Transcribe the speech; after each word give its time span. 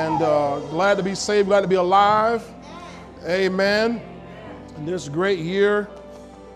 and 0.00 0.22
uh, 0.22 0.58
glad 0.70 0.96
to 0.96 1.02
be 1.02 1.14
saved, 1.14 1.48
glad 1.48 1.60
to 1.60 1.68
be 1.68 1.74
alive. 1.74 2.42
Amen. 3.26 4.00
And 4.76 4.88
this 4.88 5.10
great 5.10 5.40
year, 5.40 5.90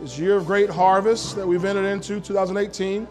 this 0.00 0.18
year 0.18 0.36
of 0.36 0.46
great 0.46 0.70
harvest 0.70 1.36
that 1.36 1.46
we've 1.46 1.66
entered 1.66 1.84
into, 1.84 2.20
2018, 2.20 3.06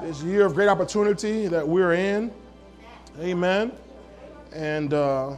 this 0.00 0.22
year 0.22 0.46
of 0.46 0.54
great 0.54 0.68
opportunity 0.68 1.48
that 1.48 1.68
we're 1.68 1.92
in. 1.92 2.32
Amen. 3.20 3.72
And 4.54 4.94
uh, 4.94 5.36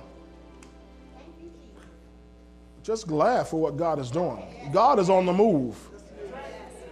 just 2.84 3.08
glad 3.08 3.48
for 3.48 3.60
what 3.60 3.76
God 3.76 3.98
is 3.98 4.12
doing. 4.12 4.70
God 4.72 5.00
is 5.00 5.10
on 5.10 5.26
the 5.26 5.32
move, 5.32 5.76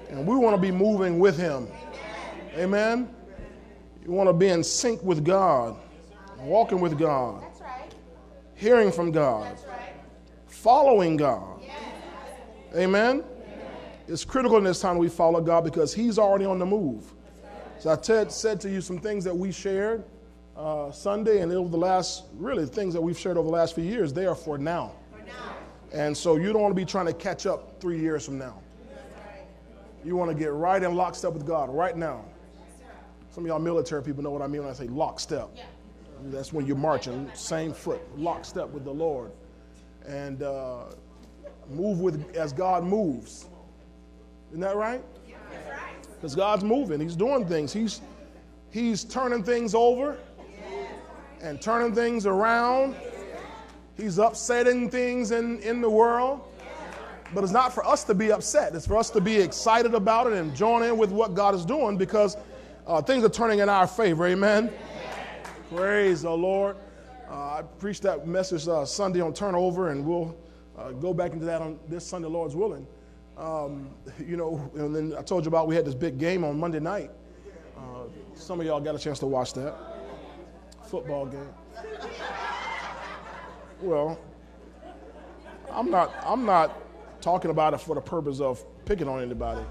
and 0.09 0.27
we 0.27 0.35
want 0.35 0.57
to 0.57 0.61
be 0.61 0.73
moving 0.73 1.21
with 1.21 1.39
Him. 1.39 1.69
Amen. 2.57 3.15
You 4.05 4.11
want 4.11 4.29
to 4.29 4.33
be 4.33 4.49
in 4.49 4.65
sync 4.65 5.01
with 5.05 5.25
God, 5.25 5.77
walking 6.43 6.81
with 6.81 6.99
God, 6.99 7.43
hearing 8.55 8.93
from 8.93 9.11
God, 9.13 9.57
following 10.47 11.17
God. 11.17 11.61
Amen. 12.77 13.25
It's 14.09 14.25
critical 14.25 14.59
in 14.59 14.65
this 14.65 14.81
time 14.81 14.99
we 14.99 15.09
follow 15.09 15.41
God 15.41 15.65
because 15.65 15.95
He's 15.95 16.19
already 16.19 16.45
on 16.45 16.59
the 16.59 16.67
move. 16.67 17.13
So 17.79 17.91
I 17.91 17.97
t- 17.97 18.29
said 18.31 18.61
to 18.63 18.71
you 18.71 18.81
some 18.81 18.99
things 18.99 19.25
that 19.25 19.37
we 19.37 19.53
shared 19.53 20.05
uh, 20.57 20.91
Sunday 20.91 21.41
and 21.41 21.51
over 21.53 21.69
the 21.71 21.79
last, 21.79 22.25
really, 22.35 22.67
things 22.67 22.93
that 22.95 23.01
we've 23.01 23.19
shared 23.19 23.37
over 23.39 23.47
the 23.47 23.53
last 23.55 23.75
few 23.75 23.85
years, 23.85 24.13
they 24.13 24.27
are 24.27 24.35
for 24.35 24.59
now. 24.59 24.93
And 25.93 26.17
so 26.17 26.37
you 26.37 26.53
don't 26.53 26.61
want 26.63 26.73
to 26.73 26.77
be 26.81 26.85
trying 26.85 27.07
to 27.07 27.13
catch 27.15 27.47
up 27.47 27.81
three 27.81 27.99
years 27.99 28.25
from 28.25 28.39
now. 28.39 28.61
You 30.05 30.17
want 30.17 30.31
to 30.31 30.37
get 30.37 30.53
right 30.53 30.83
in 30.83 30.95
lockstep 30.95 31.33
with 31.33 31.47
God 31.47 31.71
right 31.71 31.97
now. 31.97 32.25
Some 33.31 33.45
of 33.45 33.49
y'all 33.49 33.59
military 33.59 34.03
people 34.03 34.23
know 34.23 34.31
what 34.31 34.43
I 34.43 34.47
mean 34.47 34.63
when 34.63 34.71
I 34.71 34.75
say 34.75 34.89
lockstep. 34.89 35.49
That's 36.25 36.53
when 36.53 36.67
you're 36.67 36.77
marching, 36.77 37.31
same 37.35 37.73
foot, 37.73 38.01
lockstep 38.19 38.69
with 38.71 38.85
the 38.85 38.93
Lord. 38.93 39.33
And 40.07 40.43
uh, 40.43 40.85
move 41.69 42.01
with 42.01 42.37
as 42.37 42.53
God 42.53 42.85
moves. 42.85 43.47
Isn't 44.51 44.61
that 44.61 44.77
right? 44.77 45.03
Because 46.15 46.35
God's 46.35 46.65
moving. 46.65 47.01
He's 47.01 47.17
doing 47.17 47.47
things. 47.47 47.73
He's 47.73 48.01
He's 48.71 49.05
turning 49.05 49.43
things 49.43 49.75
over 49.75 50.17
and 51.43 51.61
turning 51.61 51.95
things 51.95 52.25
around. 52.27 52.95
He's 53.97 54.19
upsetting 54.19 54.89
things 54.89 55.33
in, 55.33 55.61
in 55.61 55.81
the 55.81 55.91
world. 55.91 56.41
But 57.35 57.45
it's 57.45 57.53
not 57.53 57.73
for 57.73 57.87
us 57.87 58.05
to 58.05 58.15
be 58.15 58.33
upset. 58.33 58.75
It's 58.75 58.87
for 58.87 58.97
us 58.97 59.11
to 59.11 59.21
be 59.21 59.37
excited 59.37 59.95
about 59.95 60.27
it 60.27 60.33
and 60.35 60.55
join 60.55 60.83
in 60.83 60.97
with 60.97 61.11
what 61.11 61.35
God 61.35 61.55
is 61.55 61.65
doing 61.65 61.97
because 61.97 62.37
uh, 62.87 63.03
things 63.03 63.25
are 63.25 63.29
turning 63.29 63.61
in 63.61 63.69
our 63.69 63.87
favor. 63.87 64.27
Amen. 64.27 64.73
Praise 65.75 66.23
the 66.23 66.31
Lord. 66.31 66.77
Uh, 67.31 67.35
I 67.35 67.63
preached 67.79 68.03
that 68.03 68.27
message 68.27 68.67
uh, 68.67 68.85
Sunday 68.85 69.21
on 69.21 69.33
turnover, 69.33 69.91
and 69.91 70.05
we'll 70.05 70.37
uh, 70.77 70.91
go 70.91 71.15
back 71.15 71.33
into 71.33 71.45
that 71.45 71.63
on 71.63 71.79
this 71.89 72.05
Sunday, 72.05 72.27
Lord's 72.27 72.57
willing. 72.57 72.89
Um, 73.39 73.91
you 74.19 74.37
know, 74.37 74.69
and 74.75 74.95
then 74.95 75.15
I 75.17 75.23
told 75.23 75.45
you 75.45 75.49
about 75.49 75.69
we 75.69 75.77
had 75.77 75.85
this 75.85 75.95
big 75.95 76.19
game 76.19 76.43
on 76.43 76.59
Monday 76.59 76.81
night. 76.81 77.13
Uh, 77.79 78.07
some 78.35 78.59
of 78.59 78.67
y'all 78.67 78.81
got 78.81 78.97
a 78.97 78.99
chance 78.99 79.21
to 79.21 79.27
watch 79.27 79.53
that 79.53 79.77
football 80.87 81.27
game. 81.27 81.55
Well, 83.81 84.19
I'm 85.71 85.89
not. 85.89 86.13
I'm 86.27 86.45
not 86.45 86.77
talking 87.23 87.53
about 87.53 87.75
it 87.75 87.81
for 87.81 87.95
the 87.95 88.01
purpose 88.01 88.41
of 88.41 88.65
picking 88.87 89.07
on 89.07 89.23
anybody. 89.23 89.65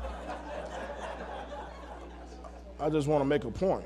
I 2.80 2.90
just 2.90 3.10
want 3.10 3.20
to 3.20 3.26
make 3.26 3.44
a 3.44 3.52
point. 3.52 3.84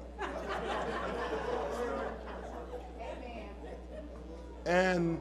And 4.65 5.19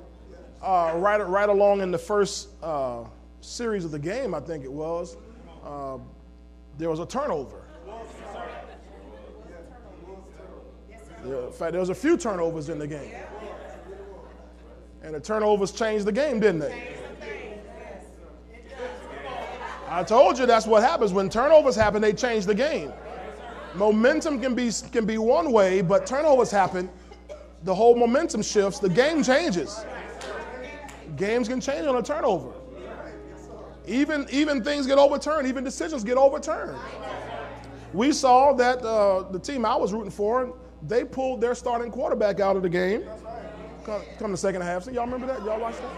uh, 0.62 0.92
right, 0.96 1.20
right 1.26 1.48
along 1.48 1.80
in 1.80 1.90
the 1.90 1.98
first 1.98 2.48
uh, 2.62 3.04
series 3.40 3.84
of 3.84 3.90
the 3.90 3.98
game, 3.98 4.34
I 4.34 4.40
think 4.40 4.64
it 4.64 4.72
was, 4.72 5.16
uh, 5.64 5.98
there 6.78 6.90
was 6.90 7.00
a 7.00 7.06
turnover. 7.06 7.62
In 11.24 11.52
fact, 11.52 11.72
there 11.72 11.80
was 11.80 11.90
a 11.90 11.94
few 11.94 12.16
turnovers 12.16 12.68
in 12.68 12.78
the 12.78 12.86
game. 12.86 13.14
And 15.02 15.14
the 15.14 15.20
turnovers 15.20 15.72
changed 15.72 16.04
the 16.04 16.12
game, 16.12 16.40
didn't 16.40 16.60
they? 16.60 16.96
I 19.88 20.02
told 20.02 20.38
you 20.38 20.46
that's 20.46 20.66
what 20.66 20.82
happens. 20.82 21.12
When 21.12 21.28
turnovers 21.28 21.76
happen, 21.76 22.00
they 22.00 22.12
change 22.12 22.46
the 22.46 22.54
game. 22.54 22.92
Momentum 23.74 24.40
can 24.40 24.54
be, 24.54 24.70
can 24.90 25.04
be 25.04 25.18
one 25.18 25.52
way, 25.52 25.82
but 25.82 26.06
turnovers 26.06 26.50
happen, 26.50 26.88
the 27.64 27.74
whole 27.74 27.94
momentum 27.94 28.42
shifts, 28.42 28.78
the 28.78 28.88
game 28.88 29.22
changes. 29.22 29.84
Games 31.16 31.48
can 31.48 31.60
change 31.60 31.86
on 31.86 31.96
a 31.96 32.02
turnover. 32.02 32.52
Even, 33.86 34.26
even 34.30 34.62
things 34.62 34.86
get 34.86 34.98
overturned, 34.98 35.46
even 35.48 35.64
decisions 35.64 36.04
get 36.04 36.16
overturned. 36.16 36.78
We 37.92 38.12
saw 38.12 38.52
that 38.54 38.78
uh, 38.82 39.30
the 39.30 39.38
team 39.38 39.64
I 39.64 39.76
was 39.76 39.92
rooting 39.92 40.10
for, 40.10 40.54
they 40.86 41.04
pulled 41.04 41.40
their 41.40 41.54
starting 41.54 41.90
quarterback 41.90 42.40
out 42.40 42.56
of 42.56 42.62
the 42.62 42.68
game. 42.68 43.04
Come, 43.84 44.02
come 44.18 44.30
the 44.30 44.36
second 44.36 44.62
half. 44.62 44.84
So 44.84 44.92
y'all 44.92 45.04
remember 45.04 45.26
that? 45.26 45.44
Y'all 45.44 45.60
watch 45.60 45.74
that? 45.76 45.90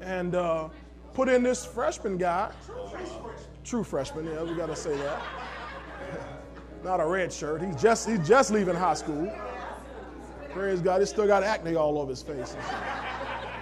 And 0.00 0.34
uh, 0.34 0.68
put 1.12 1.28
in 1.28 1.42
this 1.42 1.64
freshman 1.64 2.16
guy. 2.16 2.50
True 3.64 3.84
freshman, 3.84 4.24
yeah, 4.26 4.42
we 4.42 4.54
got 4.54 4.66
to 4.66 4.76
say 4.76 4.96
that. 4.96 5.22
Not 6.84 7.00
a 7.00 7.06
red 7.06 7.32
shirt. 7.32 7.62
He's 7.62 7.80
just, 7.80 8.08
he's 8.08 8.26
just 8.26 8.50
leaving 8.50 8.74
high 8.74 8.94
school. 8.94 9.30
Praise 10.52 10.80
God. 10.80 11.00
He's 11.00 11.10
still 11.10 11.26
got 11.26 11.42
acne 11.42 11.76
all 11.76 11.98
over 11.98 12.10
his 12.10 12.22
face. 12.22 12.56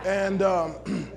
And 0.04 0.42
um, 0.42 0.76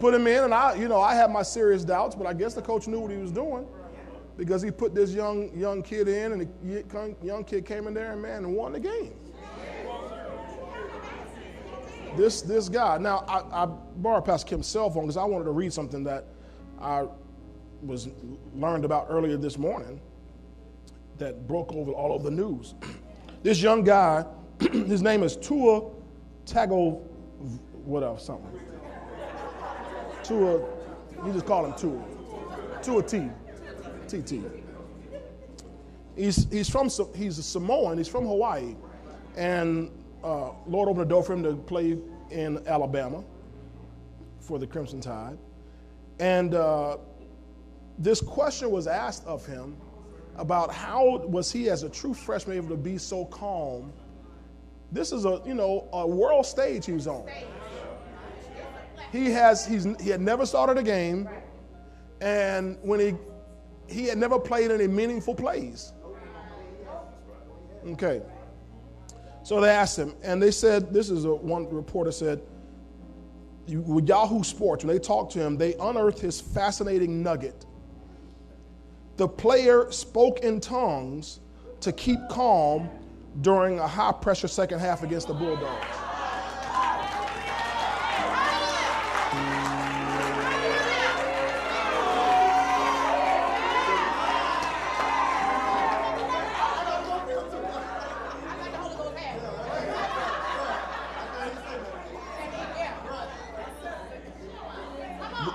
put 0.00 0.14
him 0.14 0.26
in, 0.26 0.44
and 0.44 0.54
I, 0.54 0.74
you 0.74 0.88
know, 0.88 1.00
I 1.00 1.14
had 1.14 1.30
my 1.30 1.42
serious 1.42 1.84
doubts, 1.84 2.14
but 2.14 2.26
I 2.26 2.32
guess 2.32 2.54
the 2.54 2.62
coach 2.62 2.88
knew 2.88 3.00
what 3.00 3.10
he 3.10 3.16
was 3.16 3.30
doing 3.30 3.66
because 4.36 4.62
he 4.62 4.70
put 4.70 4.94
this 4.94 5.12
young 5.12 5.56
young 5.56 5.82
kid 5.82 6.08
in, 6.08 6.32
and 6.32 6.48
the 6.62 7.16
young 7.22 7.44
kid 7.44 7.64
came 7.64 7.86
in 7.86 7.94
there 7.94 8.12
and 8.12 8.22
man 8.22 8.44
and 8.44 8.54
won 8.54 8.72
the 8.72 8.80
game. 8.80 9.12
This 12.16 12.42
this 12.42 12.68
guy. 12.68 12.98
Now 12.98 13.24
I, 13.28 13.64
I 13.64 13.66
borrowed 13.66 14.24
Pastor 14.24 14.48
Kim's 14.48 14.66
cell 14.66 14.90
phone 14.90 15.04
because 15.04 15.16
I 15.16 15.24
wanted 15.24 15.44
to 15.44 15.50
read 15.50 15.72
something 15.72 16.02
that 16.04 16.26
I 16.80 17.06
was 17.82 18.08
learned 18.54 18.84
about 18.84 19.06
earlier 19.10 19.36
this 19.36 19.58
morning 19.58 20.00
that 21.18 21.46
broke 21.46 21.72
over 21.72 21.92
all 21.92 22.14
of 22.14 22.22
the 22.22 22.30
news. 22.30 22.74
This 23.46 23.62
young 23.62 23.84
guy, 23.84 24.24
his 24.72 25.02
name 25.02 25.22
is 25.22 25.36
Tua 25.36 25.88
Tago, 26.46 27.00
whatever, 27.84 28.18
something. 28.18 28.58
Tua, 30.24 30.58
you 31.24 31.32
just 31.32 31.46
call 31.46 31.64
him 31.64 31.72
Tua. 31.74 32.02
Tua 32.82 33.04
T. 33.04 33.30
TT. 34.08 34.42
He's, 36.16 36.50
he's 36.50 36.68
from, 36.68 36.90
he's 37.14 37.38
a 37.38 37.42
Samoan, 37.44 37.98
he's 37.98 38.08
from 38.08 38.26
Hawaii. 38.26 38.74
And 39.36 39.92
uh, 40.24 40.50
Lord 40.66 40.88
opened 40.88 41.02
the 41.02 41.08
door 41.08 41.22
for 41.22 41.34
him 41.34 41.44
to 41.44 41.54
play 41.54 41.96
in 42.32 42.66
Alabama 42.66 43.22
for 44.40 44.58
the 44.58 44.66
Crimson 44.66 45.00
Tide. 45.00 45.38
And 46.18 46.56
uh, 46.56 46.96
this 47.96 48.20
question 48.20 48.72
was 48.72 48.88
asked 48.88 49.24
of 49.24 49.46
him 49.46 49.76
about 50.38 50.72
how 50.72 51.18
was 51.26 51.50
he 51.50 51.68
as 51.70 51.82
a 51.82 51.88
true 51.88 52.14
freshman 52.14 52.56
able 52.56 52.68
to 52.68 52.76
be 52.76 52.98
so 52.98 53.24
calm. 53.26 53.92
This 54.92 55.12
is 55.12 55.24
a 55.24 55.42
you 55.46 55.54
know 55.54 55.88
a 55.92 56.06
world 56.06 56.46
stage 56.46 56.86
he's 56.86 57.06
on. 57.06 57.26
He 59.12 59.30
has 59.30 59.66
he's 59.66 59.86
he 60.00 60.10
had 60.10 60.20
never 60.20 60.46
started 60.46 60.78
a 60.78 60.82
game, 60.82 61.28
and 62.20 62.78
when 62.82 63.00
he 63.00 63.14
he 63.88 64.04
had 64.06 64.18
never 64.18 64.38
played 64.38 64.70
any 64.70 64.86
meaningful 64.86 65.34
plays. 65.34 65.92
Okay. 67.88 68.22
So 69.42 69.60
they 69.60 69.70
asked 69.70 69.96
him, 69.96 70.14
and 70.24 70.42
they 70.42 70.50
said, 70.50 70.92
this 70.92 71.08
is 71.08 71.24
a 71.24 71.32
one 71.32 71.72
reporter 71.72 72.10
said, 72.10 72.42
with 73.68 74.08
Yahoo 74.08 74.42
Sports, 74.42 74.84
when 74.84 74.92
they 74.92 74.98
talked 74.98 75.32
to 75.34 75.40
him, 75.40 75.56
they 75.56 75.74
unearthed 75.74 76.18
his 76.18 76.40
fascinating 76.40 77.22
nugget 77.22 77.65
the 79.16 79.26
player 79.26 79.90
spoke 79.90 80.40
in 80.40 80.60
tongues 80.60 81.40
to 81.80 81.92
keep 81.92 82.18
calm 82.30 82.90
during 83.40 83.78
a 83.78 83.86
high 83.86 84.12
pressure 84.12 84.48
second 84.48 84.78
half 84.78 85.02
against 85.02 85.28
the 85.28 85.34
Bulldogs. 85.34 85.86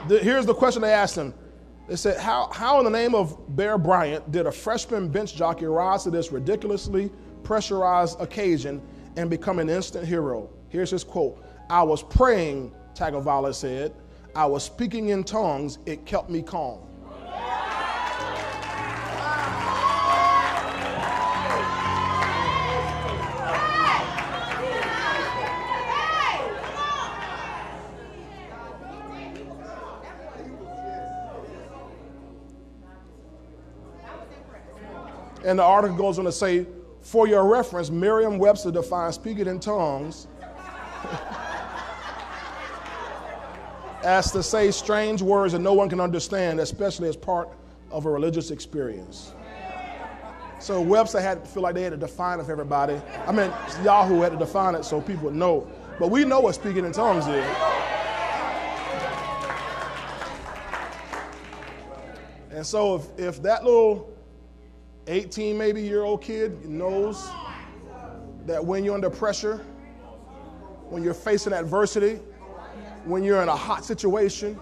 Here's 0.08 0.46
the 0.46 0.54
question 0.54 0.82
they 0.82 0.92
asked 0.92 1.16
him 1.16 1.34
they 1.92 1.98
said, 1.98 2.22
how, 2.22 2.50
how 2.54 2.80
in 2.80 2.86
the 2.86 2.90
name 2.90 3.14
of 3.14 3.38
Bear 3.54 3.78
Bryant 3.78 4.32
did 4.32 4.46
a 4.46 4.52
freshman 4.52 5.10
bench 5.10 5.36
jockey 5.36 5.66
rise 5.66 6.06
to 6.06 6.10
this 6.10 6.32
ridiculously 6.32 7.12
pressurized 7.44 8.18
occasion 8.22 8.82
and 9.18 9.30
become 9.30 9.60
an 9.60 9.70
instant 9.70 10.08
hero. 10.08 10.50
Here's 10.70 10.90
his 10.90 11.04
quote 11.04 11.44
I 11.70 11.84
was 11.84 12.02
praying, 12.02 12.72
Tagovailoa 12.96 13.54
said. 13.54 13.94
I 14.38 14.46
was 14.46 14.64
speaking 14.64 15.10
in 15.10 15.26
tongues. 15.26 15.80
It 15.86 16.06
kept 16.06 16.30
me 16.30 16.42
calm. 16.42 16.80
And 35.52 35.60
the 35.60 35.64
article 35.64 35.98
goes 35.98 36.18
on 36.18 36.24
to 36.24 36.32
say, 36.32 36.66
for 37.02 37.28
your 37.28 37.46
reference, 37.46 37.90
Merriam 37.90 38.38
Webster 38.38 38.72
defines 38.72 39.16
speaking 39.16 39.48
in 39.48 39.60
tongues 39.60 40.28
as 44.06 44.32
to 44.32 44.42
say 44.42 44.72
strange 44.72 45.22
words 45.22 45.52
that 45.52 45.60
no 45.60 45.74
one 45.74 45.90
can 45.90 46.00
understand, 46.00 46.62
especially 46.62 47.10
as 47.10 47.18
part 47.18 47.50
of 47.92 48.06
a 48.06 48.10
religious 48.10 48.50
experience. 48.50 49.34
So 50.60 50.80
Webster 50.80 51.20
had 51.20 51.44
to 51.44 51.52
feel 51.52 51.64
like 51.64 51.76
they 51.76 51.84
had 51.84 51.92
to 51.92 51.98
define 51.98 52.40
it 52.40 52.46
for 52.46 52.54
everybody. 52.54 53.02
I 53.28 53.34
mean, 53.34 53.52
Yahoo 53.84 54.22
had 54.22 54.32
to 54.32 54.38
define 54.38 54.76
it 54.76 54.86
so 54.86 55.02
people 55.02 55.26
would 55.26 55.36
know. 55.36 55.70
But 56.00 56.12
we 56.12 56.24
know 56.24 56.40
what 56.40 56.56
speaking 56.56 56.86
in 56.86 56.94
tongues 56.94 57.28
is. 57.28 57.46
And 62.52 62.66
so 62.66 62.96
if, 62.96 63.20
if 63.20 63.44
that 63.44 63.66
little 63.66 64.11
18 65.12 65.58
maybe 65.58 65.82
year 65.82 66.04
old 66.04 66.22
kid 66.22 66.66
knows 66.66 67.30
that 68.46 68.64
when 68.64 68.86
you're 68.86 68.96
under 68.96 69.10
pressure, 69.10 69.58
when 70.90 71.04
you're 71.04 71.14
facing 71.14 71.52
adversity, 71.52 72.16
when 73.04 73.22
you're 73.22 73.42
in 73.42 73.50
a 73.50 73.56
hot 73.56 73.84
situation, 73.84 74.58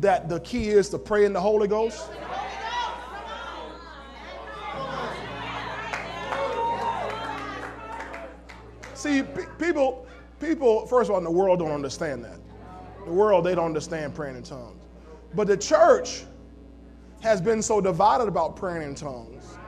that 0.00 0.28
the 0.28 0.40
key 0.40 0.68
is 0.68 0.90
to 0.90 0.98
pray 0.98 1.24
in 1.24 1.32
the 1.32 1.40
Holy 1.40 1.66
Ghost. 1.66 2.10
See, 8.92 9.22
people, 9.58 10.06
people, 10.38 10.86
first 10.86 11.08
of 11.08 11.12
all, 11.12 11.18
in 11.18 11.24
the 11.24 11.30
world 11.30 11.60
don't 11.60 11.70
understand 11.70 12.22
that. 12.24 12.38
The 13.06 13.12
world, 13.12 13.44
they 13.46 13.54
don't 13.54 13.66
understand 13.66 14.14
praying 14.14 14.36
in 14.36 14.42
tongues. 14.42 14.82
But 15.34 15.46
the 15.46 15.56
church, 15.56 16.24
has 17.20 17.40
been 17.40 17.62
so 17.62 17.80
divided 17.80 18.28
about 18.28 18.56
praying 18.56 18.82
in 18.82 18.94
tongues 18.94 19.58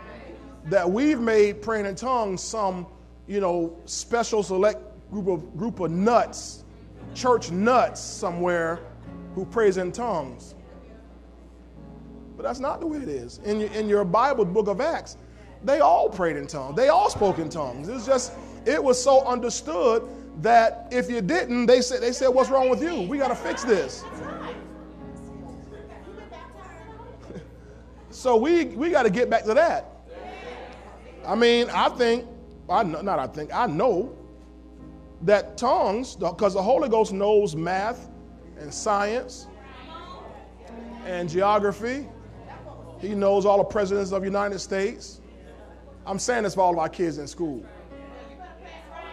that 0.67 0.89
we've 0.89 1.21
made 1.21 1.63
praying 1.63 1.87
in 1.87 1.95
tongues 1.95 2.43
some, 2.43 2.87
you 3.27 3.41
know, 3.41 3.77
special 3.87 4.43
select 4.43 4.81
group 5.11 5.27
of 5.27 5.57
group 5.57 5.81
of 5.81 5.91
nuts, 5.91 6.65
church 7.15 7.51
nuts 7.51 8.01
somewhere 8.01 8.81
who 9.35 9.45
prays 9.45 9.77
in 9.77 9.91
tongues. 9.93 10.55
But 12.37 12.45
that's 12.45 12.61
not 12.61 12.81
the 12.81 12.87
way 12.87 12.99
it 12.99 13.09
is. 13.09 13.39
In 13.45 13.61
your, 13.61 13.71
in 13.73 13.89
your 13.89 14.05
Bible, 14.05 14.45
book 14.45 14.69
of 14.69 14.81
Acts, 14.81 15.17
they 15.63 15.81
all 15.81 16.09
prayed 16.09 16.37
in 16.37 16.47
tongues. 16.47 16.77
They 16.77 16.89
all 16.89 17.11
spoke 17.11 17.39
in 17.39 17.49
tongues. 17.49 17.89
It's 17.89 18.07
just, 18.07 18.33
it 18.65 18.83
was 18.83 19.03
so 19.03 19.25
understood 19.27 20.09
that 20.41 20.89
if 20.91 21.11
you 21.11 21.21
didn't, 21.21 21.67
they 21.67 21.83
said, 21.83 22.01
they 22.01 22.13
said, 22.13 22.29
what's 22.29 22.49
wrong 22.49 22.71
with 22.71 22.83
you? 22.83 23.03
We 23.03 23.19
got 23.19 23.29
to 23.29 23.35
fix 23.35 23.63
this. 23.63 24.05
So 28.11 28.37
we, 28.37 28.67
we 28.67 28.91
got 28.91 29.05
to 29.05 29.11
get 29.11 29.31
back 29.31 29.45
to 29.45 29.55
that. 29.55 29.87
I 31.27 31.35
mean, 31.35 31.71
I 31.71 31.89
think, 31.91 32.27
I 32.69 32.83
know, 32.83 33.01
not 33.01 33.19
I 33.19 33.27
think, 33.27 33.55
I 33.55 33.67
know 33.67 34.17
that 35.23 35.57
tongues, 35.57 36.17
because 36.17 36.55
the 36.55 36.63
Holy 36.63 36.89
Ghost 36.89 37.13
knows 37.13 37.55
math 37.55 38.09
and 38.59 38.73
science 38.73 39.47
and 41.05 41.29
geography. 41.29 42.09
He 43.01 43.15
knows 43.15 43.47
all 43.47 43.59
the 43.59 43.65
presidents 43.65 44.13
of 44.13 44.23
the 44.23 44.27
United 44.27 44.59
States. 44.59 45.21
I'm 46.07 46.19
saying 46.19 46.45
this 46.45 46.55
for 46.55 46.63
all 46.63 46.73
of 46.73 46.79
our 46.79 46.89
kids 46.89 47.19
in 47.19 47.27
school. 47.27 47.65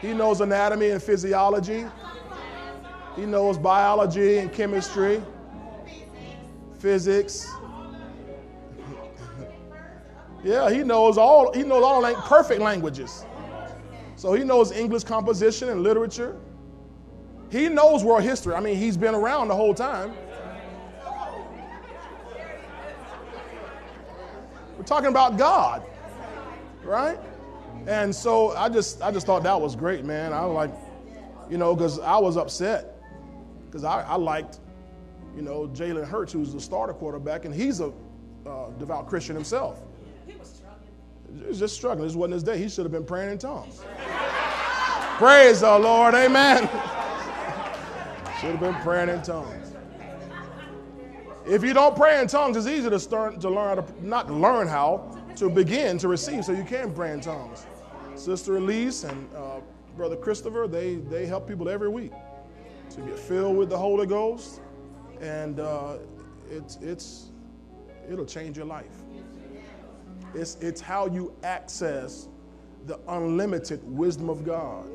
He 0.01 0.13
knows 0.13 0.41
anatomy 0.41 0.89
and 0.89 1.01
physiology. 1.01 1.85
He 3.15 3.25
knows 3.25 3.57
biology 3.57 4.37
and 4.37 4.51
chemistry, 4.51 5.21
physics, 6.79 7.47
yeah, 10.43 10.69
he 10.69 10.83
knows 10.83 11.17
all, 11.17 11.53
he 11.53 11.63
knows 11.63 11.83
all 11.83 12.01
like 12.01 12.17
perfect 12.17 12.61
languages. 12.61 13.25
So 14.15 14.33
he 14.33 14.43
knows 14.43 14.71
English 14.71 15.03
composition 15.03 15.69
and 15.69 15.83
literature. 15.83 16.35
He 17.51 17.69
knows 17.69 18.03
world 18.03 18.23
history. 18.23 18.55
I 18.55 18.59
mean, 18.59 18.75
he's 18.75 18.97
been 18.97 19.15
around 19.15 19.47
the 19.47 19.55
whole 19.55 19.73
time. 19.73 20.13
We're 24.77 24.83
talking 24.83 25.09
about 25.09 25.37
God, 25.37 25.83
right? 26.83 27.17
And 27.87 28.13
so 28.13 28.55
I 28.55 28.69
just 28.69 29.01
I 29.01 29.11
just 29.11 29.25
thought 29.25 29.43
that 29.43 29.59
was 29.59 29.75
great, 29.75 30.03
man. 30.03 30.33
I 30.33 30.41
like, 30.41 30.71
you 31.49 31.57
know, 31.57 31.73
because 31.75 31.99
I 31.99 32.17
was 32.17 32.37
upset 32.37 32.97
because 33.67 33.83
I, 33.83 34.01
I, 34.01 34.15
liked, 34.15 34.59
you 35.35 35.41
know, 35.41 35.67
Jalen 35.67 36.07
Hurts, 36.07 36.33
who's 36.33 36.53
the 36.53 36.59
starter 36.59 36.93
quarterback, 36.93 37.45
and 37.45 37.53
he's 37.53 37.79
a 37.79 37.91
uh, 38.45 38.69
devout 38.79 39.07
Christian 39.07 39.35
himself. 39.35 39.81
He 41.39 41.47
was 41.47 41.59
just 41.59 41.75
struggling. 41.75 42.07
This 42.07 42.15
wasn't 42.15 42.33
his 42.33 42.43
day. 42.43 42.57
He 42.57 42.69
should 42.69 42.85
have 42.85 42.91
been 42.91 43.05
praying 43.05 43.31
in 43.31 43.37
tongues. 43.37 43.81
Praise 45.17 45.61
the 45.61 45.79
Lord. 45.79 46.13
Amen. 46.13 46.63
should 48.39 48.51
have 48.51 48.59
been 48.59 48.75
praying 48.75 49.09
in 49.09 49.21
tongues. 49.23 49.73
If 51.47 51.63
you 51.63 51.73
don't 51.73 51.95
pray 51.95 52.21
in 52.21 52.27
tongues, 52.27 52.57
it's 52.57 52.67
easy 52.67 52.89
to 52.89 52.99
start 52.99 53.41
to 53.41 53.49
learn 53.49 53.77
how 53.77 53.83
to 53.83 54.05
not 54.05 54.31
learn 54.31 54.67
how 54.67 55.17
to 55.37 55.49
begin 55.49 55.97
to 55.99 56.07
receive, 56.07 56.45
so 56.45 56.51
you 56.51 56.63
can 56.63 56.93
pray 56.93 57.13
in 57.13 57.21
tongues. 57.21 57.65
Sister 58.15 58.57
Elise 58.57 59.05
and 59.05 59.33
uh, 59.35 59.59
Brother 59.95 60.15
Christopher, 60.15 60.67
they 60.67 60.95
they 60.95 61.25
help 61.25 61.47
people 61.47 61.69
every 61.69 61.89
week 61.89 62.11
to 62.91 63.01
get 63.01 63.17
filled 63.17 63.57
with 63.57 63.69
the 63.69 63.77
Holy 63.77 64.05
Ghost, 64.05 64.61
and 65.21 65.59
uh, 65.59 65.97
it's 66.51 66.77
it's 66.77 67.31
it'll 68.11 68.25
change 68.25 68.57
your 68.57 68.65
life. 68.65 69.03
It's, 70.33 70.55
it's 70.55 70.81
how 70.81 71.07
you 71.07 71.33
access 71.43 72.27
the 72.85 72.99
unlimited 73.07 73.81
wisdom 73.83 74.29
of 74.29 74.45
God. 74.45 74.85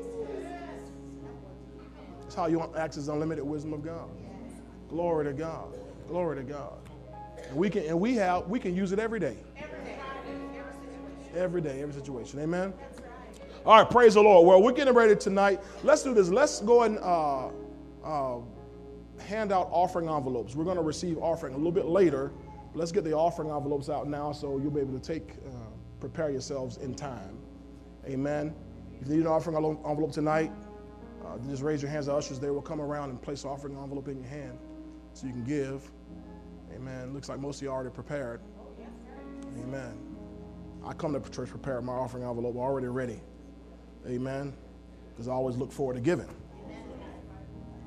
It's 2.25 2.35
how 2.35 2.47
you 2.47 2.71
access 2.75 3.07
unlimited 3.07 3.43
wisdom 3.43 3.73
of 3.73 3.83
God. 3.83 4.09
Glory 4.89 5.25
to 5.25 5.33
God. 5.33 5.75
Glory 6.07 6.37
to 6.37 6.43
God. 6.43 6.73
And 7.49 7.57
we 7.57 7.69
can 7.69 7.83
and 7.83 7.99
we 7.99 8.15
have 8.15 8.47
we 8.47 8.59
can 8.59 8.75
use 8.75 8.91
it 8.91 8.99
every 8.99 9.19
day. 9.19 9.37
Every 11.35 11.61
day, 11.61 11.81
every 11.81 11.93
situation. 11.93 12.39
Amen. 12.39 12.73
All 13.65 13.81
right, 13.81 13.89
praise 13.89 14.15
the 14.15 14.21
Lord. 14.21 14.47
Well, 14.47 14.61
we're 14.61 14.73
getting 14.73 14.93
ready 14.93 15.15
tonight. 15.15 15.61
Let's 15.83 16.03
do 16.03 16.13
this. 16.13 16.29
Let's 16.29 16.59
go 16.59 16.83
and 16.83 16.99
uh, 16.99 17.47
uh, 18.03 18.39
hand 19.19 19.51
out 19.51 19.69
offering 19.71 20.09
envelopes. 20.09 20.55
We're 20.55 20.65
going 20.65 20.77
to 20.77 20.83
receive 20.83 21.17
offering 21.17 21.53
a 21.53 21.57
little 21.57 21.71
bit 21.71 21.85
later. 21.85 22.31
Let's 22.75 22.91
get 22.91 23.03
the 23.03 23.13
offering 23.13 23.49
envelopes 23.49 23.89
out 23.89 24.07
now 24.07 24.31
so 24.31 24.57
you'll 24.57 24.71
be 24.71 24.81
able 24.81 24.97
to 24.97 25.05
take, 25.05 25.35
uh, 25.47 25.51
prepare 25.99 26.31
yourselves 26.31 26.77
in 26.77 26.95
time. 26.95 27.37
Amen. 28.05 28.55
If 28.99 29.07
you 29.07 29.15
need 29.15 29.21
an 29.21 29.27
offering 29.27 29.55
envelope 29.55 30.11
tonight, 30.11 30.51
uh, 31.25 31.37
just 31.49 31.61
raise 31.61 31.81
your 31.81 31.91
hands. 31.91 32.07
The 32.07 32.13
ushers 32.13 32.39
they 32.39 32.49
will 32.49 32.61
come 32.61 32.81
around 32.81 33.11
and 33.11 33.21
place 33.21 33.43
the 33.43 33.49
offering 33.49 33.77
envelope 33.77 34.07
in 34.07 34.17
your 34.17 34.27
hand 34.27 34.57
so 35.13 35.27
you 35.27 35.33
can 35.33 35.43
give. 35.43 35.91
Amen. 36.75 37.13
Looks 37.13 37.29
like 37.29 37.39
most 37.39 37.57
of 37.57 37.63
you 37.63 37.69
are 37.69 37.75
already 37.75 37.93
prepared. 37.93 38.41
Amen. 39.59 39.97
I 40.83 40.93
come 40.93 41.13
to 41.13 41.29
church 41.29 41.49
prepared. 41.49 41.83
My 41.83 41.93
offering 41.93 42.23
envelope 42.23 42.55
already 42.55 42.87
ready. 42.87 43.21
Amen. 44.07 44.53
Because 45.11 45.27
I 45.27 45.31
always 45.31 45.55
look 45.57 45.71
forward 45.71 45.93
to 45.93 46.01
giving. 46.01 46.29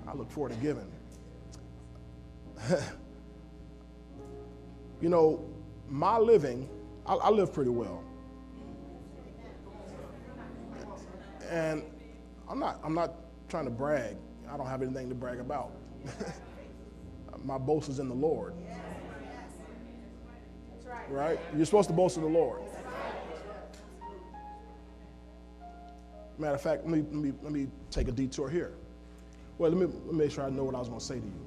I 0.07 0.15
look 0.15 0.31
forward 0.31 0.53
to 0.53 0.59
giving. 0.59 0.91
You 5.01 5.09
know, 5.09 5.45
my 5.89 6.19
living, 6.19 6.69
I, 7.05 7.15
I 7.15 7.31
live 7.31 7.53
pretty 7.53 7.71
well. 7.71 8.03
And 11.51 11.83
I'm 12.49 12.59
not, 12.59 12.81
I'm 12.83 12.95
not 12.95 13.15
trying 13.49 13.67
to 13.67 13.71
brag. 13.71 14.17
I 14.51 14.57
don't 14.57 14.67
have 14.67 14.83
anything 14.83 15.09
to 15.09 15.15
brag 15.15 15.39
about. 15.39 15.73
my 17.45 17.59
boast 17.59 17.89
is 17.89 17.99
in 17.99 18.09
the 18.09 18.15
Lord. 18.15 18.55
Right? 21.09 21.39
You're 21.55 21.67
supposed 21.67 21.89
to 21.89 21.95
boast 21.95 22.17
in 22.17 22.23
the 22.23 22.29
Lord. 22.29 22.61
Matter 26.39 26.55
of 26.55 26.61
fact, 26.61 26.85
let 26.85 26.91
me, 26.91 26.99
let 26.99 27.15
me, 27.15 27.33
let 27.43 27.53
me 27.53 27.69
take 27.91 28.09
a 28.09 28.13
detour 28.13 28.49
here. 28.49 28.75
Well, 29.59 29.71
let 29.71 29.79
me, 29.79 29.87
let 29.87 30.13
me 30.13 30.19
make 30.19 30.31
sure 30.33 30.45
I 30.45 30.51
know 30.51 30.65
what 30.65 30.75
I 30.75 30.79
was 30.79 30.89
going 30.89 31.01
to 31.01 31.07
say 31.07 31.19
to 31.19 31.25
you. 31.25 31.47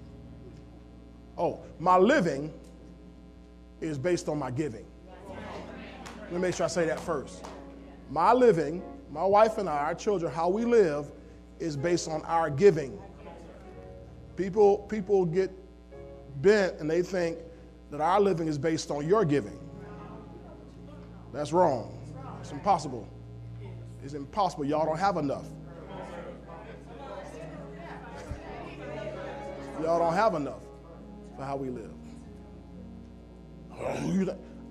Oh, 1.38 1.60
my 1.80 1.98
living 1.98 2.52
is 3.82 3.98
based 3.98 4.30
on 4.30 4.38
my 4.38 4.52
giving. 4.52 4.86
Let 6.24 6.32
me 6.34 6.40
make 6.40 6.56
sure 6.56 6.66
I 6.66 6.70
say 6.70 6.86
that 6.86 7.00
first. 7.00 7.46
My 8.10 8.34
living 8.34 8.84
My 9.12 9.26
wife 9.26 9.58
and 9.58 9.68
I, 9.68 9.78
our 9.78 9.96
children, 9.96 10.32
how 10.32 10.50
we 10.50 10.66
live 10.66 11.12
is 11.60 11.76
based 11.76 12.08
on 12.08 12.22
our 12.24 12.50
giving. 12.50 13.00
People, 14.36 14.80
people 14.90 15.26
get 15.26 15.52
bent 16.42 16.80
and 16.80 16.90
they 16.90 17.02
think 17.02 17.38
that 17.92 18.02
our 18.02 18.22
living 18.22 18.48
is 18.48 18.58
based 18.58 18.92
on 18.92 19.08
your 19.08 19.26
giving. 19.26 19.60
That's 21.34 21.52
wrong. 21.52 21.98
It's 22.40 22.52
impossible. 22.52 23.08
It's 24.04 24.14
impossible. 24.14 24.66
Y'all 24.66 24.86
don't 24.86 25.00
have 25.00 25.18
enough. 25.18 25.46
Y'all 29.82 30.00
don't 30.00 30.14
have 30.14 30.36
enough 30.36 30.64
for 31.36 31.44
how 31.44 31.56
we 31.56 31.70
live. 31.70 31.99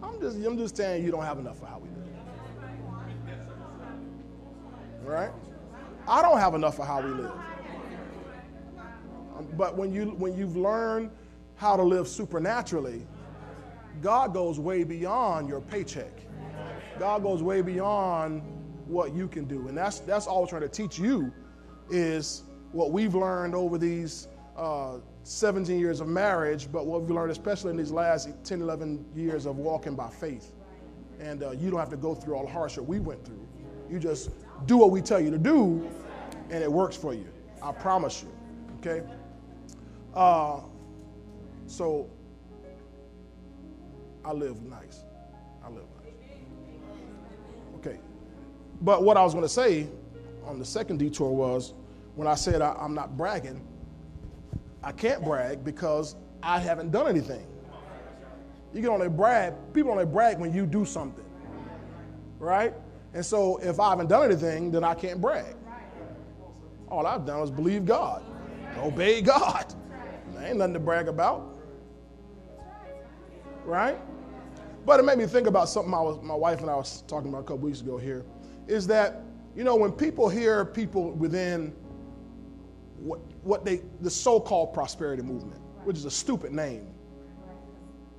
I'm 0.02 0.20
just, 0.20 0.36
I'm 0.36 0.58
just 0.58 0.76
saying 0.76 1.04
you 1.04 1.10
don't 1.10 1.24
have 1.24 1.38
enough 1.38 1.58
for 1.58 1.66
how 1.66 1.78
we 1.78 1.88
live. 1.88 1.98
Right? 5.04 5.30
I 6.06 6.22
don't 6.22 6.38
have 6.38 6.54
enough 6.54 6.76
for 6.76 6.84
how 6.84 7.00
we 7.02 7.10
live. 7.10 7.32
But 9.56 9.76
when 9.76 9.92
you 9.92 10.06
when 10.18 10.36
you've 10.36 10.56
learned 10.56 11.10
how 11.56 11.76
to 11.76 11.82
live 11.82 12.08
supernaturally, 12.08 13.06
God 14.02 14.32
goes 14.32 14.58
way 14.58 14.84
beyond 14.84 15.48
your 15.48 15.60
paycheck. 15.60 16.12
God 16.98 17.22
goes 17.22 17.42
way 17.42 17.62
beyond 17.62 18.42
what 18.86 19.14
you 19.14 19.28
can 19.28 19.44
do. 19.44 19.68
And 19.68 19.76
that's 19.76 20.00
that's 20.00 20.26
all 20.26 20.42
we're 20.42 20.48
trying 20.48 20.62
to 20.62 20.68
teach 20.68 20.98
you 20.98 21.32
is 21.90 22.42
what 22.72 22.90
we've 22.90 23.14
learned 23.14 23.54
over 23.54 23.78
these 23.78 24.28
uh, 24.56 24.98
17 25.28 25.78
years 25.78 26.00
of 26.00 26.08
marriage, 26.08 26.72
but 26.72 26.86
what 26.86 27.02
we've 27.02 27.10
learned, 27.10 27.30
especially 27.30 27.70
in 27.70 27.76
these 27.76 27.90
last 27.90 28.30
10, 28.44 28.62
11 28.62 29.04
years 29.14 29.44
of 29.44 29.58
walking 29.58 29.94
by 29.94 30.08
faith. 30.08 30.52
And 31.20 31.42
uh, 31.42 31.50
you 31.50 31.70
don't 31.70 31.78
have 31.78 31.90
to 31.90 31.98
go 31.98 32.14
through 32.14 32.34
all 32.34 32.46
the 32.46 32.50
hardship 32.50 32.86
we 32.86 32.98
went 32.98 33.26
through. 33.26 33.46
You 33.90 33.98
just 33.98 34.30
do 34.64 34.78
what 34.78 34.90
we 34.90 35.02
tell 35.02 35.20
you 35.20 35.30
to 35.30 35.36
do, 35.36 35.86
and 36.48 36.64
it 36.64 36.72
works 36.72 36.96
for 36.96 37.12
you. 37.12 37.28
I 37.62 37.72
promise 37.72 38.22
you. 38.22 38.30
Okay? 38.78 39.06
Uh, 40.14 40.60
so, 41.66 42.08
I 44.24 44.32
live 44.32 44.62
nice. 44.62 45.00
I 45.62 45.68
live 45.68 45.84
nice. 46.02 46.14
Okay. 47.74 48.00
But 48.80 49.02
what 49.02 49.18
I 49.18 49.22
was 49.24 49.34
going 49.34 49.44
to 49.44 49.48
say 49.48 49.88
on 50.46 50.58
the 50.58 50.64
second 50.64 50.96
detour 50.96 51.30
was 51.30 51.74
when 52.14 52.26
I 52.26 52.34
said 52.34 52.62
I, 52.62 52.74
I'm 52.80 52.94
not 52.94 53.14
bragging, 53.18 53.62
I 54.82 54.92
can't 54.92 55.24
brag 55.24 55.64
because 55.64 56.16
I 56.42 56.58
haven't 56.58 56.90
done 56.90 57.08
anything. 57.08 57.46
You 58.72 58.82
can 58.82 58.90
only 58.90 59.08
brag, 59.08 59.54
people 59.72 59.90
only 59.90 60.04
brag 60.04 60.38
when 60.38 60.52
you 60.52 60.66
do 60.66 60.84
something. 60.84 61.24
Right? 62.38 62.74
And 63.14 63.24
so 63.24 63.56
if 63.58 63.80
I 63.80 63.90
haven't 63.90 64.08
done 64.08 64.24
anything, 64.24 64.70
then 64.70 64.84
I 64.84 64.94
can't 64.94 65.20
brag. 65.20 65.56
All 66.88 67.06
I've 67.06 67.26
done 67.26 67.42
is 67.42 67.50
believe 67.50 67.84
God, 67.84 68.22
obey 68.78 69.20
God. 69.20 69.74
There 70.34 70.46
ain't 70.46 70.58
nothing 70.58 70.74
to 70.74 70.80
brag 70.80 71.08
about. 71.08 71.58
Right? 73.64 73.98
But 74.86 75.00
it 75.00 75.02
made 75.02 75.18
me 75.18 75.26
think 75.26 75.46
about 75.46 75.68
something 75.68 75.92
I 75.92 76.00
was, 76.00 76.22
my 76.22 76.34
wife 76.34 76.60
and 76.60 76.70
I 76.70 76.76
was 76.76 77.02
talking 77.06 77.28
about 77.28 77.40
a 77.40 77.42
couple 77.42 77.58
weeks 77.58 77.80
ago 77.80 77.98
here. 77.98 78.24
Is 78.66 78.86
that, 78.86 79.22
you 79.54 79.64
know, 79.64 79.76
when 79.76 79.92
people 79.92 80.28
hear 80.28 80.64
people 80.64 81.10
within 81.12 81.74
what, 82.98 83.20
what 83.48 83.64
they, 83.64 83.80
the 84.02 84.10
so 84.10 84.38
called 84.38 84.74
prosperity 84.74 85.22
movement, 85.22 85.58
which 85.84 85.96
is 85.96 86.04
a 86.04 86.10
stupid 86.10 86.52
name. 86.52 86.86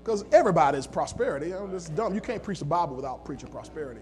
Because 0.04 0.26
everybody 0.32 0.80
is 0.80 0.88
prosperity. 0.88 1.50
Know, 1.50 1.70
it's 1.72 1.90
dumb. 1.90 2.16
You 2.16 2.22
can't 2.22 2.42
preach 2.42 2.58
the 2.58 2.66
Bible 2.66 2.96
without 2.96 3.24
preaching 3.24 3.48
prosperity. 3.50 4.02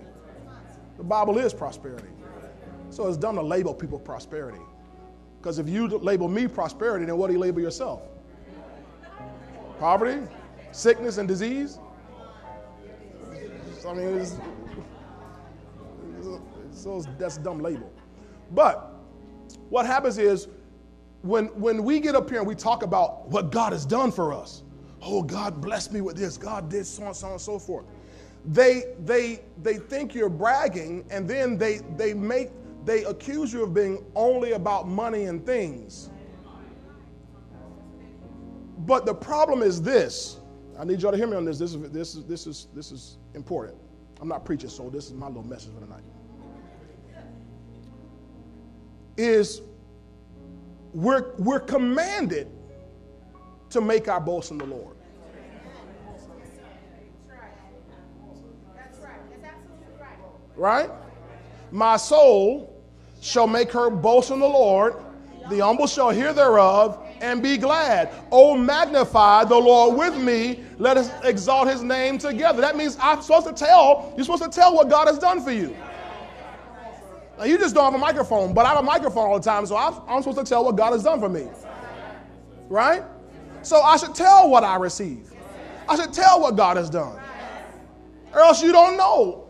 The 0.95 1.03
Bible 1.03 1.37
is 1.37 1.53
prosperity. 1.53 2.07
So 2.91 3.09
it's 3.09 3.17
dumb 3.17 3.35
to 3.35 3.41
label 3.41 3.73
people 3.73 3.99
prosperity. 3.99 4.61
Because 5.37 5.59
if 5.59 5.67
you 5.67 5.89
label 5.89 6.29
me 6.29 6.47
prosperity, 6.47 7.03
then 7.03 7.17
what 7.17 7.27
do 7.27 7.33
you 7.33 7.39
label 7.39 7.59
yourself? 7.59 8.03
Poverty, 9.79 10.25
sickness, 10.71 11.17
and 11.17 11.27
disease? 11.27 11.77
I 13.85 13.93
mean, 13.93 14.17
it's, 14.17 14.37
it's, 16.71 17.07
that's 17.19 17.37
dumb 17.37 17.59
label. 17.59 17.91
But 18.51 18.93
what 19.69 19.85
happens 19.85 20.17
is 20.17 20.47
when, 21.21 21.47
when 21.59 21.83
we 21.83 21.99
get 21.99 22.15
up 22.15 22.29
here 22.29 22.39
and 22.39 22.47
we 22.47 22.55
talk 22.55 22.83
about 22.83 23.27
what 23.29 23.51
God 23.51 23.73
has 23.73 23.85
done 23.85 24.11
for 24.11 24.33
us, 24.33 24.63
oh, 25.01 25.23
God 25.23 25.61
blessed 25.61 25.91
me 25.91 26.01
with 26.01 26.15
this, 26.15 26.37
God 26.37 26.69
did 26.69 26.85
so 26.85 27.05
and 27.05 27.15
so 27.15 27.31
and 27.31 27.41
so 27.41 27.59
forth. 27.59 27.85
They, 28.45 28.93
they, 29.03 29.41
they 29.61 29.77
think 29.77 30.15
you're 30.15 30.29
bragging 30.29 31.05
and 31.09 31.27
then 31.27 31.57
they, 31.57 31.79
they 31.97 32.13
make, 32.13 32.49
they 32.85 33.03
accuse 33.03 33.51
you 33.51 33.63
of 33.63 33.73
being 33.73 34.05
only 34.15 34.53
about 34.53 34.87
money 34.87 35.25
and 35.25 35.45
things. 35.45 36.09
But 38.79 39.05
the 39.05 39.13
problem 39.13 39.61
is 39.61 39.81
this. 39.81 40.37
I 40.79 40.85
need 40.85 41.01
y'all 41.01 41.11
to 41.11 41.17
hear 41.17 41.27
me 41.27 41.35
on 41.35 41.43
this. 41.43 41.57
This 41.57 41.73
is, 41.73 41.91
this 41.91 42.15
is, 42.15 42.25
this 42.25 42.47
is, 42.47 42.67
this 42.73 42.91
is 42.91 43.17
important. 43.33 43.77
I'm 44.21 44.27
not 44.27 44.45
preaching, 44.45 44.69
so 44.69 44.89
this 44.89 45.07
is 45.07 45.13
my 45.13 45.27
little 45.27 45.43
message 45.43 45.73
for 45.73 45.81
tonight. 45.81 46.03
Is 49.17 49.61
we're, 50.97 51.35
we're 51.37 51.59
commanded 51.59 52.47
to 53.69 53.81
make 53.81 54.07
our 54.07 54.19
boast 54.19 54.49
in 54.49 54.57
the 54.57 54.65
Lord. 54.65 54.97
Right? 60.55 60.89
My 61.69 61.97
soul 61.97 62.83
shall 63.21 63.45
make 63.45 63.71
her 63.73 63.91
boast 63.91 64.31
in 64.31 64.39
the 64.39 64.47
Lord. 64.47 64.95
The 65.51 65.59
humble 65.59 65.85
shall 65.85 66.09
hear 66.09 66.33
thereof 66.33 66.99
and 67.21 67.43
be 67.43 67.57
glad. 67.57 68.11
Oh, 68.31 68.57
magnify 68.57 69.43
the 69.43 69.55
Lord 69.55 69.99
with 69.99 70.17
me. 70.17 70.63
Let 70.79 70.97
us 70.97 71.11
exalt 71.23 71.67
his 71.67 71.83
name 71.83 72.17
together. 72.17 72.59
That 72.59 72.75
means 72.75 72.97
I'm 72.99 73.21
supposed 73.21 73.45
to 73.45 73.53
tell, 73.53 74.13
you're 74.15 74.25
supposed 74.25 74.43
to 74.43 74.49
tell 74.49 74.73
what 74.73 74.89
God 74.89 75.07
has 75.07 75.19
done 75.19 75.43
for 75.43 75.51
you. 75.51 75.77
Now, 77.37 77.43
you 77.43 77.57
just 77.57 77.75
don't 77.75 77.85
have 77.85 77.93
a 77.93 77.97
microphone, 77.97 78.53
but 78.53 78.65
I 78.65 78.69
have 78.69 78.79
a 78.79 78.83
microphone 78.83 79.29
all 79.29 79.39
the 79.39 79.45
time, 79.45 79.65
so 79.65 79.75
I'm 79.75 80.21
supposed 80.21 80.39
to 80.39 80.43
tell 80.43 80.65
what 80.65 80.75
God 80.75 80.93
has 80.93 81.03
done 81.03 81.19
for 81.19 81.29
me. 81.29 81.47
Right? 82.67 83.03
So 83.61 83.81
I 83.81 83.97
should 83.97 84.15
tell 84.15 84.49
what 84.49 84.63
I 84.63 84.75
receive. 84.77 85.31
I 85.87 85.95
should 85.95 86.13
tell 86.13 86.41
what 86.41 86.55
God 86.55 86.77
has 86.77 86.89
done. 86.89 87.19
Or 88.33 88.39
else 88.39 88.61
you 88.61 88.71
don't 88.71 88.97
know. 88.97 89.49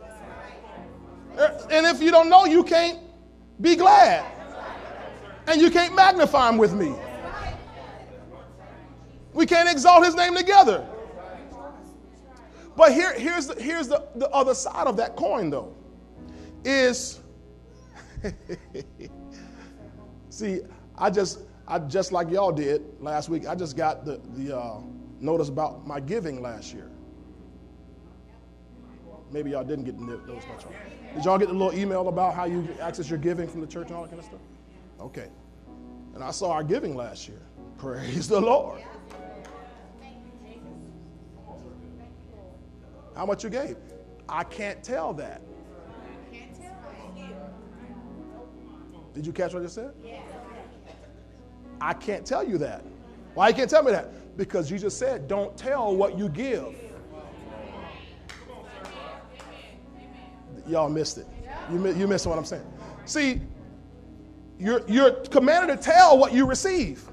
And 1.72 1.86
if 1.86 2.02
you 2.02 2.12
don't 2.12 2.30
know, 2.30 2.46
you 2.46 2.64
can't 2.64 3.00
be 3.62 3.76
glad. 3.76 4.26
And 5.48 5.62
you 5.62 5.72
can't 5.72 5.96
magnify 5.96 6.50
him 6.50 6.58
with 6.58 6.74
me. 6.74 6.94
We 9.34 9.46
can't 9.46 9.70
exalt 9.70 10.04
his 10.04 10.16
name 10.16 10.36
together. 10.36 10.86
But 12.76 12.92
here, 12.92 13.14
here's, 13.18 13.48
the, 13.48 13.62
here's 13.62 13.88
the, 13.88 14.08
the 14.16 14.30
other 14.30 14.54
side 14.54 14.88
of 14.88 14.98
that 14.98 15.16
coin, 15.16 15.50
though, 15.50 15.76
is 16.64 17.22
See, 20.30 20.62
I 20.98 21.10
just, 21.10 21.40
I 21.68 21.80
just 21.80 22.12
like 22.12 22.30
y'all 22.30 22.52
did 22.52 22.84
last 23.00 23.30
week. 23.30 23.48
I 23.48 23.56
just 23.56 23.76
got 23.76 24.06
the 24.06 24.20
the 24.36 24.58
uh, 24.58 24.80
notice 25.20 25.50
about 25.50 25.86
my 25.86 26.00
giving 26.00 26.42
last 26.42 26.74
year. 26.74 26.90
Maybe 29.32 29.52
y'all 29.52 29.64
didn't 29.64 29.86
get 29.86 30.00
notice 30.00 30.46
much. 30.48 30.66
Did 31.14 31.26
y'all 31.26 31.38
get 31.38 31.50
the 31.50 31.54
little 31.54 31.78
email 31.78 32.08
about 32.08 32.34
how 32.34 32.46
you 32.46 32.68
access 32.80 33.10
your 33.10 33.20
giving 33.20 33.48
from 33.48 33.62
the 33.62 33.68
church 33.68 33.88
and 33.88 33.96
all 33.96 34.04
that 34.04 34.10
kind 34.10 34.20
of 34.20 34.26
stuff? 34.26 34.40
Okay. 35.02 35.28
And 36.14 36.24
I 36.24 36.32
saw 36.32 36.52
our 36.52 36.64
giving 36.64 36.96
last 36.96 37.28
year. 37.28 37.42
Praise 37.78 38.28
the 38.28 38.40
Lord. 38.40 38.82
How 43.16 43.26
much 43.26 43.44
you 43.44 43.50
gave? 43.50 43.78
I 44.30 44.44
can't 44.44 44.84
tell 44.84 45.14
that. 45.16 45.42
Did 49.18 49.26
you 49.26 49.34
catch 49.34 49.52
what 49.52 49.62
I 49.62 49.64
just 49.64 49.74
said? 49.74 49.94
Yeah. 50.06 50.20
I 51.82 51.96
can't 51.96 52.24
tell 52.24 52.48
you 52.48 52.60
that. 52.60 52.84
Why 53.34 53.48
you 53.48 53.56
can't 53.56 53.68
tell 53.68 53.82
me 53.82 53.92
that? 53.92 54.38
Because 54.38 54.70
just 54.70 55.00
said, 55.00 55.28
don't 55.28 55.58
tell 55.58 55.96
what 55.96 56.20
you 56.20 56.30
give. 56.30 56.76
Y'all 60.68 60.88
missed 60.88 61.18
it. 61.18 61.26
You, 61.72 61.94
you 61.96 62.08
missed 62.08 62.28
what 62.28 62.38
I'm 62.38 62.46
saying. 62.46 62.66
See, 63.06 63.42
you're, 64.60 64.88
you're 64.88 65.12
commanded 65.12 65.76
to 65.76 65.84
tell 65.84 66.20
what 66.20 66.32
you 66.32 66.46
receive. 66.46 67.04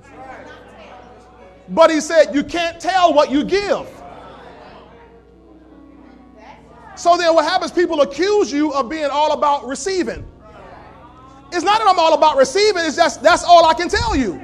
But 1.71 1.91
he 1.91 2.03
said, 2.03 2.35
you 2.35 2.45
can't 2.45 2.79
tell 2.79 3.15
what 3.15 3.31
you 3.31 3.45
give. 3.45 3.89
So 6.97 7.17
then 7.17 7.35
what 7.35 7.47
happens? 7.47 7.73
People 7.73 8.03
accuse 8.03 8.53
you 8.53 8.75
of 8.75 8.91
being 8.91 9.09
all 9.11 9.33
about 9.33 9.67
receiving. 9.67 10.29
It's 11.53 11.65
not 11.65 11.79
that 11.79 11.87
I'm 11.89 11.99
all 11.99 12.15
about 12.15 12.37
receiving, 12.37 12.85
it's 12.85 12.97
just 12.97 13.23
that's 13.23 13.45
all 13.45 13.65
I 13.65 13.75
can 13.75 13.89
tell 13.89 14.17
you. 14.17 14.41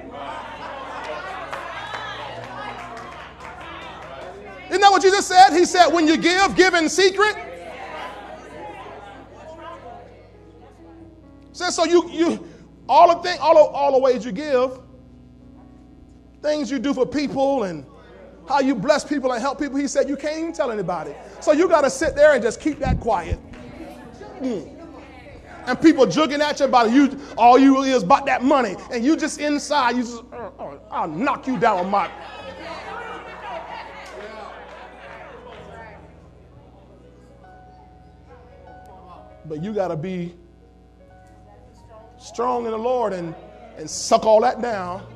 Isn't 4.68 4.82
that 4.82 4.90
what 4.92 5.02
Jesus 5.02 5.26
said? 5.26 5.50
He 5.50 5.64
said, 5.64 5.88
when 5.88 6.06
you 6.06 6.16
give, 6.16 6.54
give 6.54 6.74
in 6.74 6.88
secret. 6.88 7.36
Says 11.52 11.74
so 11.74 11.84
you 11.84 12.08
you 12.08 12.48
all 12.88 13.14
the 13.14 13.22
thing 13.22 13.38
all 13.40 13.54
the, 13.54 13.60
all 13.60 13.92
the 13.92 13.98
ways 13.98 14.24
you 14.24 14.32
give, 14.32 14.78
things 16.40 16.70
you 16.70 16.78
do 16.78 16.94
for 16.94 17.04
people 17.04 17.64
and 17.64 17.84
how 18.48 18.60
you 18.60 18.74
bless 18.74 19.04
people 19.04 19.32
and 19.32 19.40
help 19.42 19.58
people. 19.58 19.76
He 19.76 19.86
said 19.88 20.08
you 20.08 20.16
can't 20.16 20.38
even 20.38 20.52
tell 20.52 20.70
anybody. 20.70 21.14
So 21.40 21.52
you 21.52 21.68
got 21.68 21.82
to 21.82 21.90
sit 21.90 22.16
there 22.16 22.32
and 22.34 22.42
just 22.42 22.60
keep 22.60 22.78
that 22.78 22.98
quiet. 23.00 23.38
Mm. 24.40 24.79
And 25.70 25.80
people 25.80 26.04
jugging 26.04 26.40
at 26.40 26.58
you 26.58 26.66
about 26.66 26.90
you, 26.90 27.16
all 27.38 27.56
you 27.56 27.80
is 27.82 28.02
about 28.02 28.26
that 28.26 28.42
money, 28.42 28.74
and 28.90 29.04
you 29.04 29.16
just 29.16 29.38
inside, 29.38 29.94
you 29.94 30.02
just, 30.02 30.24
uh, 30.32 30.50
I'll 30.90 31.06
knock 31.06 31.46
you 31.46 31.60
down 31.60 31.88
my. 31.88 32.10
But 39.44 39.62
you 39.62 39.72
got 39.72 39.88
to 39.88 39.96
be 39.96 40.34
strong 42.18 42.64
in 42.64 42.72
the 42.72 42.76
Lord 42.76 43.12
and, 43.12 43.32
and 43.76 43.88
suck 43.88 44.24
all 44.24 44.40
that 44.40 44.60
down 44.60 45.06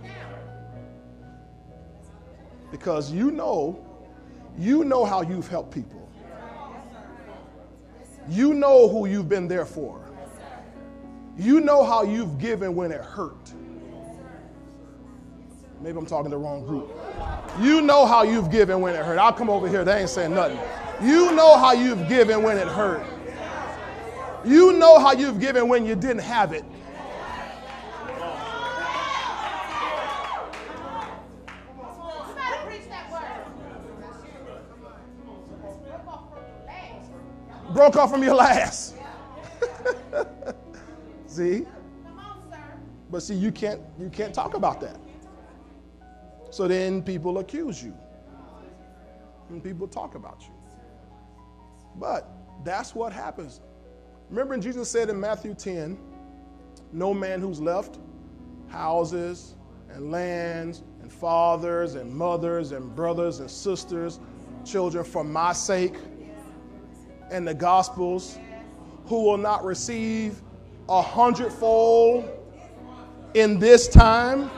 because 2.70 3.10
you 3.10 3.32
know, 3.32 3.84
you 4.56 4.84
know 4.84 5.04
how 5.04 5.22
you've 5.22 5.48
helped 5.48 5.74
people. 5.74 6.08
You 8.28 8.54
know 8.54 8.88
who 8.88 9.06
you've 9.06 9.28
been 9.28 9.48
there 9.48 9.66
for. 9.66 10.03
You 11.36 11.60
know 11.60 11.84
how 11.84 12.02
you've 12.02 12.38
given 12.38 12.74
when 12.74 12.92
it 12.92 13.00
hurt. 13.00 13.52
Maybe 15.80 15.98
I'm 15.98 16.06
talking 16.06 16.30
to 16.30 16.36
the 16.36 16.42
wrong 16.42 16.64
group. 16.64 16.90
You 17.60 17.82
know 17.82 18.06
how 18.06 18.22
you've 18.22 18.50
given 18.50 18.80
when 18.80 18.94
it 18.94 19.04
hurt. 19.04 19.18
I'll 19.18 19.32
come 19.32 19.50
over 19.50 19.68
here, 19.68 19.84
they 19.84 20.00
ain't 20.00 20.10
saying 20.10 20.34
nothing. 20.34 20.58
You 21.02 21.32
know 21.32 21.58
how 21.58 21.72
you've 21.72 22.08
given 22.08 22.42
when 22.42 22.56
it 22.56 22.68
hurt. 22.68 23.04
You 24.44 24.72
know 24.74 24.98
how 24.98 25.12
you've 25.12 25.40
given 25.40 25.68
when 25.68 25.84
you 25.84 25.94
didn't 25.94 26.20
have 26.20 26.52
it. 26.52 26.64
Broke 37.72 37.96
off 37.96 38.10
from 38.10 38.22
your 38.22 38.36
last. 38.36 38.93
See? 41.34 41.66
But 43.10 43.22
see, 43.22 43.34
you 43.34 43.52
can't 43.52 43.80
you 43.98 44.08
can't 44.08 44.34
talk 44.34 44.54
about 44.54 44.80
that. 44.80 44.98
So 46.50 46.68
then 46.68 47.02
people 47.02 47.38
accuse 47.38 47.82
you. 47.82 47.94
And 49.50 49.62
people 49.62 49.86
talk 49.86 50.14
about 50.14 50.42
you. 50.42 50.54
But 51.96 52.28
that's 52.64 52.94
what 52.94 53.12
happens. 53.12 53.60
Remember, 54.30 54.56
Jesus 54.58 54.88
said 54.90 55.10
in 55.10 55.20
Matthew 55.20 55.54
10 55.54 55.98
no 56.92 57.12
man 57.12 57.40
who's 57.40 57.60
left 57.60 57.98
houses 58.68 59.54
and 59.90 60.10
lands 60.10 60.82
and 61.02 61.12
fathers 61.12 61.94
and 61.94 62.10
mothers 62.10 62.72
and 62.72 62.94
brothers 62.96 63.40
and 63.40 63.50
sisters, 63.50 64.20
children 64.64 65.04
for 65.04 65.24
my 65.24 65.52
sake 65.52 65.94
and 67.30 67.46
the 67.46 67.54
gospels, 67.54 68.38
who 69.06 69.22
will 69.22 69.36
not 69.36 69.64
receive 69.64 70.40
a 70.88 71.02
hundredfold 71.02 72.28
in 73.34 73.58
this 73.58 73.88
time 73.88 74.50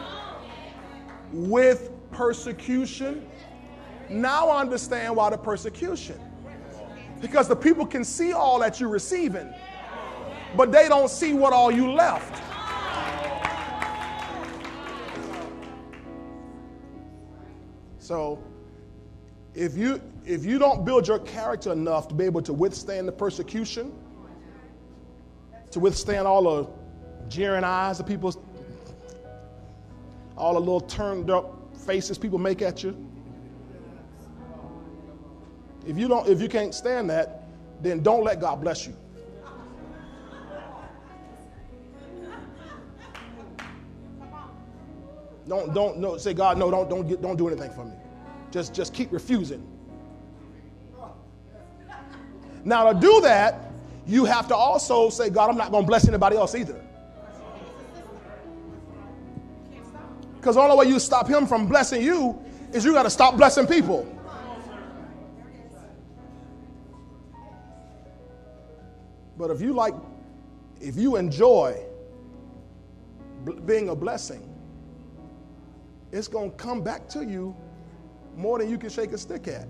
with 1.33 1.91
persecution. 2.11 3.27
Now 4.09 4.49
I 4.49 4.61
understand 4.61 5.17
why 5.17 5.31
the 5.31 5.39
persecution. 5.39 6.21
Because 7.21 7.49
the 7.49 7.57
people 7.57 7.87
can 7.87 8.05
see 8.05 8.33
all 8.33 8.59
that 8.61 8.79
you're 8.79 8.91
receiving, 8.91 9.53
but 10.57 10.71
they 10.71 10.89
don't 10.89 11.09
see 11.09 11.33
what 11.33 11.53
all 11.53 11.71
you 11.71 11.93
left. 11.93 12.43
So 17.99 18.43
if 19.55 19.77
you 19.77 20.01
if 20.25 20.45
you 20.45 20.59
don't 20.59 20.85
build 20.85 21.09
your 21.09 21.19
character 21.21 21.73
enough 21.73 22.09
to 22.09 22.15
be 22.15 22.25
able 22.25 22.43
to 22.43 22.53
withstand 22.53 23.09
the 23.09 23.13
persecution, 23.13 23.93
to 25.77 25.81
withstand 25.81 26.27
all 26.27 26.43
the 26.43 26.67
jeering 27.29 27.63
eyes 27.63 28.01
of 28.01 28.07
people, 28.07 28.35
all 30.35 30.55
the 30.55 30.59
little 30.59 30.81
turned 30.81 31.31
up 31.31 31.77
faces 31.77 32.17
people 32.17 32.39
make 32.39 32.63
at 32.63 32.83
you, 32.83 32.97
if 35.87 35.99
you 35.99 36.09
don't, 36.09 36.27
if 36.31 36.41
you 36.41 36.49
can't 36.49 36.75
stand 36.75 37.11
that, 37.11 37.43
then 37.83 38.03
don't 38.03 38.25
let 38.25 38.41
God 38.41 38.63
bless 38.63 38.87
you. 38.87 38.97
Don't 45.47 45.75
don't 45.75 45.99
no 45.99 46.17
say 46.17 46.33
God 46.33 46.57
no 46.57 46.71
don't 46.71 46.89
don't 46.89 47.07
get, 47.07 47.21
don't 47.21 47.37
do 47.37 47.49
anything 47.49 47.71
for 47.71 47.85
me. 47.85 47.93
Just 48.51 48.73
just 48.73 48.95
keep 48.95 49.13
refusing. 49.13 49.63
Now 52.65 52.91
to 52.91 52.99
do 52.99 53.21
that, 53.21 53.66
you 54.07 54.25
have 54.25 54.47
to 54.49 54.57
also 54.57 55.11
say 55.11 55.31
God 55.31 55.51
I'm 55.51 55.57
not 55.57 55.71
going 55.71 55.85
to 55.85 55.87
bless 55.87 56.07
anybody 56.07 56.37
else 56.37 56.55
either. 56.55 56.81
Because 60.37 60.55
the 60.55 60.61
only 60.61 60.77
way 60.77 60.87
you 60.87 61.01
stop 61.01 61.29
him 61.29 61.47
from 61.47 61.67
blessing 61.67 62.03
you 62.03 62.41
is 62.73 62.85
you 62.85 62.93
got 62.93 63.03
to 63.03 63.11
stop 63.11 63.37
blessing 63.37 63.67
people. 63.67 64.13
But 69.37 69.51
if 69.51 69.61
you 69.61 69.73
like, 69.73 69.95
if 70.81 70.97
you 70.97 71.17
enjoy 71.17 71.77
being 73.67 73.89
a 73.89 73.95
blessing, 73.95 74.49
it's 76.13 76.29
going 76.29 76.51
to 76.53 76.57
come 76.57 76.83
back 76.83 77.09
to 77.09 77.25
you 77.25 77.55
more 78.37 78.59
than 78.59 78.71
you 78.71 78.79
can 78.79 78.89
shake 78.89 79.13
a 79.13 79.19
stick 79.19 79.49
at. 79.49 79.67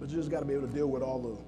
But 0.00 0.08
you 0.08 0.16
just 0.16 0.30
got 0.30 0.40
to 0.40 0.46
be 0.46 0.54
able 0.54 0.66
to 0.66 0.72
deal 0.72 0.88
with 0.88 1.02
all 1.02 1.20
the 1.20 1.38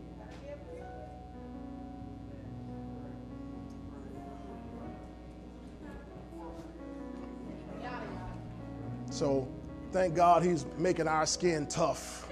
So 9.10 9.46
thank 9.92 10.14
God 10.16 10.42
he's 10.42 10.66
making 10.78 11.06
our 11.06 11.26
skin 11.26 11.66
tough. 11.66 12.28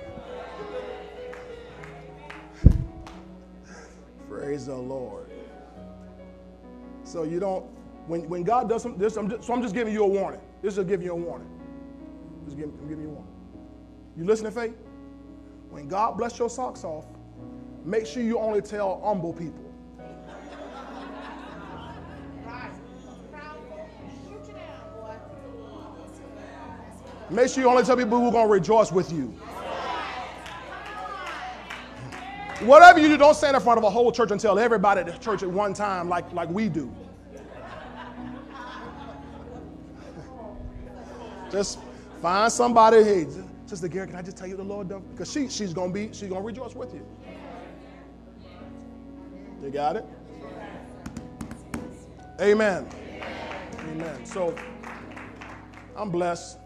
Praise 4.29 4.67
the 4.67 4.75
Lord. 4.75 5.31
So 7.05 7.23
you 7.23 7.39
don't, 7.39 7.67
when, 8.07 8.29
when 8.29 8.43
God 8.43 8.69
does 8.69 8.83
something, 8.83 9.01
this, 9.01 9.17
I'm 9.17 9.29
just, 9.29 9.45
so 9.45 9.53
I'm 9.53 9.63
just 9.63 9.75
giving 9.75 9.93
you 9.93 10.03
a 10.05 10.09
warning. 10.09 10.41
This 10.63 10.79
is 10.79 10.85
giving 10.85 11.05
you 11.07 11.13
a 11.13 11.17
warning. 11.17 11.49
Just 12.47 12.57
give, 12.57 12.71
I'm 12.71 12.89
giving 12.89 13.05
you 13.05 13.11
a 13.11 13.13
warning. 13.13 13.35
You 14.17 14.25
listen 14.25 14.47
to 14.47 14.51
faith? 14.51 14.75
When 15.71 15.89
God 15.89 16.19
bless 16.19 16.39
your 16.39 16.51
socks 16.51 16.85
off, 16.85 17.07
make 17.85 18.07
sure 18.07 18.23
you 18.23 18.39
only 18.39 18.61
tell 18.61 19.01
humble 19.05 19.33
people. 19.33 19.65
Make 27.31 27.49
sure 27.49 27.63
you 27.63 27.71
only 27.71 27.85
tell 27.85 27.97
people 27.97 28.19
who 28.19 28.27
are 28.27 28.33
going 28.33 28.47
to 28.49 28.53
rejoice 28.53 28.91
with 28.91 29.13
you. 29.13 29.27
Whatever 32.61 32.99
you 32.99 33.09
do, 33.09 33.17
don't 33.17 33.35
stand 33.35 33.55
in 33.55 33.63
front 33.63 33.79
of 33.79 33.85
a 33.85 33.91
whole 33.91 34.11
church 34.11 34.33
and 34.33 34.41
tell 34.41 34.59
everybody 34.59 35.01
at 35.01 35.07
the 35.07 35.13
church 35.13 35.45
at 35.45 35.49
one 35.49 35.73
time 35.73 36.09
like, 36.09 36.31
like 36.33 36.49
we 36.51 36.69
do. 36.69 36.93
just 41.51 41.79
find 42.21 42.53
somebody, 42.53 43.27
Sister 43.71 43.87
Gary, 43.87 44.09
can 44.09 44.17
I 44.17 44.23
just 44.23 44.37
tell 44.37 44.49
you 44.49 44.57
the 44.57 44.65
Lord 44.65 44.89
done? 44.89 45.05
Because 45.13 45.31
she, 45.31 45.49
she's 45.49 45.73
gonna 45.73 45.93
be, 45.93 46.09
she's 46.13 46.29
gonna 46.29 46.41
rejoice 46.41 46.75
with 46.75 46.93
you. 46.93 47.07
You 49.63 49.71
got 49.71 49.95
it? 49.95 50.05
Amen. 52.41 52.89
Amen. 53.93 54.27
So 54.27 54.57
I'm 55.95 56.11
blessed. 56.11 56.59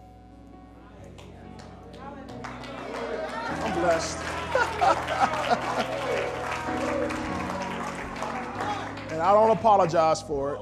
I'm 3.60 3.80
blessed. 3.80 4.18
and 9.10 9.20
I 9.20 9.34
don't 9.34 9.50
apologize 9.50 10.22
for 10.22 10.54
it. 10.54 10.60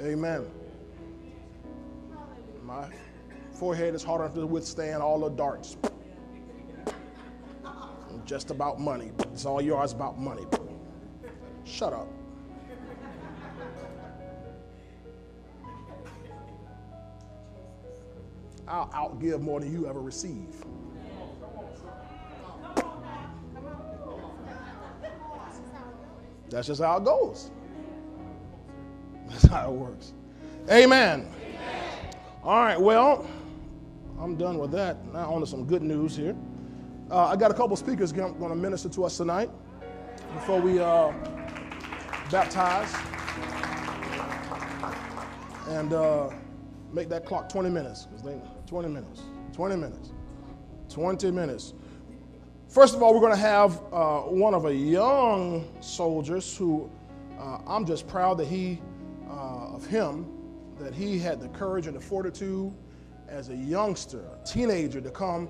Amen. 0.00 0.46
My 2.64 2.88
forehead 3.58 3.92
is 3.92 4.04
hard 4.04 4.20
enough 4.20 4.34
to 4.34 4.46
withstand 4.46 5.02
all 5.02 5.18
the 5.18 5.30
darts. 5.30 5.76
Just 8.24 8.50
about 8.50 8.78
money. 8.78 9.10
It's 9.32 9.46
all 9.46 9.60
yours 9.60 9.92
about 9.92 10.18
money. 10.18 10.44
Shut 11.64 11.92
up. 11.92 12.06
I'll 18.68 18.88
outgive 18.88 19.40
more 19.40 19.60
than 19.60 19.72
you 19.72 19.88
ever 19.88 20.00
receive. 20.00 20.64
That's 26.50 26.66
just 26.66 26.80
how 26.80 26.98
it 26.98 27.04
goes. 27.04 27.50
That's 29.28 29.46
how 29.46 29.70
it 29.70 29.74
works. 29.74 30.12
Amen. 30.70 31.28
Amen. 31.42 32.14
All 32.42 32.60
right, 32.60 32.80
well. 32.80 33.26
I'm 34.20 34.36
done 34.36 34.58
with 34.58 34.72
that. 34.72 34.96
Now, 35.12 35.32
on 35.32 35.40
to 35.40 35.46
some 35.46 35.64
good 35.64 35.82
news 35.82 36.16
here. 36.16 36.34
Uh, 37.10 37.26
I 37.26 37.36
got 37.36 37.50
a 37.50 37.54
couple 37.54 37.76
speakers 37.76 38.12
going 38.12 38.36
to 38.36 38.54
minister 38.56 38.88
to 38.88 39.04
us 39.04 39.16
tonight 39.16 39.48
before 40.34 40.60
we 40.60 40.80
uh, 40.80 41.12
baptize 42.30 42.92
and 45.68 45.92
uh, 45.92 46.30
make 46.92 47.08
that 47.08 47.24
clock 47.24 47.48
20 47.48 47.70
minutes. 47.70 48.08
They, 48.24 48.40
20 48.66 48.88
minutes. 48.88 49.22
20 49.52 49.76
minutes. 49.76 50.10
20 50.88 51.30
minutes. 51.30 51.74
First 52.68 52.94
of 52.94 53.02
all, 53.02 53.14
we're 53.14 53.20
going 53.20 53.32
to 53.32 53.38
have 53.38 53.80
uh, 53.92 54.20
one 54.22 54.52
of 54.52 54.64
our 54.64 54.72
young 54.72 55.68
soldiers 55.80 56.56
who 56.56 56.90
uh, 57.38 57.60
I'm 57.66 57.86
just 57.86 58.08
proud 58.08 58.38
that 58.38 58.48
he, 58.48 58.80
uh, 59.30 59.74
of 59.74 59.86
him, 59.86 60.26
that 60.80 60.92
he 60.92 61.18
had 61.18 61.40
the 61.40 61.48
courage 61.48 61.86
and 61.86 61.94
the 61.94 62.00
fortitude 62.00 62.74
as 63.28 63.50
a 63.50 63.56
youngster, 63.56 64.20
a 64.20 64.46
teenager, 64.46 65.00
to 65.00 65.10
come 65.10 65.48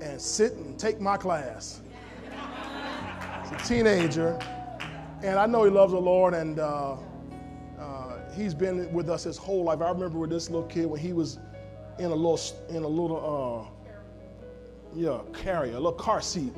and 0.00 0.20
sit 0.20 0.52
and 0.54 0.78
take 0.78 1.00
my 1.00 1.16
class. 1.16 1.80
He's 3.42 3.52
a 3.52 3.64
teenager, 3.64 4.38
and 5.22 5.38
I 5.38 5.46
know 5.46 5.64
he 5.64 5.70
loves 5.70 5.92
the 5.92 6.00
Lord, 6.00 6.34
and 6.34 6.58
uh, 6.58 6.96
uh, 7.78 8.18
he's 8.34 8.54
been 8.54 8.92
with 8.92 9.08
us 9.08 9.24
his 9.24 9.36
whole 9.36 9.64
life. 9.64 9.80
I 9.80 9.90
remember 9.90 10.18
with 10.18 10.30
this 10.30 10.50
little 10.50 10.68
kid 10.68 10.86
when 10.86 11.00
he 11.00 11.12
was 11.12 11.38
in 11.98 12.06
a 12.06 12.14
little 12.14 12.40
in 12.68 12.82
a 12.82 12.88
little 12.88 13.70
uh, 13.72 13.86
yeah 14.94 15.20
carrier, 15.32 15.72
a 15.72 15.80
little 15.80 15.92
car 15.92 16.20
seat 16.20 16.52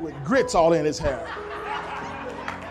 with 0.00 0.14
grits 0.24 0.54
all 0.54 0.72
in 0.72 0.84
his 0.84 0.98
hair, 0.98 1.26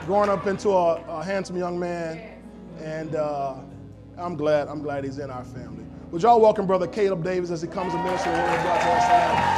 growing 0.06 0.30
up 0.30 0.48
into 0.48 0.70
a, 0.70 0.96
a 1.08 1.24
handsome 1.24 1.58
young 1.58 1.80
man, 1.80 2.40
and 2.80 3.16
uh, 3.16 3.56
I'm 4.18 4.36
glad 4.36 4.68
I'm 4.68 4.82
glad 4.82 5.04
he's 5.04 5.20
in 5.20 5.30
our 5.30 5.44
family. 5.44 5.75
Would 6.16 6.24
y'all 6.24 6.40
welcome 6.40 6.66
Brother 6.66 6.88
Caleb 6.88 7.26
Davis 7.26 7.52
as 7.52 7.62
he 7.62 7.68
comes 7.68 7.94
and 7.94 8.02
ministers 8.02 8.34
the 8.34 8.40
word 8.40 8.58
of 8.58 8.64
God 8.64 8.80
to 8.80 8.90
us 8.90 9.04
tonight? 9.04 9.52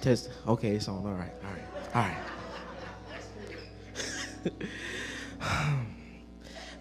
Test. 0.00 0.30
Okay, 0.46 0.76
it's 0.76 0.88
on. 0.88 1.04
All 1.04 1.12
right. 1.12 1.34
All 1.44 1.50
right. 1.52 1.66
All 1.94 2.02
right. 4.52 4.62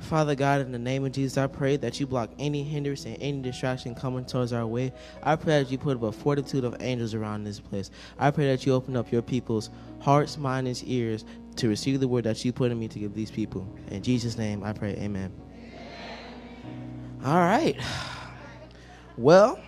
Father 0.08 0.36
God, 0.36 0.62
in 0.62 0.72
the 0.72 0.80
name 0.80 1.04
of 1.04 1.12
Jesus, 1.12 1.38
I 1.38 1.48
pray 1.48 1.76
that 1.76 2.00
you 2.00 2.08
block 2.08 2.30
any 2.40 2.64
hindrance 2.64 3.04
and 3.04 3.18
any 3.20 3.42
distraction 3.42 3.94
coming 3.94 4.24
towards 4.24 4.54
our 4.54 4.66
way. 4.66 4.94
I 5.22 5.36
pray 5.36 5.62
that 5.62 5.70
you 5.70 5.78
put 5.78 5.98
up 5.98 6.04
a 6.04 6.14
fortitude 6.14 6.64
of 6.64 6.78
angels 6.80 7.14
around 7.14 7.44
this 7.44 7.60
place. 7.60 7.92
I 8.18 8.32
pray 8.32 8.48
that 8.48 8.66
you 8.66 8.74
open 8.74 8.96
up 8.96 9.12
your 9.12 9.22
people's 9.22 9.70
hearts, 10.00 10.38
minds, 10.38 10.82
and 10.82 10.90
ears 10.90 11.26
to 11.58 11.68
receive 11.68 12.00
the 12.00 12.08
word 12.08 12.24
that 12.24 12.46
you 12.46 12.54
put 12.54 12.72
in 12.72 12.80
me 12.80 12.88
to 12.88 13.00
give 13.00 13.16
these 13.16 13.30
people. 13.30 13.68
In 13.92 14.02
Jesus' 14.02 14.38
name, 14.38 14.64
I 14.64 14.72
pray. 14.72 14.94
Amen. 14.94 15.30
All 17.26 17.36
right. 17.36 17.76
Well, 19.18 19.60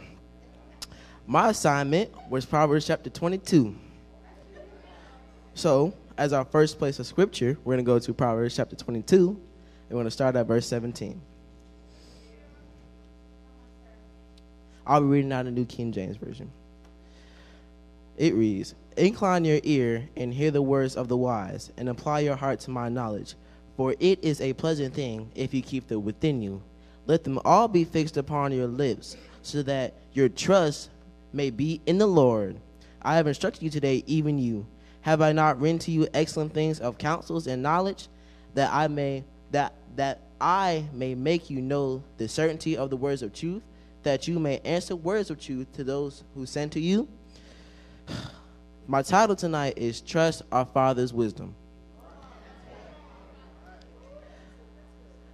my 1.27 1.49
assignment 1.49 2.11
was 2.29 2.45
Proverbs 2.45 2.87
chapter 2.87 3.09
22. 3.09 3.75
So, 5.53 5.93
as 6.17 6.31
our 6.31 6.45
first 6.45 6.79
place 6.79 6.97
of 6.97 7.07
scripture, 7.07 7.57
we're 7.65 7.73
going 7.73 7.83
to 7.83 7.91
go 7.91 7.99
to 7.99 8.13
Proverbs 8.13 8.55
chapter 8.55 8.77
22 8.77 9.48
we're 9.89 9.95
going 9.95 10.05
to 10.05 10.11
start 10.11 10.35
at 10.35 10.45
verse 10.45 10.67
17. 10.67 11.19
I'll 14.85 15.01
be 15.01 15.07
reading 15.07 15.31
out 15.31 15.45
the 15.45 15.51
New 15.51 15.65
King 15.65 15.91
James 15.91 16.17
Version. 16.17 16.51
It 18.17 18.33
reads 18.35 18.75
Incline 18.97 19.45
your 19.45 19.59
ear 19.63 20.09
and 20.15 20.33
hear 20.33 20.51
the 20.51 20.61
words 20.61 20.95
of 20.95 21.07
the 21.07 21.17
wise, 21.17 21.71
and 21.77 21.89
apply 21.89 22.19
your 22.19 22.35
heart 22.35 22.59
to 22.61 22.71
my 22.71 22.89
knowledge. 22.89 23.35
For 23.77 23.95
it 23.99 24.23
is 24.23 24.41
a 24.41 24.53
pleasant 24.53 24.93
thing 24.93 25.31
if 25.35 25.53
you 25.53 25.61
keep 25.61 25.87
them 25.87 26.03
within 26.03 26.41
you. 26.41 26.61
Let 27.05 27.23
them 27.23 27.39
all 27.45 27.67
be 27.67 27.85
fixed 27.85 28.17
upon 28.17 28.51
your 28.51 28.67
lips, 28.67 29.15
so 29.41 29.63
that 29.63 29.93
your 30.13 30.27
trust 30.27 30.89
may 31.33 31.49
be 31.49 31.81
in 31.85 31.97
the 31.97 32.07
Lord. 32.07 32.57
I 33.01 33.15
have 33.15 33.27
instructed 33.27 33.63
you 33.63 33.69
today, 33.69 34.03
even 34.05 34.37
you. 34.37 34.67
Have 35.01 35.21
I 35.21 35.31
not 35.31 35.59
written 35.59 35.79
to 35.79 35.91
you 35.91 36.07
excellent 36.13 36.53
things 36.53 36.79
of 36.79 36.97
counsels 36.97 37.47
and 37.47 37.63
knowledge, 37.63 38.07
that 38.55 38.73
I 38.73 38.87
may 38.87 39.23
that 39.51 39.73
that 39.95 40.21
I 40.39 40.85
may 40.93 41.15
make 41.15 41.49
you 41.49 41.61
know 41.61 42.03
the 42.17 42.27
certainty 42.27 42.77
of 42.77 42.89
the 42.89 42.97
words 42.97 43.21
of 43.21 43.33
truth, 43.33 43.63
that 44.03 44.27
you 44.27 44.39
may 44.39 44.59
answer 44.59 44.95
words 44.95 45.29
of 45.29 45.39
truth 45.39 45.71
to 45.73 45.83
those 45.83 46.23
who 46.35 46.45
send 46.45 46.71
to 46.73 46.79
you. 46.79 47.07
My 48.87 49.01
title 49.01 49.35
tonight 49.35 49.73
is 49.77 50.01
Trust 50.01 50.41
Our 50.51 50.65
Father's 50.65 51.13
Wisdom. 51.13 51.53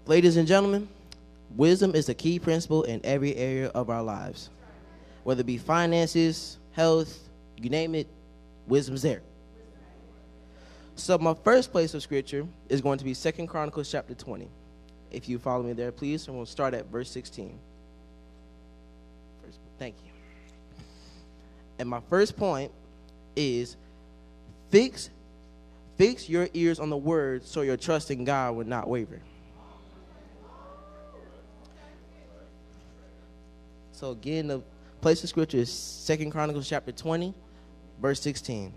Ladies 0.08 0.38
and 0.38 0.48
gentlemen, 0.48 0.88
wisdom 1.56 1.96
is 1.96 2.10
a 2.10 2.14
key 2.14 2.38
principle 2.38 2.84
in 2.84 3.02
every 3.04 3.36
area 3.36 3.70
of 3.70 3.90
our 3.90 4.04
lives. 4.04 4.50
Whether 5.24 5.42
it 5.42 5.48
be 5.48 5.58
finances, 5.58 6.58
health, 6.74 7.18
you 7.58 7.70
name 7.70 7.96
it, 7.96 8.08
wisdom's 8.68 9.02
there. 9.02 9.22
So 10.96 11.18
my 11.18 11.34
first 11.34 11.72
place 11.72 11.94
of 11.94 12.02
scripture 12.02 12.48
is 12.70 12.80
going 12.80 12.98
to 13.00 13.04
be 13.04 13.14
Second 13.14 13.48
Chronicles 13.48 13.92
chapter 13.92 14.14
20. 14.14 14.48
If 15.12 15.28
you 15.28 15.38
follow 15.38 15.64
me 15.64 15.74
there, 15.74 15.92
please, 15.92 16.28
and 16.28 16.38
we'll 16.38 16.46
start 16.46 16.74
at 16.74 16.86
verse 16.88 17.12
16. 17.12 17.58
First, 19.44 19.60
thank 19.78 19.96
you. 20.04 20.12
And 21.80 21.90
my 21.90 22.00
first 22.10 22.38
point 22.38 22.72
is 23.36 23.76
fix 24.70 25.10
fix 25.98 26.30
your 26.30 26.48
ears 26.54 26.80
on 26.80 26.90
the 26.90 26.98
word 26.98 27.46
so 27.46 27.62
your 27.62 27.78
trust 27.78 28.12
in 28.12 28.24
God 28.24 28.56
will 28.56 28.66
not 28.66 28.88
waver. 28.88 29.22
So 33.92 34.12
again, 34.12 34.48
the 34.48 34.62
place 35.02 35.24
of 35.24 35.30
scripture 35.30 35.58
is 35.58 35.72
Second 35.72 36.32
Chronicles 36.32 36.68
chapter 36.68 36.92
20, 36.92 37.34
verse 38.02 38.22
16. 38.22 38.74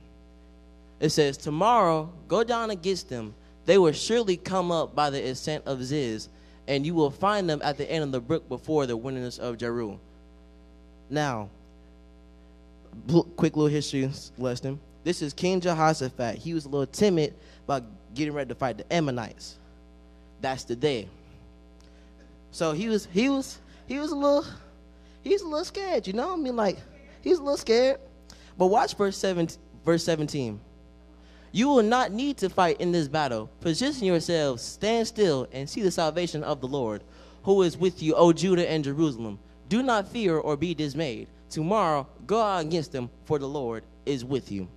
It 1.01 1.11
says, 1.11 1.37
Tomorrow 1.37 2.13
go 2.27 2.45
down 2.45 2.71
against 2.71 3.09
them. 3.09 3.35
They 3.67 3.79
will 3.79 3.93
surely 3.93 4.37
come 4.37 4.73
up 4.73 4.95
by 4.95 5.11
the 5.11 5.23
ascent 5.29 5.65
of 5.67 5.83
Ziz, 5.85 6.29
and 6.67 6.87
you 6.87 6.95
will 6.95 7.11
find 7.11 7.49
them 7.49 7.61
at 7.63 7.77
the 7.77 7.91
end 7.91 8.03
of 8.03 8.13
the 8.13 8.21
brook 8.21 8.49
before 8.49 8.87
the 8.87 8.97
wilderness 8.97 9.39
of 9.39 9.59
Jeru. 9.59 9.99
Now, 11.11 11.51
quick 13.37 13.57
little 13.57 13.67
history 13.67 14.11
lesson. 14.39 14.81
This 15.05 15.23
is 15.23 15.33
King 15.33 15.61
Jehoshaphat. 15.61 16.39
He 16.39 16.55
was 16.55 16.65
a 16.65 16.69
little 16.69 16.87
timid 16.87 17.35
about 17.65 17.85
getting 18.15 18.35
ready 18.35 18.49
to 18.49 18.55
fight 18.55 18.79
the 18.79 18.93
Ammonites. 18.93 19.59
That's 20.41 20.65
the 20.65 20.77
day. 20.77 21.09
So 22.51 22.73
he 22.73 22.89
was 22.89 23.07
he 23.13 23.29
was 23.29 23.59
he 23.87 23.99
was 23.99 24.11
a 24.11 24.17
little 24.17 24.45
he's 25.23 25.43
a 25.43 25.47
little 25.47 25.65
scared, 25.65 26.07
you 26.07 26.13
know? 26.13 26.33
I 26.33 26.37
mean 26.37 26.57
like 26.57 26.79
he's 27.23 27.39
a 27.39 27.43
little 27.43 27.57
scared. 27.57 28.01
But 28.57 28.67
watch 28.67 28.95
verse 28.97 29.17
7 29.17 29.49
verse 29.85 30.05
17. 30.05 30.61
You 31.53 31.69
will 31.69 31.83
not 31.83 32.13
need 32.13 32.37
to 32.39 32.51
fight 32.51 32.81
in 32.81 32.93
this 32.93 33.09
battle. 33.09 33.51
Position 33.61 34.05
yourselves, 34.05 34.63
stand 34.63 35.07
still, 35.07 35.49
and 35.53 35.69
see 35.69 35.83
the 35.83 35.91
salvation 35.91 36.45
of 36.45 36.61
the 36.61 36.69
Lord, 36.69 37.03
who 37.43 37.63
is 37.63 37.77
with 37.77 38.03
you, 38.03 38.15
O 38.15 38.33
Judah 38.33 38.71
and 38.71 38.85
Jerusalem. 38.85 39.39
Do 39.69 39.83
not 39.83 40.09
fear 40.09 40.37
or 40.37 40.57
be 40.57 40.75
dismayed. 40.75 41.29
Tomorrow, 41.51 42.07
go 42.27 42.41
out 42.41 42.65
against 42.65 42.93
them, 42.93 43.11
for 43.25 43.39
the 43.39 43.49
Lord 43.49 43.85
is 44.05 44.25
with 44.25 44.53
you. 44.53 44.69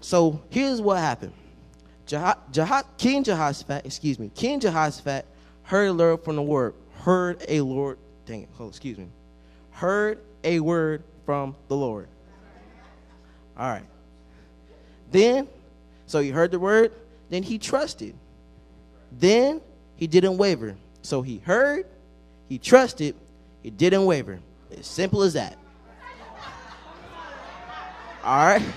So 0.00 0.42
here's 0.50 0.80
what 0.80 0.98
happened. 0.98 1.32
Jah- 2.06 2.84
King 2.98 3.22
Jehoshaphat, 3.22 3.86
excuse 3.86 4.18
me, 4.18 4.30
King 4.34 4.58
Jehoshaphat 4.58 5.26
heard 5.62 5.86
a 5.86 5.94
word 5.94 6.24
from 6.24 6.36
the 6.36 6.42
word, 6.42 6.74
heard 7.02 7.44
a 7.48 7.60
Lord, 7.60 7.98
dang 8.26 8.42
it, 8.42 8.48
oh, 8.58 8.66
excuse 8.66 8.98
me, 8.98 9.08
heard 9.70 10.18
a 10.42 10.58
word 10.58 11.04
from 11.24 11.54
the 11.68 11.76
Lord. 11.76 12.08
All 13.56 13.68
right. 13.68 13.84
Then, 15.10 15.48
so 16.06 16.20
he 16.20 16.30
heard 16.30 16.50
the 16.50 16.58
word, 16.58 16.92
then 17.28 17.42
he 17.42 17.58
trusted. 17.58 18.14
Then 19.12 19.60
he 19.96 20.06
didn't 20.06 20.38
waver. 20.38 20.76
So 21.02 21.22
he 21.22 21.38
heard, 21.38 21.86
he 22.48 22.58
trusted, 22.58 23.14
he 23.62 23.70
didn't 23.70 24.04
waver. 24.04 24.40
As 24.76 24.86
simple 24.86 25.22
as 25.22 25.34
that. 25.34 25.56
All 28.22 28.46
right. 28.46 28.62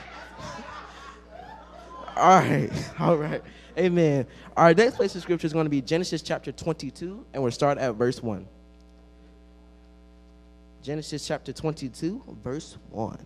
All 2.16 2.40
right. 2.40 2.70
All 3.00 3.18
right. 3.18 3.42
Amen. 3.78 4.28
Our 4.56 4.74
next 4.74 4.96
place 4.96 5.16
of 5.16 5.22
scripture 5.22 5.48
is 5.48 5.54
going 5.54 5.66
to 5.66 5.70
be 5.70 5.82
Genesis 5.82 6.22
chapter 6.22 6.52
22, 6.52 7.26
and 7.34 7.42
we'll 7.42 7.52
start 7.52 7.78
at 7.78 7.96
verse 7.96 8.22
1. 8.22 8.48
Genesis 10.84 11.26
chapter 11.26 11.52
22, 11.52 12.22
verse 12.44 12.78
1. 12.92 13.18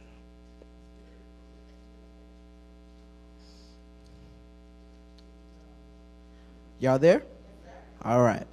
Y'all 6.79 6.99
there? 6.99 7.23
All 8.03 8.21
right. 8.21 8.45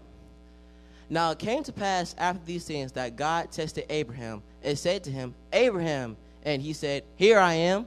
Now 1.11 1.31
it 1.31 1.39
came 1.39 1.63
to 1.65 1.73
pass 1.73 2.15
after 2.19 2.45
these 2.45 2.65
things 2.65 2.93
that 2.93 3.17
God 3.17 3.53
tested 3.53 3.85
Abraham 3.91 4.43
and 4.63 4.79
said 4.79 5.05
to 5.05 5.11
him, 5.11 5.35
Abraham. 5.53 6.17
And 6.45 6.61
he 6.61 6.73
said, 6.73 7.05
Here 7.17 7.39
I 7.39 7.55
am. 7.55 7.87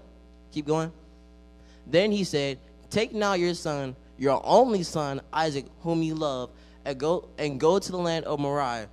Keep 0.52 0.68
going. 0.68 0.92
Then 1.86 2.12
he 2.12 2.24
said, 2.24 2.60
Take 2.90 3.14
now 3.14 3.34
your 3.34 3.54
son, 3.54 3.96
your 4.18 4.42
only 4.44 4.84
son, 4.84 5.22
Isaac, 5.34 5.66
whom 5.82 6.02
you 6.04 6.16
love, 6.16 6.50
and 6.86 6.98
go 6.98 7.28
and 7.38 7.60
go 7.60 7.80
to 7.80 7.92
the 7.92 7.98
land 7.98 8.26
of 8.26 8.40
Moriah, 8.40 8.88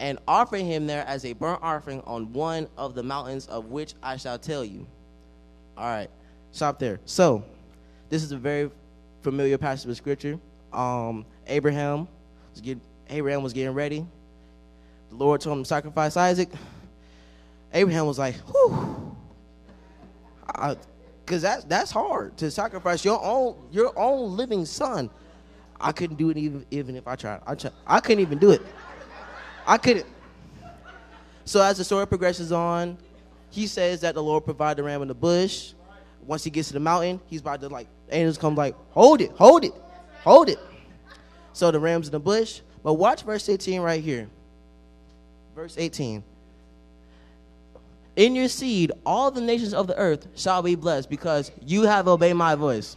and 0.00 0.18
offer 0.26 0.56
him 0.56 0.86
there 0.86 1.04
as 1.06 1.24
a 1.24 1.32
burnt 1.32 1.60
offering 1.62 2.00
on 2.02 2.32
one 2.32 2.68
of 2.76 2.94
the 2.94 3.02
mountains 3.02 3.46
of 3.46 3.66
which 3.66 3.94
I 4.02 4.16
shall 4.16 4.38
tell 4.38 4.64
you. 4.64 4.86
All 5.76 5.86
right, 5.86 6.10
stop 6.52 6.78
there. 6.78 7.00
So, 7.04 7.44
this 8.08 8.22
is 8.22 8.32
a 8.32 8.36
very 8.36 8.70
familiar 9.22 9.58
passage 9.58 9.90
of 9.90 9.96
scripture. 9.96 10.38
Um, 10.72 11.24
Abraham 11.46 12.08
was 12.52 12.60
getting 12.60 12.80
Abraham 13.08 13.42
was 13.42 13.52
getting 13.52 13.74
ready. 13.74 14.06
The 15.10 15.16
Lord 15.16 15.40
told 15.40 15.58
him 15.58 15.64
to 15.64 15.68
sacrifice 15.68 16.16
Isaac. 16.16 16.48
Abraham 17.72 18.06
was 18.06 18.18
like, 18.18 18.34
"Whew," 18.36 19.16
because 20.46 21.42
that's 21.42 21.64
that's 21.64 21.90
hard 21.90 22.36
to 22.38 22.50
sacrifice 22.50 23.04
your 23.04 23.22
own 23.22 23.56
your 23.70 23.92
own 23.96 24.36
living 24.36 24.64
son. 24.64 25.10
I 25.80 25.92
couldn't 25.92 26.16
do 26.16 26.30
it 26.30 26.36
even 26.36 26.66
even 26.70 26.96
if 26.96 27.06
I 27.06 27.16
tried. 27.16 27.40
I 27.46 27.54
tried. 27.54 27.72
I 27.86 28.00
couldn't 28.00 28.20
even 28.20 28.38
do 28.38 28.50
it. 28.50 28.62
I 29.66 29.78
couldn't. 29.78 30.06
So 31.44 31.62
as 31.62 31.78
the 31.78 31.84
story 31.84 32.06
progresses 32.06 32.50
on, 32.50 32.98
he 33.50 33.66
says 33.66 34.00
that 34.00 34.14
the 34.14 34.22
Lord 34.22 34.44
provided 34.44 34.78
the 34.78 34.82
ram 34.84 35.02
in 35.02 35.08
the 35.08 35.14
bush. 35.14 35.72
Once 36.24 36.42
he 36.42 36.50
gets 36.50 36.68
to 36.68 36.74
the 36.74 36.80
mountain, 36.80 37.20
he's 37.26 37.40
about 37.40 37.60
to 37.60 37.68
like 37.68 37.86
angels 38.10 38.38
come 38.38 38.54
like, 38.54 38.74
hold 38.90 39.20
it, 39.20 39.30
hold 39.32 39.64
it, 39.64 39.72
hold 40.22 40.48
it. 40.48 40.58
So 41.52 41.70
the 41.70 41.80
ram's 41.80 42.08
in 42.08 42.12
the 42.12 42.20
bush. 42.20 42.60
But 42.82 42.94
watch 42.94 43.22
verse 43.22 43.48
18 43.48 43.80
right 43.80 44.02
here. 44.02 44.28
Verse 45.54 45.76
18. 45.76 46.22
In 48.16 48.34
your 48.34 48.48
seed, 48.48 48.92
all 49.04 49.30
the 49.30 49.40
nations 49.40 49.74
of 49.74 49.86
the 49.86 49.96
earth 49.96 50.26
shall 50.36 50.62
be 50.62 50.74
blessed 50.74 51.10
because 51.10 51.50
you 51.64 51.82
have 51.82 52.08
obeyed 52.08 52.36
my 52.36 52.54
voice. 52.54 52.96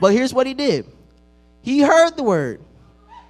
But 0.00 0.12
here's 0.12 0.34
what 0.34 0.46
he 0.46 0.54
did 0.54 0.86
he 1.62 1.80
heard 1.80 2.16
the 2.16 2.22
word, 2.22 2.60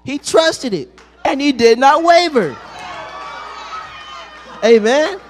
he 0.05 0.19
trusted 0.19 0.75
it, 0.75 1.01
and 1.25 1.41
he 1.41 1.53
did 1.53 1.79
not 1.79 2.03
waver. 2.03 2.57
Amen. 4.65 5.21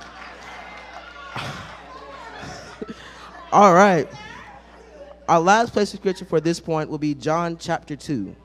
All 3.53 3.75
right. 3.75 4.09
Our 5.27 5.41
last 5.41 5.73
place 5.73 5.95
of 5.95 6.01
scripture 6.01 6.27
for 6.27 6.39
this 6.39 6.61
point 6.61 6.91
will 6.91 6.99
be 6.99 7.15
John 7.15 7.57
chapter 7.57 7.97
2. 7.97 8.37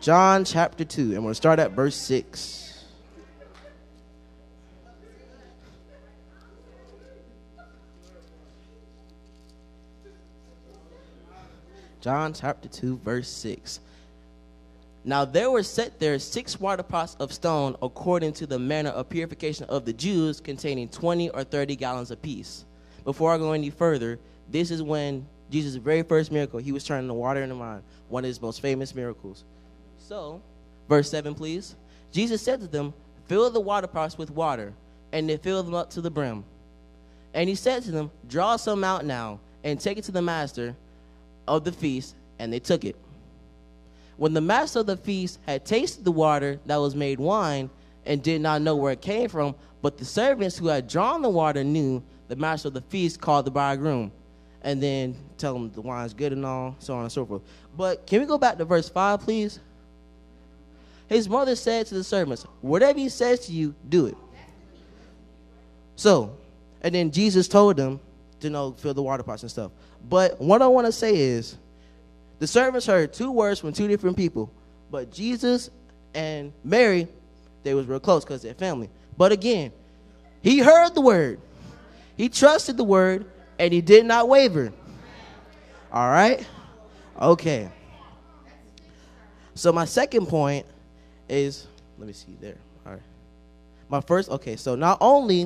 John 0.00 0.46
chapter 0.46 0.82
2, 0.82 1.02
and 1.02 1.16
we're 1.16 1.20
going 1.20 1.30
to 1.32 1.34
start 1.34 1.58
at 1.58 1.72
verse 1.72 1.94
6. 1.96 2.86
John 12.00 12.32
chapter 12.32 12.68
2, 12.68 12.98
verse 12.98 13.28
6. 13.28 13.80
Now 15.04 15.26
there 15.26 15.50
were 15.50 15.62
set 15.62 16.00
there 16.00 16.18
six 16.18 16.58
water 16.58 16.82
pots 16.82 17.14
of 17.20 17.30
stone 17.30 17.76
according 17.82 18.32
to 18.34 18.46
the 18.46 18.58
manner 18.58 18.88
of 18.88 19.10
purification 19.10 19.66
of 19.66 19.84
the 19.84 19.92
Jews, 19.92 20.40
containing 20.40 20.88
20 20.88 21.28
or 21.28 21.44
30 21.44 21.76
gallons 21.76 22.10
apiece. 22.10 22.64
Before 23.04 23.34
I 23.34 23.38
go 23.38 23.52
any 23.52 23.68
further, 23.68 24.18
this 24.48 24.70
is 24.70 24.82
when 24.82 25.26
Jesus' 25.50 25.76
very 25.76 26.02
first 26.02 26.32
miracle, 26.32 26.58
he 26.58 26.72
was 26.72 26.84
turning 26.84 27.08
the 27.08 27.14
water 27.14 27.42
into 27.42 27.56
wine, 27.56 27.82
one 28.08 28.24
of 28.24 28.28
his 28.28 28.40
most 28.40 28.60
famous 28.60 28.94
miracles. 28.94 29.44
So, 29.98 30.40
verse 30.88 31.10
7, 31.10 31.34
please. 31.34 31.76
Jesus 32.12 32.42
said 32.42 32.60
to 32.60 32.66
them, 32.66 32.92
Fill 33.26 33.50
the 33.50 33.60
water 33.60 33.86
pots 33.86 34.18
with 34.18 34.30
water, 34.30 34.72
and 35.12 35.28
they 35.28 35.36
filled 35.36 35.66
them 35.66 35.74
up 35.74 35.90
to 35.90 36.00
the 36.00 36.10
brim. 36.10 36.44
And 37.32 37.48
he 37.48 37.54
said 37.54 37.82
to 37.84 37.90
them, 37.90 38.10
Draw 38.28 38.56
some 38.56 38.84
out 38.84 39.04
now, 39.04 39.40
and 39.62 39.80
take 39.80 39.98
it 39.98 40.04
to 40.04 40.12
the 40.12 40.22
master 40.22 40.76
of 41.48 41.64
the 41.64 41.72
feast, 41.72 42.14
and 42.38 42.52
they 42.52 42.60
took 42.60 42.84
it. 42.84 42.96
When 44.16 44.34
the 44.34 44.40
master 44.40 44.80
of 44.80 44.86
the 44.86 44.96
feast 44.96 45.40
had 45.46 45.64
tasted 45.64 46.04
the 46.04 46.12
water 46.12 46.60
that 46.66 46.76
was 46.76 46.94
made 46.94 47.18
wine, 47.18 47.70
and 48.06 48.22
did 48.22 48.40
not 48.40 48.62
know 48.62 48.76
where 48.76 48.92
it 48.92 49.00
came 49.00 49.28
from, 49.28 49.54
but 49.82 49.98
the 49.98 50.04
servants 50.04 50.58
who 50.58 50.68
had 50.68 50.88
drawn 50.88 51.22
the 51.22 51.28
water 51.28 51.64
knew, 51.64 52.02
the 52.28 52.36
master 52.36 52.68
of 52.68 52.74
the 52.74 52.80
feast 52.82 53.20
called 53.20 53.46
the 53.46 53.50
bridegroom, 53.50 54.12
and 54.64 54.82
then 54.82 55.14
tell 55.36 55.52
them 55.52 55.70
the 55.70 55.82
wine's 55.82 56.14
good 56.14 56.32
and 56.32 56.44
all, 56.44 56.74
so 56.78 56.94
on 56.94 57.02
and 57.02 57.12
so 57.12 57.24
forth. 57.24 57.42
But 57.76 58.06
can 58.06 58.20
we 58.20 58.26
go 58.26 58.38
back 58.38 58.56
to 58.58 58.64
verse 58.64 58.88
5, 58.88 59.20
please? 59.20 59.60
His 61.06 61.28
mother 61.28 61.54
said 61.54 61.86
to 61.88 61.94
the 61.94 62.02
servants, 62.02 62.44
Whatever 62.62 62.98
he 62.98 63.10
says 63.10 63.46
to 63.46 63.52
you, 63.52 63.74
do 63.88 64.06
it. 64.06 64.16
So, 65.96 66.36
and 66.80 66.94
then 66.94 67.10
Jesus 67.10 67.46
told 67.46 67.76
them 67.76 68.00
to 68.40 68.48
know, 68.50 68.72
fill 68.72 68.94
the 68.94 69.02
water 69.02 69.22
pots 69.22 69.42
and 69.42 69.50
stuff. 69.50 69.70
But 70.08 70.40
what 70.40 70.62
I 70.62 70.66
want 70.66 70.86
to 70.86 70.92
say 70.92 71.14
is 71.14 71.56
the 72.38 72.46
servants 72.46 72.86
heard 72.86 73.12
two 73.12 73.30
words 73.30 73.60
from 73.60 73.74
two 73.74 73.86
different 73.86 74.16
people. 74.16 74.50
But 74.90 75.12
Jesus 75.12 75.70
and 76.14 76.52
Mary, 76.64 77.06
they 77.64 77.74
was 77.74 77.86
real 77.86 78.00
close 78.00 78.24
because 78.24 78.40
they're 78.40 78.54
family. 78.54 78.88
But 79.16 79.30
again, 79.30 79.72
he 80.42 80.58
heard 80.58 80.94
the 80.94 81.00
word. 81.02 81.38
He 82.16 82.28
trusted 82.30 82.76
the 82.76 82.84
word 82.84 83.26
and 83.58 83.72
he 83.72 83.80
did 83.80 84.06
not 84.06 84.28
waver. 84.28 84.72
All 85.92 86.10
right? 86.10 86.46
Okay. 87.20 87.68
So 89.54 89.72
my 89.72 89.84
second 89.84 90.26
point 90.26 90.66
is 91.28 91.66
let 91.98 92.06
me 92.06 92.12
see 92.12 92.36
there. 92.40 92.58
All 92.84 92.92
right. 92.92 93.02
My 93.88 94.00
first 94.00 94.28
okay, 94.30 94.56
so 94.56 94.74
not 94.74 94.98
only 95.00 95.44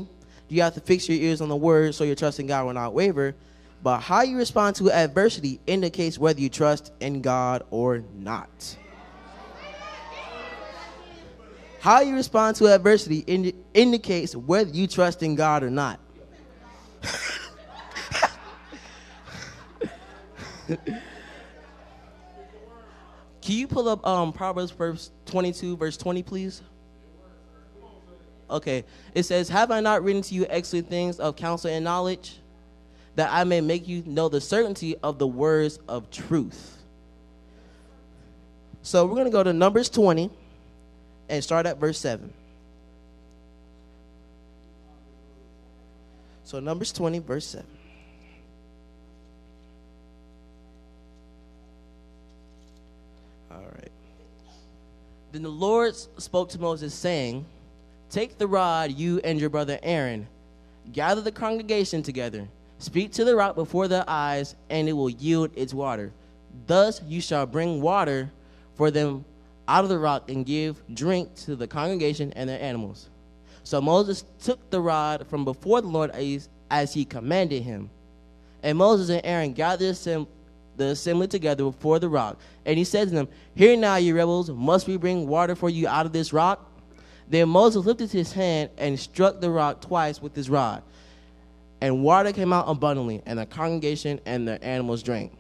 do 0.49 0.55
you 0.55 0.62
have 0.62 0.75
to 0.75 0.81
fix 0.81 1.09
your 1.09 1.18
ears 1.18 1.40
on 1.40 1.49
the 1.49 1.57
word 1.57 1.94
so 1.94 2.05
your 2.05 2.14
trust 2.14 2.40
in 2.40 2.47
God 2.47 2.64
will 2.64 2.73
not 2.73 2.94
waver, 2.94 3.35
but 3.83 4.01
how 4.01 4.23
you 4.23 4.37
respond 4.37 4.77
to 4.77 4.90
adversity 4.90 5.61
indicates 5.66 6.18
whether 6.18 6.40
you 6.40 6.49
trust 6.49 6.92
in 7.01 7.21
God 7.21 7.64
or 7.71 8.03
not. 8.14 8.77
How 11.81 12.01
you 12.01 12.14
respond 12.14 12.57
to 12.57 12.66
adversity 12.66 13.18
indi- 13.27 13.55
indicates 13.73 14.35
whether 14.35 14.71
you 14.71 14.88
trust 14.88 15.23
in 15.23 15.37
God 15.37 15.62
or 15.62 15.71
not. 15.71 16.01
Can 23.41 23.57
you 23.57 23.67
pull 23.67 23.89
up 23.89 24.07
um, 24.07 24.33
Proverbs 24.33 24.71
verse 24.71 25.11
22, 25.27 25.77
verse 25.77 25.97
20, 25.97 26.23
please? 26.23 26.63
Okay. 28.51 28.85
It 29.15 29.23
says, 29.23 29.49
Have 29.49 29.71
I 29.71 29.81
not 29.81 30.03
written 30.03 30.23
to 30.23 30.35
you 30.35 30.47
excellent 30.49 30.89
things 30.89 31.19
of 31.19 31.37
counsel 31.37 31.71
and 31.71 31.85
knowledge? 31.85 32.39
that 33.19 33.33
I 33.33 33.43
may 33.43 33.61
make 33.61 33.89
you 33.89 34.05
know 34.07 34.29
the 34.29 34.41
certainty 34.41 34.97
of 35.03 35.19
the 35.19 35.27
words 35.27 35.81
of 35.89 36.09
truth. 36.09 36.79
So 38.83 39.05
we're 39.05 39.17
going 39.17 39.25
to 39.25 39.33
go 39.33 39.43
to 39.43 39.53
Numbers 39.53 39.89
20 39.89 40.31
and 41.29 41.43
start 41.43 41.67
at 41.67 41.79
verse 41.79 41.99
7. 41.99 42.33
So 46.45 46.61
Numbers 46.61 46.93
20, 46.93 47.19
verse 47.19 47.47
7. 47.47 47.67
Then 55.33 55.43
the 55.43 55.49
Lord 55.49 55.95
spoke 55.95 56.49
to 56.51 56.61
Moses, 56.61 56.95
saying, 56.95 57.45
Take 58.11 58.38
the 58.38 58.47
rod, 58.47 58.93
you 58.93 59.21
and 59.23 59.38
your 59.38 59.51
brother 59.51 59.79
Aaron, 59.83 60.27
gather 60.93 61.21
the 61.21 61.33
congregation 61.33 62.03
together 62.03 62.49
Speak 62.79 63.11
to 63.12 63.25
the 63.25 63.35
rock 63.35 63.57
before 63.57 63.88
their 63.88 64.05
eyes, 64.07 64.55
and 64.71 64.88
it 64.88 64.93
will 64.93 65.11
yield 65.11 65.51
its 65.57 65.75
water. 65.75 66.12
Thus 66.67 67.03
you 67.07 67.21
shall 67.21 67.45
bring 67.45 67.83
water 67.83 68.31
for 68.77 68.91
them 68.91 69.25
out 69.67 69.83
of 69.83 69.91
the 69.91 69.99
rock 69.99 70.31
and 70.31 70.47
give 70.47 70.81
drink 70.95 71.35
to 71.35 71.57
the 71.57 71.67
congregation 71.67 72.33
and 72.35 72.49
their 72.49 72.61
animals. 72.61 73.11
So 73.64 73.81
Moses 73.81 74.25
took 74.43 74.71
the 74.71 74.81
rod 74.81 75.27
from 75.27 75.45
before 75.45 75.81
the 75.81 75.88
Lord 75.88 76.11
as, 76.71 76.95
he 76.95 77.05
commanded 77.05 77.64
him. 77.64 77.91
And 78.62 78.79
Moses 78.79 79.11
and 79.11 79.21
Aaron 79.25 79.53
gathered 79.53 79.97
the 80.79 80.87
assembly 80.87 81.29
together 81.29 81.64
before 81.64 81.99
the 81.99 82.09
rock. 82.09 82.38
And 82.64 82.79
he 82.79 82.85
said 82.85 83.09
to 83.09 83.14
them, 83.14 83.29
Hear 83.55 83.77
now, 83.77 83.97
you 83.97 84.17
rebels, 84.17 84.51
must 84.51 84.87
we 84.87 84.97
bring 84.97 85.27
water 85.27 85.55
for 85.55 85.69
you 85.69 85.88
out 85.88 86.07
of 86.07 86.12
this 86.12 86.33
rock? 86.33 86.64
Then 87.29 87.49
Moses 87.49 87.85
lifted 87.85 88.11
his 88.11 88.33
hand 88.33 88.71
and 88.79 88.99
struck 88.99 89.41
the 89.41 89.51
rock 89.51 89.83
twice 89.83 90.23
with 90.23 90.35
his 90.35 90.49
rod 90.49 90.83
and 91.81 92.03
water 92.03 92.33
came 92.33 92.53
out 92.53 92.64
abundantly, 92.69 93.23
and 93.27 93.38
the 93.38 93.47
congregation 93.47 94.21
and 94.27 94.47
the 94.47 94.62
animals 94.64 95.03
drank. 95.03 95.33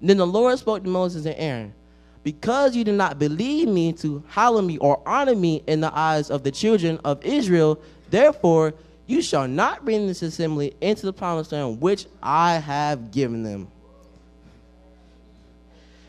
Then 0.00 0.16
the 0.16 0.26
Lord 0.26 0.58
spoke 0.58 0.82
to 0.82 0.88
Moses 0.88 1.26
and 1.26 1.34
Aaron, 1.38 1.74
Because 2.22 2.74
you 2.74 2.84
did 2.84 2.94
not 2.94 3.18
believe 3.18 3.68
me 3.68 3.92
to 3.94 4.22
hallow 4.28 4.62
me 4.62 4.78
or 4.78 5.02
honor 5.06 5.34
me 5.34 5.62
in 5.66 5.80
the 5.80 5.96
eyes 5.96 6.30
of 6.30 6.42
the 6.42 6.50
children 6.50 6.98
of 7.04 7.24
Israel, 7.24 7.80
therefore 8.10 8.74
you 9.06 9.20
shall 9.20 9.46
not 9.46 9.84
bring 9.84 10.06
this 10.06 10.22
assembly 10.22 10.74
into 10.80 11.04
the 11.04 11.12
promised 11.12 11.52
land 11.52 11.80
which 11.80 12.06
I 12.22 12.54
have 12.54 13.10
given 13.10 13.42
them. 13.42 13.68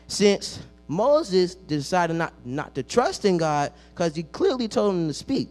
Since 0.08 0.60
Moses 0.88 1.54
decided 1.54 2.14
not, 2.14 2.32
not 2.44 2.74
to 2.74 2.82
trust 2.82 3.24
in 3.24 3.36
God 3.36 3.72
because 3.94 4.14
he 4.14 4.22
clearly 4.22 4.68
told 4.68 4.94
him 4.94 5.08
to 5.08 5.14
speak, 5.14 5.48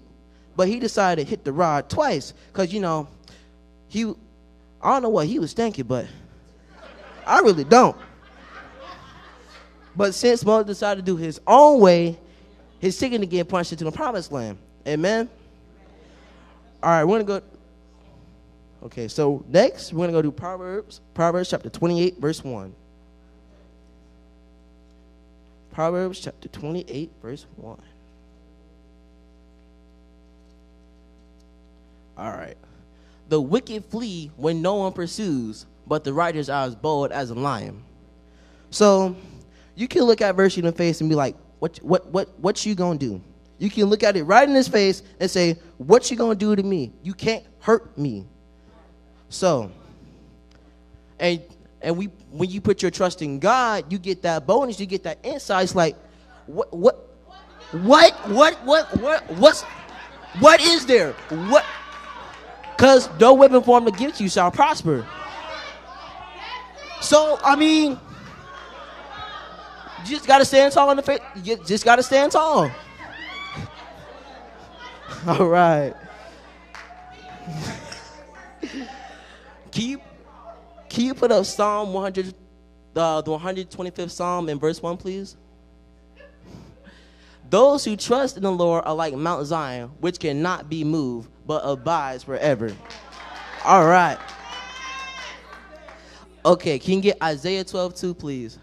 but 0.55 0.67
he 0.67 0.79
decided 0.79 1.23
to 1.23 1.29
hit 1.29 1.43
the 1.43 1.51
rod 1.51 1.89
twice 1.89 2.33
because, 2.51 2.73
you 2.73 2.79
know, 2.79 3.07
he, 3.87 4.05
I 4.81 4.93
don't 4.93 5.03
know 5.03 5.09
what 5.09 5.27
he 5.27 5.39
was 5.39 5.53
thinking, 5.53 5.85
but 5.85 6.05
I 7.25 7.39
really 7.39 7.63
don't. 7.63 7.97
But 9.95 10.13
since 10.13 10.43
Moses 10.45 10.67
decided 10.67 11.05
to 11.05 11.11
do 11.11 11.17
his 11.17 11.39
own 11.47 11.79
way, 11.79 12.17
his 12.79 12.97
ticket 12.97 13.21
to 13.21 13.27
get 13.27 13.47
punched 13.47 13.71
into 13.71 13.85
the 13.85 13.91
promised 13.91 14.31
land. 14.31 14.57
Amen. 14.87 15.29
All 16.83 16.89
right, 16.91 17.03
we're 17.03 17.23
gonna 17.23 17.39
go. 17.39 17.45
Okay, 18.83 19.07
so 19.07 19.43
next 19.47 19.93
we're 19.93 20.05
gonna 20.05 20.11
go 20.11 20.21
to 20.21 20.31
Proverbs, 20.31 21.01
Proverbs 21.13 21.49
chapter 21.49 21.69
28, 21.69 22.19
verse 22.19 22.43
1. 22.43 22.75
Proverbs 25.75 26.21
chapter 26.21 26.47
28, 26.47 27.11
verse 27.21 27.45
1. 27.57 27.77
All 32.17 32.31
right. 32.31 32.55
The 33.27 33.41
wicked 33.41 33.83
flee 33.83 34.31
when 34.37 34.61
no 34.61 34.75
one 34.75 34.93
pursues, 34.93 35.65
but 35.85 36.05
the 36.05 36.13
righteous 36.13 36.47
are 36.47 36.65
as 36.65 36.75
bold 36.75 37.11
as 37.11 37.29
a 37.29 37.35
lion. 37.35 37.83
So 38.69 39.17
you 39.75 39.89
can 39.89 40.03
look 40.03 40.21
at 40.21 40.33
Virtue 40.35 40.61
in 40.61 40.65
the 40.65 40.71
face 40.71 41.01
and 41.01 41.09
be 41.09 41.15
like, 41.17 41.35
what, 41.59 41.77
what, 41.83 42.05
what, 42.07 42.39
what 42.39 42.65
you 42.65 42.73
gonna 42.73 42.97
do? 42.97 43.21
You 43.57 43.69
can 43.69 43.87
look 43.87 44.01
at 44.01 44.15
it 44.15 44.23
right 44.23 44.47
in 44.47 44.55
his 44.55 44.69
face 44.69 45.03
and 45.19 45.29
say, 45.29 45.57
what 45.77 46.09
you 46.09 46.15
gonna 46.15 46.35
do 46.35 46.55
to 46.55 46.63
me? 46.63 46.93
You 47.03 47.13
can't 47.13 47.43
hurt 47.59 47.97
me. 47.97 48.25
So, 49.27 49.69
and 51.19 51.41
and 51.85 51.95
we 51.95 52.05
when 52.31 52.49
you 52.49 52.59
put 52.59 52.81
your 52.81 52.89
trust 52.89 53.21
in 53.21 53.37
God, 53.39 53.93
you 53.93 53.99
get 53.99 54.23
that 54.23 54.47
bonus, 54.47 54.79
you 54.79 54.87
get 54.87 55.03
that 55.03 55.19
insight. 55.23 55.63
It's 55.65 55.75
like, 55.75 55.95
what 56.47 56.73
what 56.75 56.95
what 57.71 58.13
what 58.27 58.65
what 58.65 58.99
what 58.99 59.31
what's 59.33 59.61
what 60.39 60.59
is 60.59 60.87
there? 60.87 61.13
What 61.29 61.63
because 62.71 63.07
no 63.19 63.35
weapon 63.35 63.61
formed 63.61 63.87
against 63.87 64.19
you 64.19 64.27
shall 64.29 64.49
prosper. 64.49 65.05
So 67.01 67.37
I 67.43 67.55
mean, 67.55 67.99
you 70.05 70.09
just 70.09 70.25
gotta 70.25 70.43
stand 70.43 70.73
tall 70.73 70.89
in 70.89 70.97
the 70.97 71.03
face. 71.03 71.19
You 71.43 71.57
just 71.57 71.85
gotta 71.85 72.01
stand 72.01 72.31
tall. 72.31 72.71
All 75.27 75.45
right. 75.47 75.93
you 79.75 80.01
can 80.95 81.03
you 81.03 81.13
put 81.13 81.29
up 81.29 81.45
Psalm 81.45 81.91
100, 81.91 82.33
uh, 82.95 83.21
the 83.21 83.31
125th 83.37 84.11
Psalm 84.11 84.47
in 84.47 84.57
verse 84.57 84.81
1, 84.81 84.95
please? 84.95 85.35
Those 87.49 87.83
who 87.83 87.97
trust 87.97 88.37
in 88.37 88.43
the 88.43 88.51
Lord 88.51 88.85
are 88.85 88.95
like 88.95 89.13
Mount 89.13 89.45
Zion, 89.45 89.89
which 89.99 90.19
cannot 90.19 90.69
be 90.69 90.85
moved, 90.85 91.29
but 91.45 91.59
abides 91.65 92.23
forever. 92.23 92.73
All 93.65 93.85
right. 93.85 94.17
Okay, 96.45 96.79
can 96.79 96.93
you 96.93 97.01
get 97.01 97.21
Isaiah 97.21 97.65
12, 97.65 97.93
2, 97.95 98.13
please? 98.13 98.57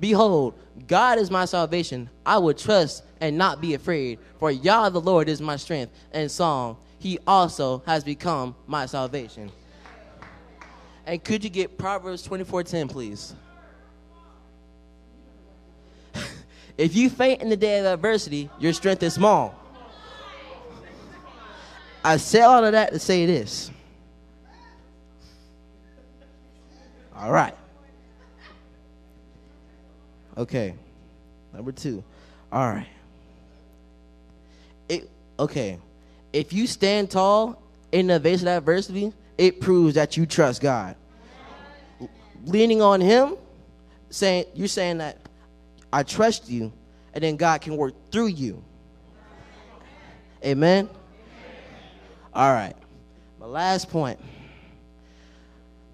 Behold, 0.00 0.54
God 0.88 1.20
is 1.20 1.30
my 1.30 1.44
salvation. 1.44 2.10
I 2.26 2.38
will 2.38 2.54
trust 2.54 3.04
and 3.20 3.38
not 3.38 3.60
be 3.60 3.74
afraid, 3.74 4.18
for 4.40 4.50
Yah 4.50 4.88
the 4.88 5.00
Lord 5.00 5.28
is 5.28 5.40
my 5.40 5.54
strength 5.54 5.92
and 6.10 6.28
song. 6.28 6.76
He 6.98 7.20
also 7.24 7.84
has 7.86 8.02
become 8.02 8.56
my 8.66 8.86
salvation. 8.86 9.52
And 11.06 11.22
could 11.22 11.42
you 11.42 11.50
get 11.50 11.78
Proverbs 11.78 12.26
24:10, 12.26 12.88
please? 12.90 13.34
if 16.78 16.94
you 16.94 17.10
faint 17.10 17.42
in 17.42 17.48
the 17.48 17.56
day 17.56 17.80
of 17.80 17.86
adversity, 17.86 18.48
your 18.58 18.72
strength 18.72 19.02
is 19.02 19.14
small. 19.14 19.54
I 22.04 22.16
say 22.16 22.40
all 22.40 22.64
of 22.64 22.72
that 22.72 22.92
to 22.92 22.98
say 22.98 23.26
this. 23.26 23.70
All 27.16 27.30
right. 27.30 27.54
Okay. 30.36 30.74
Number 31.52 31.72
two. 31.72 32.02
All 32.50 32.68
right. 32.68 32.88
It 34.88 35.08
okay. 35.38 35.78
If 36.32 36.52
you 36.52 36.66
stand 36.66 37.10
tall 37.10 37.60
in 37.92 38.08
the 38.08 38.18
face 38.18 38.42
of 38.42 38.48
adversity, 38.48 39.12
it 39.42 39.60
proves 39.60 39.96
that 39.96 40.16
you 40.16 40.24
trust 40.24 40.62
God. 40.62 40.94
Leaning 42.44 42.80
on 42.80 43.00
Him, 43.00 43.34
saying 44.08 44.44
you're 44.54 44.68
saying 44.68 44.98
that 44.98 45.18
I 45.92 46.04
trust 46.04 46.48
you, 46.48 46.72
and 47.12 47.24
then 47.24 47.34
God 47.34 47.60
can 47.60 47.76
work 47.76 47.92
through 48.12 48.28
you. 48.28 48.62
Amen. 50.44 50.88
All 52.32 52.52
right. 52.52 52.74
My 53.40 53.46
last 53.46 53.90
point. 53.90 54.20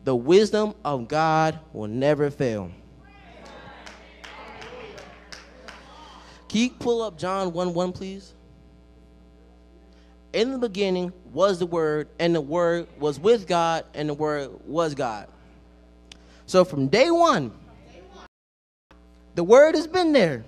The 0.04 0.14
wisdom 0.14 0.74
of 0.84 1.08
God 1.08 1.58
will 1.72 1.88
never 1.88 2.30
fail. 2.30 2.70
Can 6.50 6.60
you 6.60 6.70
pull 6.70 7.00
up 7.00 7.18
John 7.18 7.54
1 7.54 7.72
1, 7.72 7.92
please? 7.92 8.34
In 10.32 10.52
the 10.52 10.58
beginning 10.58 11.12
was 11.32 11.58
the 11.58 11.66
Word, 11.66 12.08
and 12.18 12.34
the 12.34 12.40
Word 12.40 12.86
was 12.98 13.18
with 13.18 13.46
God, 13.46 13.84
and 13.94 14.08
the 14.08 14.14
Word 14.14 14.50
was 14.66 14.94
God. 14.94 15.26
So 16.46 16.64
from 16.64 16.88
day 16.88 17.10
one, 17.10 17.52
the 19.34 19.44
Word 19.44 19.74
has 19.74 19.86
been 19.86 20.12
there. 20.12 20.44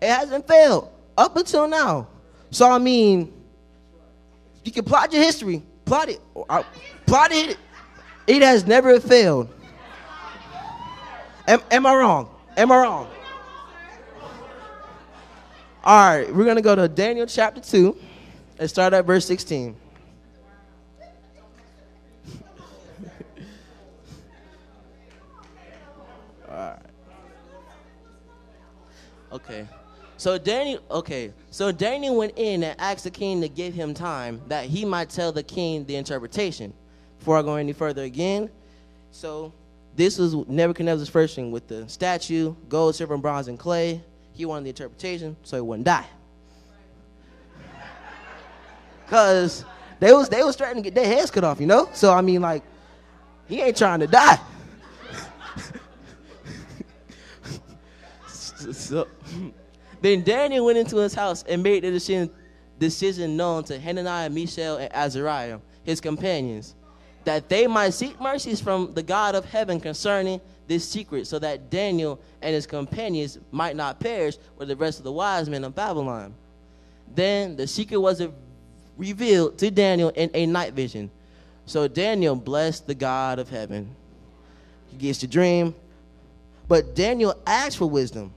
It 0.00 0.08
hasn't 0.08 0.46
failed 0.46 0.90
up 1.16 1.36
until 1.36 1.66
now. 1.66 2.06
So, 2.50 2.70
I 2.70 2.78
mean, 2.78 3.32
you 4.64 4.70
can 4.70 4.84
plot 4.84 5.12
your 5.12 5.22
history, 5.22 5.62
plot 5.84 6.08
it, 6.08 6.20
uh, 6.48 6.62
plot 7.06 7.32
it. 7.32 7.56
It 8.26 8.42
has 8.42 8.66
never 8.66 9.00
failed. 9.00 9.48
Am, 11.48 11.60
am 11.70 11.86
I 11.86 11.94
wrong? 11.94 12.28
Am 12.56 12.70
I 12.70 12.76
wrong? 12.76 13.08
All 15.84 16.08
right, 16.08 16.34
we're 16.34 16.44
going 16.44 16.56
to 16.56 16.62
go 16.62 16.74
to 16.74 16.88
Daniel 16.88 17.26
chapter 17.26 17.60
2 17.60 17.96
and 18.58 18.68
start 18.68 18.92
at 18.92 19.04
verse 19.04 19.24
16. 19.26 19.76
All 26.48 26.54
right. 26.54 26.78
Okay. 29.32 29.68
So 30.16 30.38
Daniel, 30.38 30.80
okay. 30.90 31.32
So 31.50 31.70
Daniel 31.70 32.16
went 32.16 32.32
in 32.36 32.62
and 32.62 32.80
asked 32.80 33.04
the 33.04 33.10
king 33.10 33.42
to 33.42 33.48
give 33.48 33.74
him 33.74 33.92
time 33.92 34.40
that 34.48 34.64
he 34.64 34.84
might 34.84 35.10
tell 35.10 35.30
the 35.30 35.42
king 35.42 35.84
the 35.84 35.96
interpretation. 35.96 36.72
Before 37.18 37.36
I 37.36 37.42
go 37.42 37.56
any 37.56 37.72
further 37.72 38.04
again, 38.04 38.48
so 39.10 39.52
this 39.94 40.18
was 40.18 40.34
Nebuchadnezzar's 40.34 41.08
first 41.08 41.34
thing 41.34 41.50
with 41.50 41.68
the 41.68 41.88
statue, 41.88 42.54
gold, 42.68 42.94
silver, 42.94 43.16
bronze, 43.18 43.48
and 43.48 43.58
clay. 43.58 44.02
He 44.32 44.44
wanted 44.44 44.64
the 44.64 44.70
interpretation 44.70 45.36
so 45.42 45.56
he 45.56 45.60
wouldn't 45.62 45.86
die. 45.86 46.06
Cause 49.08 49.64
they 50.00 50.12
was 50.12 50.28
they 50.28 50.42
was 50.42 50.56
threatening 50.56 50.82
to 50.82 50.90
get 50.90 50.94
their 50.94 51.06
heads 51.06 51.30
cut 51.30 51.44
off, 51.44 51.60
you 51.60 51.66
know. 51.66 51.88
So 51.92 52.12
I 52.12 52.20
mean, 52.20 52.42
like, 52.42 52.62
he 53.48 53.60
ain't 53.60 53.76
trying 53.76 54.00
to 54.00 54.06
die. 54.06 54.38
so, 58.72 59.06
then 60.00 60.22
Daniel 60.22 60.66
went 60.66 60.78
into 60.78 60.96
his 60.96 61.14
house 61.14 61.44
and 61.48 61.62
made 61.62 61.84
the 61.84 61.90
decision, 61.90 62.30
decision 62.78 63.36
known 63.36 63.64
to 63.64 63.78
Hananiah, 63.78 64.30
Mishael, 64.30 64.76
and 64.76 64.92
Azariah, 64.94 65.58
his 65.84 66.00
companions, 66.00 66.74
that 67.24 67.48
they 67.48 67.66
might 67.66 67.90
seek 67.90 68.20
mercies 68.20 68.60
from 68.60 68.92
the 68.94 69.02
God 69.02 69.34
of 69.34 69.44
heaven 69.44 69.80
concerning 69.80 70.40
this 70.68 70.88
secret, 70.88 71.26
so 71.26 71.38
that 71.38 71.70
Daniel 71.70 72.20
and 72.42 72.54
his 72.54 72.66
companions 72.66 73.38
might 73.52 73.76
not 73.76 74.00
perish 74.00 74.36
with 74.58 74.68
the 74.68 74.76
rest 74.76 74.98
of 74.98 75.04
the 75.04 75.12
wise 75.12 75.48
men 75.48 75.64
of 75.64 75.74
Babylon. 75.74 76.34
Then 77.14 77.56
the 77.56 77.66
secret 77.66 77.98
was 77.98 78.20
revealed 78.96 79.58
to 79.58 79.70
Daniel 79.70 80.10
in 80.10 80.30
a 80.34 80.46
night 80.46 80.72
vision. 80.72 81.10
So 81.66 81.88
Daniel 81.88 82.36
blessed 82.36 82.86
the 82.86 82.94
God 82.94 83.38
of 83.38 83.48
heaven. 83.48 83.94
He 84.90 84.96
gets 84.96 85.20
the 85.20 85.26
dream. 85.26 85.74
But 86.68 86.94
Daniel 86.94 87.34
asked 87.46 87.78
for 87.78 87.88
wisdom. 87.88 88.32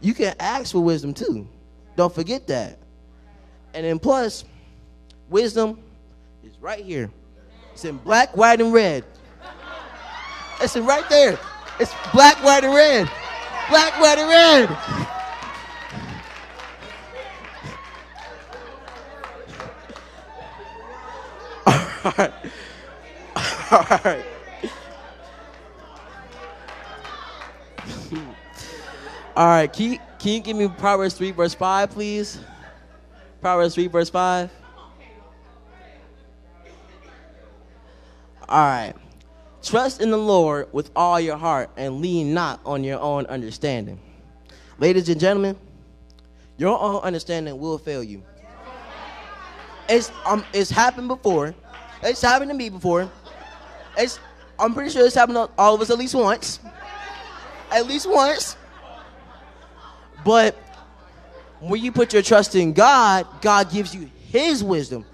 You 0.00 0.14
can 0.14 0.34
ask 0.40 0.72
for 0.72 0.80
wisdom 0.80 1.14
too. 1.14 1.46
Don't 1.96 2.14
forget 2.14 2.46
that. 2.46 2.78
And 3.74 3.84
then 3.84 3.98
plus, 3.98 4.44
wisdom 5.28 5.78
is 6.42 6.58
right 6.60 6.84
here. 6.84 7.10
It's 7.72 7.84
in 7.84 7.98
black, 7.98 8.36
white, 8.36 8.60
and 8.60 8.72
red. 8.72 9.04
It's 10.60 10.76
in 10.76 10.84
right 10.84 11.08
there. 11.08 11.38
It's 11.78 11.94
black, 12.12 12.42
white, 12.42 12.64
and 12.64 12.74
red. 12.74 13.10
Black, 13.68 14.00
white, 14.00 14.18
and 14.18 14.28
red. 14.28 14.99
All 23.70 23.86
right. 24.04 24.24
All 29.36 29.46
right, 29.46 29.72
can 29.72 29.92
you, 29.92 29.98
can 30.18 30.32
you 30.32 30.40
give 30.40 30.56
me 30.56 30.68
Proverbs 30.68 31.14
3, 31.14 31.30
verse 31.30 31.54
5, 31.54 31.90
please? 31.90 32.40
Proverbs 33.40 33.74
3, 33.74 33.86
verse 33.86 34.10
5. 34.10 34.50
All 38.48 38.58
right. 38.58 38.94
Trust 39.62 40.02
in 40.02 40.10
the 40.10 40.18
Lord 40.18 40.68
with 40.72 40.90
all 40.96 41.20
your 41.20 41.36
heart 41.36 41.70
and 41.76 42.00
lean 42.00 42.34
not 42.34 42.60
on 42.66 42.82
your 42.82 42.98
own 42.98 43.26
understanding. 43.26 44.00
Ladies 44.78 45.08
and 45.08 45.20
gentlemen, 45.20 45.56
your 46.56 46.80
own 46.80 47.00
understanding 47.02 47.58
will 47.58 47.78
fail 47.78 48.02
you. 48.02 48.22
It's, 49.88 50.10
um, 50.26 50.44
it's 50.52 50.70
happened 50.70 51.08
before. 51.08 51.54
It's 52.02 52.22
happened 52.22 52.50
to 52.50 52.56
me 52.56 52.70
before. 52.70 53.10
It's, 54.00 54.18
I'm 54.58 54.74
pretty 54.74 54.90
sure 54.90 55.06
it's 55.06 55.14
happened 55.14 55.36
to 55.36 55.50
all 55.58 55.74
of 55.74 55.80
us 55.80 55.90
at 55.90 55.98
least 55.98 56.14
once. 56.14 56.60
At 57.70 57.86
least 57.86 58.08
once. 58.08 58.56
But 60.24 60.56
when 61.60 61.82
you 61.82 61.92
put 61.92 62.12
your 62.12 62.22
trust 62.22 62.54
in 62.54 62.72
God, 62.72 63.26
God 63.40 63.70
gives 63.70 63.94
you 63.94 64.10
His 64.28 64.64
wisdom. 64.64 65.04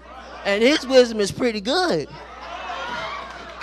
And 0.45 0.63
His 0.63 0.85
wisdom 0.87 1.19
is 1.19 1.31
pretty 1.31 1.61
good. 1.61 2.07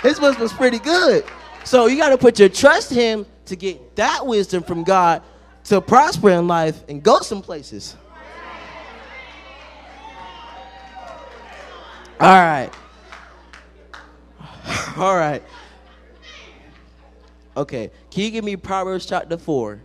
His 0.01 0.19
wisdom 0.19 0.43
is 0.43 0.53
pretty 0.53 0.79
good. 0.79 1.25
So 1.63 1.87
you 1.87 1.97
got 1.97 2.09
to 2.09 2.17
put 2.17 2.39
your 2.39 2.49
trust 2.49 2.91
in 2.91 2.97
Him 2.97 3.25
to 3.45 3.55
get 3.55 3.95
that 3.95 4.25
wisdom 4.25 4.63
from 4.63 4.83
God 4.83 5.23
to 5.65 5.81
prosper 5.81 6.29
in 6.29 6.47
life 6.47 6.83
and 6.87 7.01
go 7.01 7.19
some 7.19 7.41
places. 7.41 7.95
All 12.19 12.29
right. 12.29 12.69
All 14.97 15.15
right. 15.15 15.43
Okay. 17.55 17.91
Can 18.11 18.23
you 18.23 18.31
give 18.31 18.43
me 18.43 18.55
Proverbs 18.55 19.05
chapter 19.05 19.37
4? 19.37 19.81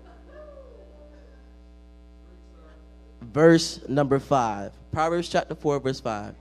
Verse 3.22 3.80
number 3.88 4.18
5. 4.18 4.72
Proverbs 4.92 5.28
chapter 5.28 5.54
4, 5.54 5.80
verse 5.80 6.00
5. 6.00 6.34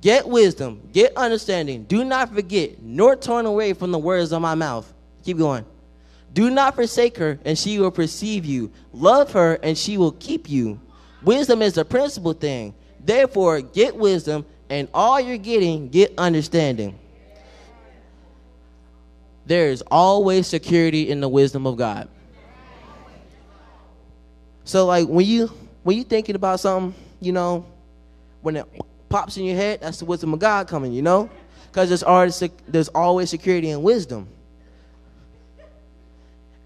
Get 0.00 0.28
wisdom, 0.28 0.88
get 0.92 1.16
understanding. 1.16 1.84
Do 1.84 2.04
not 2.04 2.34
forget, 2.34 2.82
nor 2.82 3.16
turn 3.16 3.46
away 3.46 3.72
from 3.72 3.92
the 3.92 3.98
words 3.98 4.32
of 4.32 4.42
my 4.42 4.54
mouth. 4.54 4.92
Keep 5.24 5.38
going. 5.38 5.64
Do 6.32 6.50
not 6.50 6.74
forsake 6.74 7.16
her, 7.18 7.38
and 7.44 7.56
she 7.56 7.78
will 7.78 7.92
perceive 7.92 8.44
you. 8.44 8.72
Love 8.92 9.32
her, 9.32 9.54
and 9.62 9.78
she 9.78 9.96
will 9.96 10.12
keep 10.12 10.50
you. 10.50 10.80
Wisdom 11.22 11.62
is 11.62 11.74
the 11.74 11.84
principal 11.84 12.32
thing. 12.32 12.74
Therefore, 12.98 13.60
get 13.60 13.94
wisdom, 13.94 14.44
and 14.68 14.88
all 14.92 15.20
you're 15.20 15.38
getting, 15.38 15.88
get 15.88 16.12
understanding. 16.18 16.98
There 19.46 19.68
is 19.68 19.82
always 19.90 20.46
security 20.46 21.10
in 21.10 21.20
the 21.20 21.28
wisdom 21.28 21.66
of 21.66 21.76
God. 21.76 22.08
So, 24.64 24.86
like 24.86 25.06
when 25.06 25.26
you 25.26 25.50
when 25.82 25.96
you 25.96 26.04
thinking 26.04 26.34
about 26.34 26.60
something, 26.60 26.94
you 27.20 27.32
know, 27.32 27.66
when 28.40 28.56
it 28.56 28.66
pops 29.08 29.36
in 29.36 29.44
your 29.44 29.56
head, 29.56 29.80
that's 29.82 29.98
the 29.98 30.06
wisdom 30.06 30.32
of 30.32 30.40
God 30.40 30.66
coming, 30.66 30.92
you 30.92 31.02
know, 31.02 31.28
because 31.70 31.88
there's 31.88 32.02
always 32.02 32.42
there's 32.66 32.88
always 32.88 33.30
security 33.30 33.70
and 33.70 33.82
wisdom. 33.82 34.26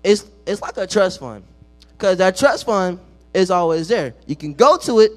It's 0.05 0.25
it's 0.47 0.63
like 0.63 0.77
a 0.77 0.87
trust 0.87 1.19
fund, 1.19 1.43
because 1.93 2.19
that 2.19 2.37
trust 2.37 2.65
fund 2.67 3.01
is 3.35 3.51
always 3.51 3.89
there. 3.89 4.15
You 4.27 4.37
can 4.37 4.55
go 4.55 4.79
to 4.79 5.01
it. 5.01 5.13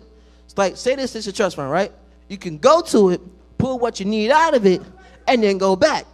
It's 0.46 0.58
like 0.58 0.76
say 0.76 0.96
this 0.96 1.16
is 1.16 1.28
a 1.28 1.32
trust 1.32 1.56
fund, 1.56 1.72
right? 1.72 1.92
You 2.28 2.38
can 2.38 2.58
go 2.58 2.82
to 2.82 3.12
it, 3.12 3.22
pull 3.60 3.78
what 3.78 4.00
you 4.00 4.06
need 4.06 4.32
out 4.32 4.56
of 4.56 4.66
it, 4.66 4.82
and 5.28 5.44
then 5.44 5.60
go 5.60 5.76
back. 5.76 6.06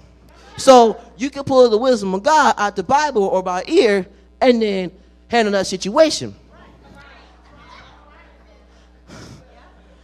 So 0.57 0.99
you 1.17 1.29
can 1.29 1.43
pull 1.43 1.69
the 1.69 1.77
wisdom 1.77 2.13
of 2.13 2.23
God 2.23 2.55
out 2.57 2.75
the 2.75 2.83
Bible 2.83 3.23
or 3.23 3.43
by 3.43 3.63
ear, 3.67 4.07
and 4.41 4.61
then 4.61 4.91
handle 5.27 5.51
that 5.53 5.67
situation. 5.67 6.35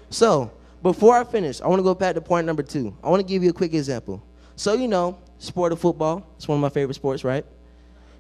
So, 0.10 0.52
before 0.84 1.18
I 1.18 1.24
finish, 1.24 1.60
I 1.60 1.68
want 1.68 1.80
to 1.80 1.84
go 1.84 1.96
back 1.96 2.14
to 2.16 2.22
point 2.22 2.46
number 2.46 2.62
two. 2.62 2.96
I 3.04 3.10
want 3.10 3.20
to 3.20 3.26
give 3.28 3.44
you 3.44 3.50
a 3.50 3.54
quick 3.54 3.74
example. 3.74 4.22
So, 4.56 4.74
you 4.74 4.88
know, 4.88 5.18
sport 5.40 5.72
of 5.72 5.80
football, 5.80 6.28
it's 6.36 6.48
one 6.48 6.58
of 6.58 6.62
my 6.62 6.70
favorite 6.70 6.94
sports, 6.94 7.24
right? 7.24 7.44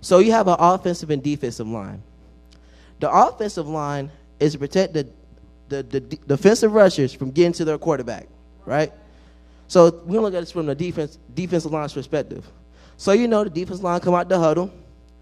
So, 0.01 0.17
you 0.17 0.31
have 0.31 0.47
an 0.47 0.55
offensive 0.57 1.11
and 1.11 1.21
defensive 1.21 1.67
line. 1.67 2.01
The 2.99 3.11
offensive 3.11 3.67
line 3.67 4.09
is 4.39 4.53
to 4.53 4.59
protect 4.59 4.93
the, 4.93 5.07
the, 5.69 5.83
the 5.83 5.99
defensive 5.99 6.73
rushers 6.73 7.13
from 7.13 7.29
getting 7.29 7.53
to 7.53 7.65
their 7.65 7.77
quarterback, 7.77 8.27
right? 8.65 8.91
So, 9.67 10.01
we're 10.05 10.15
to 10.15 10.21
look 10.21 10.33
at 10.33 10.41
this 10.41 10.51
from 10.51 10.65
the 10.65 10.75
defense, 10.75 11.17
defensive 11.33 11.71
line's 11.71 11.93
perspective. 11.93 12.45
So, 12.97 13.11
you 13.11 13.27
know, 13.27 13.43
the 13.43 13.49
defensive 13.49 13.83
line 13.83 13.99
come 13.99 14.13
out 14.13 14.29
the 14.29 14.39
huddle. 14.39 14.71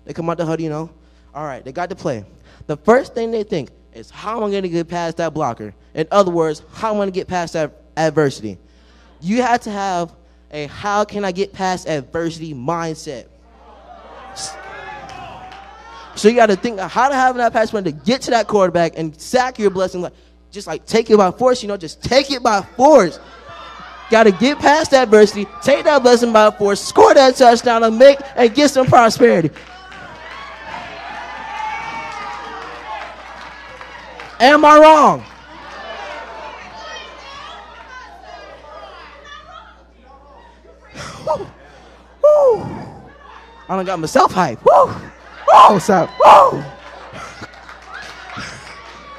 They 0.06 0.14
come 0.14 0.30
out 0.30 0.38
the 0.38 0.46
huddle, 0.46 0.64
you 0.64 0.70
know. 0.70 0.90
All 1.34 1.46
right, 1.46 1.64
they 1.64 1.72
got 1.72 1.90
to 1.90 1.96
play. 1.96 2.26
The 2.68 2.78
first 2.78 3.14
thing 3.14 3.32
they 3.32 3.44
think, 3.44 3.70
is 3.94 4.10
how 4.10 4.44
am 4.44 4.54
I 4.54 4.60
to 4.60 4.70
get 4.70 4.88
past 4.88 5.18
that 5.18 5.34
blocker? 5.34 5.74
In 5.94 6.08
other 6.12 6.32
words, 6.32 6.64
how 6.74 6.94
am 6.94 7.02
I 7.02 7.06
to 7.06 7.12
get 7.12 7.28
past 7.28 7.54
that 7.54 7.84
adversity? 7.98 8.58
You 9.20 9.42
have 9.42 9.62
to 9.62 9.72
have 9.72 10.14
a 10.52 10.68
how 10.68 11.04
can 11.06 11.26
I 11.26 11.32
get 11.32 11.54
past 11.54 11.88
adversity 11.88 12.54
mindset. 12.54 13.26
So 16.16 16.28
you 16.28 16.36
got 16.36 16.48
to 16.48 16.56
think 16.56 16.80
how 16.80 17.10
to 17.10 17.16
have 17.16 17.36
that 17.38 17.54
pass 17.54 17.74
run 17.74 17.84
to 17.86 17.92
get 17.92 18.22
to 18.24 18.32
that 18.32 18.48
quarterback 18.48 18.98
and 18.98 19.20
sack 19.20 19.60
your 19.60 19.70
blessing, 19.70 20.02
like 20.02 20.14
just 20.52 20.68
like 20.68 20.86
take 20.86 21.10
it 21.10 21.18
by 21.18 21.32
force. 21.32 21.62
You 21.62 21.70
know, 21.70 21.78
just 21.78 22.04
take 22.04 22.32
it 22.32 22.44
by 22.44 22.62
force. 22.62 23.20
Got 24.12 24.24
to 24.24 24.32
get 24.34 24.60
past 24.60 24.94
adversity, 24.94 25.48
take 25.64 25.86
that 25.86 26.04
blessing 26.04 26.34
by 26.34 26.52
force, 26.52 26.84
score 26.84 27.14
that 27.14 27.38
touchdown, 27.38 27.82
and 27.84 27.98
make 27.98 28.20
and 28.36 28.54
get 28.54 28.70
some 28.70 28.86
prosperity. 28.86 29.50
Am 34.42 34.66
I 34.66 34.80
wrong? 34.80 35.24
Woo. 41.26 41.48
I 43.70 43.78
don't 43.78 43.86
got 43.86 43.98
myself 43.98 44.34
hype. 44.34 44.60
Woo. 44.66 44.94
Oh, 45.54 45.80
so. 45.82 46.10
Woo. 46.20 46.62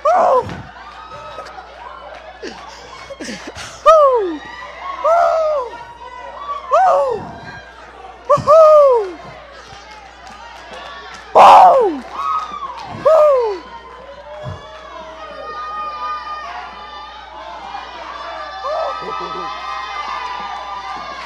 Woo. 0.05 0.43
Woo. 3.87 4.41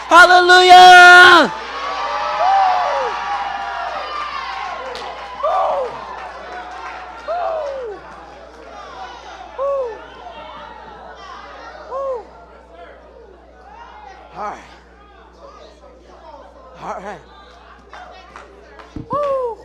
Hallelujah! 0.09 1.53
All 14.37 14.43
right. 14.43 14.63
All 16.87 17.01
right. 17.01 17.19
Woo. 19.11 19.59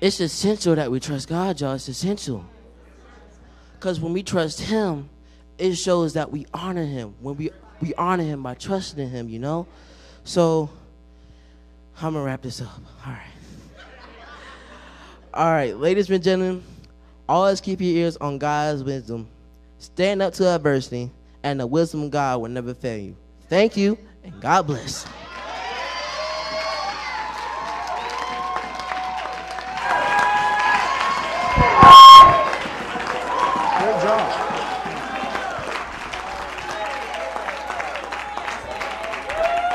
It's 0.00 0.20
essential 0.20 0.76
that 0.76 0.92
we 0.92 1.00
trust 1.00 1.28
God, 1.28 1.60
y'all. 1.60 1.72
It's 1.72 1.88
essential. 1.88 2.44
Because 3.74 3.98
when 3.98 4.12
we 4.12 4.22
trust 4.22 4.60
Him, 4.60 5.08
it 5.58 5.74
shows 5.74 6.12
that 6.12 6.30
we 6.30 6.46
honor 6.54 6.84
Him. 6.84 7.16
When 7.18 7.36
we, 7.36 7.50
we 7.80 7.92
honor 7.94 8.22
Him 8.22 8.44
by 8.44 8.54
trusting 8.54 9.02
in 9.02 9.10
Him, 9.10 9.28
you 9.28 9.40
know? 9.40 9.66
So, 10.22 10.70
I'm 11.96 12.12
going 12.12 12.22
to 12.22 12.26
wrap 12.26 12.42
this 12.42 12.60
up. 12.60 12.80
All 13.04 13.12
right. 13.12 13.26
All 15.34 15.50
right, 15.50 15.76
ladies 15.76 16.08
and 16.08 16.22
gentlemen, 16.22 16.62
always 17.28 17.60
keep 17.60 17.80
your 17.80 17.90
ears 17.90 18.16
on 18.18 18.38
God's 18.38 18.84
wisdom. 18.84 19.26
Stand 19.82 20.22
up 20.22 20.32
to 20.34 20.46
adversity, 20.46 21.10
and 21.42 21.58
the 21.58 21.66
wisdom 21.66 22.04
of 22.04 22.12
God 22.12 22.40
will 22.40 22.48
never 22.48 22.72
fail 22.72 22.98
you. 22.98 23.16
Thank 23.48 23.76
you, 23.76 23.98
and 24.22 24.40
God 24.40 24.68
bless. 24.68 25.04
Great 25.04 25.12
job. 34.02 34.22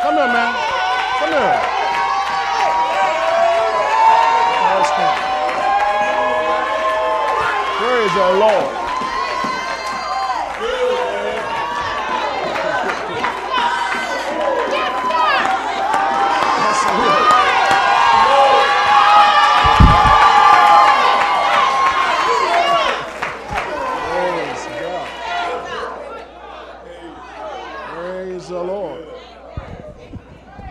Come 0.03 0.15
here, 0.15 0.27
man. 0.31 0.55
Come 1.19 1.31
here. 1.31 1.61
Let's 4.71 4.89
come. 4.89 5.17
Praise 7.77 8.13
the 8.15 8.39
Lord. 8.39 8.77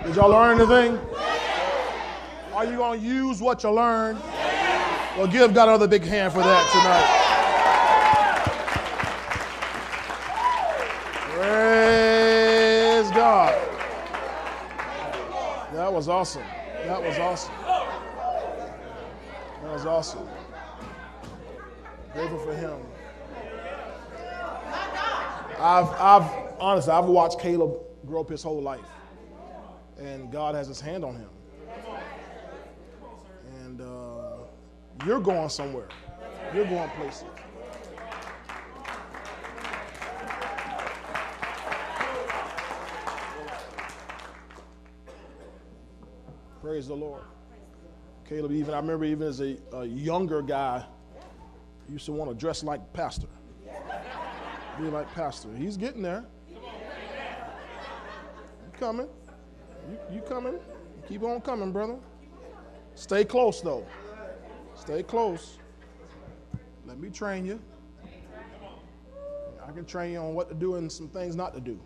Did 0.04 0.14
y'all 0.14 0.30
learn 0.30 0.58
anything? 0.58 0.98
Are 2.54 2.64
you 2.64 2.76
going 2.76 3.00
to 3.66 3.72
what? 3.72 5.18
Well, 5.18 5.26
give 5.26 5.54
God 5.54 5.68
another 5.68 5.88
big 5.88 6.04
hand 6.04 6.32
for 6.32 6.40
that 6.40 6.70
tonight. 6.72 7.26
Praise 11.34 13.10
God. 13.10 13.54
That 15.72 15.92
was 15.92 16.08
awesome. 16.08 16.44
That 16.84 17.02
was 17.02 17.18
awesome. 17.18 17.54
That 19.62 19.72
was 19.72 19.86
awesome. 19.86 20.28
Grateful 22.12 22.38
for 22.38 22.54
him. 22.54 22.78
I've, 25.58 25.88
I've 25.98 26.30
honestly, 26.58 26.92
I've 26.92 27.06
watched 27.06 27.40
Caleb 27.40 27.78
grow 28.06 28.20
up 28.20 28.28
his 28.28 28.42
whole 28.42 28.62
life, 28.62 28.84
and 29.98 30.30
God 30.30 30.54
has 30.54 30.68
His 30.68 30.80
hand 30.80 31.04
on 31.04 31.16
him. 31.16 31.28
And 33.62 33.80
uh, 33.80 34.36
you're 35.06 35.20
going 35.20 35.48
somewhere. 35.48 35.88
You're 36.52 36.66
going 36.66 36.90
places. 36.90 37.24
Praise 46.60 46.88
the 46.88 46.94
Lord. 46.94 47.22
Caleb, 48.28 48.50
even 48.50 48.74
I 48.74 48.78
remember, 48.78 49.04
even 49.04 49.28
as 49.28 49.40
a, 49.40 49.56
a 49.72 49.84
younger 49.84 50.42
guy, 50.42 50.84
used 51.88 52.06
to 52.06 52.12
want 52.12 52.28
to 52.28 52.36
dress 52.36 52.64
like 52.64 52.92
pastor, 52.92 53.28
be 54.76 54.84
like 54.88 55.12
pastor. 55.14 55.54
He's 55.56 55.76
getting 55.76 56.02
there. 56.02 56.24
You 56.50 56.58
coming? 58.76 59.08
You, 59.88 60.16
you 60.16 60.20
coming? 60.22 60.58
Keep 61.08 61.22
on 61.22 61.40
coming, 61.40 61.70
brother. 61.70 61.98
Stay 62.96 63.24
close 63.24 63.60
though. 63.60 63.86
Stay 64.86 65.02
close. 65.02 65.58
Let 66.86 67.00
me 67.00 67.10
train 67.10 67.44
you. 67.44 67.58
I 69.66 69.72
can 69.72 69.84
train 69.84 70.12
you 70.12 70.20
on 70.20 70.32
what 70.32 70.48
to 70.48 70.54
do 70.54 70.76
and 70.76 70.90
some 70.90 71.08
things 71.08 71.34
not 71.34 71.52
to 71.54 71.60
do. 71.60 71.76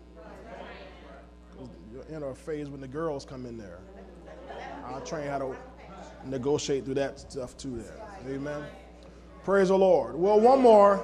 You're 1.91 2.03
in 2.15 2.21
a 2.21 2.35
phase 2.35 2.69
when 2.69 2.79
the 2.79 2.87
girls 2.87 3.25
come 3.25 3.47
in 3.47 3.57
there. 3.57 3.79
I'll 4.85 5.01
train 5.01 5.27
how 5.27 5.39
to 5.39 5.55
negotiate 6.25 6.85
through 6.85 6.93
that 6.93 7.19
stuff 7.19 7.57
too 7.57 7.81
there. 7.81 8.07
Amen. 8.35 8.63
Praise 9.43 9.69
the 9.69 9.77
Lord. 9.79 10.15
Well, 10.15 10.39
one 10.39 10.61
more. 10.61 11.03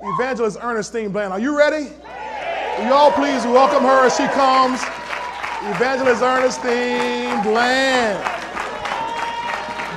Evangelist 0.00 0.58
Ernestine 0.62 1.10
Bland. 1.10 1.32
Are 1.32 1.40
you 1.40 1.58
ready? 1.58 1.90
You 2.84 2.92
all 2.92 3.10
please 3.10 3.42
welcome 3.42 3.82
her 3.82 4.06
as 4.06 4.16
she 4.16 4.28
comes? 4.28 4.80
Evangelist 5.74 6.22
Ernestine 6.22 7.42
Bland. 7.42 8.35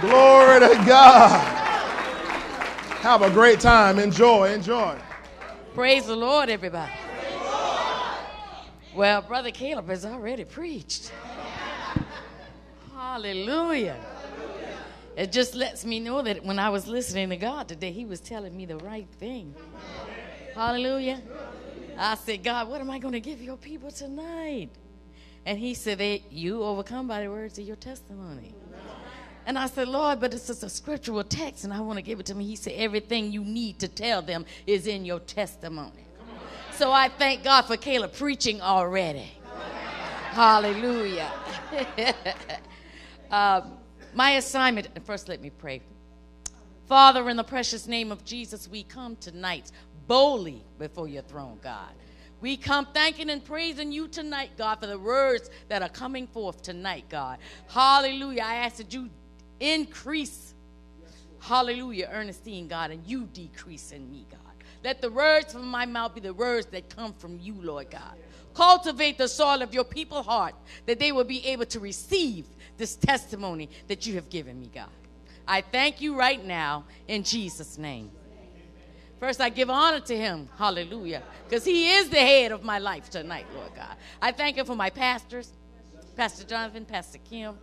Glory 0.02 0.60
to 0.62 0.84
God. 0.86 1.42
Have 3.02 3.22
a 3.22 3.30
great 3.30 3.60
time. 3.60 4.00
Enjoy, 4.00 4.52
enjoy. 4.52 4.98
Praise 5.74 6.06
the 6.06 6.16
Lord, 6.16 6.50
everybody. 6.50 6.92
Well, 8.96 9.22
Brother 9.22 9.52
Caleb 9.52 9.88
has 9.90 10.06
already 10.06 10.46
preached. 10.46 11.12
Hallelujah. 12.94 13.98
It 15.18 15.34
just 15.34 15.54
lets 15.54 15.84
me 15.84 16.00
know 16.00 16.22
that 16.22 16.46
when 16.46 16.60
I 16.60 16.70
was 16.70 16.88
listening 16.88 17.30
to 17.30 17.38
God 17.38 17.68
today, 17.68 17.92
He 17.92 18.06
was 18.06 18.22
telling 18.22 18.56
me 18.56 18.66
the 18.66 18.78
right 18.78 19.08
thing. 19.20 19.54
Hallelujah. 20.56 21.22
I 21.98 22.16
said, 22.16 22.44
God, 22.44 22.70
what 22.70 22.80
am 22.80 22.90
I 22.90 23.00
going 23.00 23.14
to 23.14 23.20
give 23.20 23.42
your 23.42 23.58
people 23.58 23.92
tonight? 23.92 24.70
And 25.46 25.60
He 25.60 25.74
said, 25.74 25.98
that 25.98 26.32
You 26.32 26.64
overcome 26.64 27.08
by 27.08 27.24
the 27.24 27.30
words 27.30 27.60
of 27.60 27.66
your 27.66 27.76
testimony. 27.76 28.54
And 29.50 29.58
I 29.58 29.66
said, 29.66 29.88
Lord, 29.88 30.20
but 30.20 30.32
it's 30.32 30.46
just 30.46 30.62
a 30.62 30.70
scriptural 30.70 31.24
text 31.24 31.64
and 31.64 31.74
I 31.74 31.80
want 31.80 31.98
to 31.98 32.04
give 32.04 32.20
it 32.20 32.28
to 32.28 32.36
me. 32.36 32.46
He 32.46 32.56
said, 32.56 32.74
Everything 32.76 33.32
you 33.32 33.44
need 33.44 33.80
to 33.80 33.88
tell 33.88 34.22
them 34.22 34.46
is 34.68 34.86
in 34.86 35.06
your 35.06 35.20
testimony. 35.22 36.06
So 36.74 36.92
I 36.92 37.10
thank 37.10 37.44
God 37.44 37.64
for 37.64 37.76
Caleb 37.76 38.14
preaching 38.14 38.62
already. 38.62 39.32
Hallelujah. 40.34 41.32
um, 43.32 43.72
my 44.14 44.34
assignment, 44.34 44.88
first 45.04 45.28
let 45.28 45.42
me 45.42 45.50
pray. 45.50 45.82
Father, 46.88 47.28
in 47.28 47.36
the 47.36 47.44
precious 47.44 47.88
name 47.88 48.12
of 48.12 48.24
Jesus, 48.24 48.68
we 48.68 48.84
come 48.84 49.16
tonight 49.16 49.72
boldly 50.06 50.64
before 50.78 51.08
your 51.08 51.24
throne, 51.24 51.58
God. 51.64 51.90
We 52.40 52.56
come 52.56 52.88
thanking 52.94 53.32
and 53.32 53.44
praising 53.44 53.92
you 53.92 54.08
tonight, 54.08 54.52
God, 54.58 54.80
for 54.80 54.86
the 54.86 55.00
words 55.00 55.50
that 55.70 55.82
are 55.82 55.90
coming 55.90 56.28
forth 56.28 56.62
tonight, 56.62 57.06
God. 57.10 57.40
Hallelujah. 57.68 58.44
I 58.46 58.56
ask 58.58 58.78
that 58.78 58.94
you 58.94 59.10
increase, 59.60 60.54
hallelujah, 61.40 62.10
Ernestine, 62.12 62.68
God, 62.68 62.92
and 62.92 63.06
you 63.06 63.26
decrease 63.26 63.92
in 63.92 64.10
me, 64.12 64.26
God. 64.30 64.40
Let 64.84 65.02
the 65.02 65.12
words 65.12 65.52
from 65.54 65.68
my 65.68 65.86
mouth 65.86 66.16
be 66.16 66.22
the 66.22 66.34
words 66.34 66.68
that 66.68 66.96
come 66.96 67.14
from 67.14 67.40
you, 67.40 67.56
Lord 67.62 67.90
God. 67.92 68.18
Cultivate 68.54 69.18
the 69.18 69.28
soil 69.28 69.62
of 69.62 69.74
your 69.74 69.84
people's 69.84 70.26
heart 70.26 70.56
that 70.86 71.00
they 71.00 71.12
will 71.12 71.24
be 71.24 71.46
able 71.48 71.66
to 71.66 71.80
receive 71.80 72.46
this 72.78 72.96
testimony 72.96 73.70
that 73.88 74.08
you 74.08 74.16
have 74.16 74.30
given 74.30 74.60
me, 74.60 74.70
God. 74.74 74.90
I 75.48 75.62
thank 75.62 76.00
you 76.00 76.16
right 76.18 76.44
now 76.44 76.86
in 77.08 77.24
Jesus' 77.24 77.78
name. 77.78 78.12
First, 79.20 79.42
I 79.42 79.50
give 79.50 79.70
honor 79.70 80.00
to 80.00 80.16
him. 80.16 80.48
Hallelujah. 80.58 81.24
Because 81.44 81.66
he 81.66 81.92
is 81.92 82.10
the 82.10 82.20
head 82.20 82.54
of 82.54 82.64
my 82.64 82.80
life 82.80 83.10
tonight, 83.10 83.46
Lord 83.54 83.72
God. 83.76 83.96
I 84.22 84.32
thank 84.32 84.58
him 84.58 84.66
for 84.66 84.76
my 84.76 84.90
pastors, 84.90 85.52
Pastor 86.16 86.46
Jonathan, 86.46 86.86
Pastor 86.86 87.18
Kim. 87.30 87.56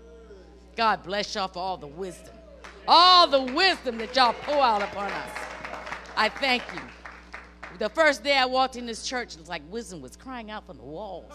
God 0.76 1.02
bless 1.02 1.34
y'all 1.34 1.48
for 1.48 1.58
all 1.58 1.78
the 1.78 1.86
wisdom. 1.86 2.34
All 2.86 3.26
the 3.26 3.40
wisdom 3.40 3.98
that 3.98 4.14
y'all 4.14 4.34
pour 4.34 4.62
out 4.62 4.82
upon 4.82 5.10
us. 5.10 5.30
I 6.16 6.28
thank 6.28 6.62
you. 6.74 6.80
The 7.78 7.88
first 7.88 8.22
day 8.22 8.36
I 8.36 8.46
walked 8.46 8.76
in 8.76 8.86
this 8.86 9.06
church, 9.06 9.34
it 9.34 9.40
was 9.40 9.48
like 9.48 9.62
wisdom 9.70 10.00
was 10.00 10.16
crying 10.16 10.50
out 10.50 10.66
from 10.66 10.76
the 10.76 10.84
walls. 10.84 11.32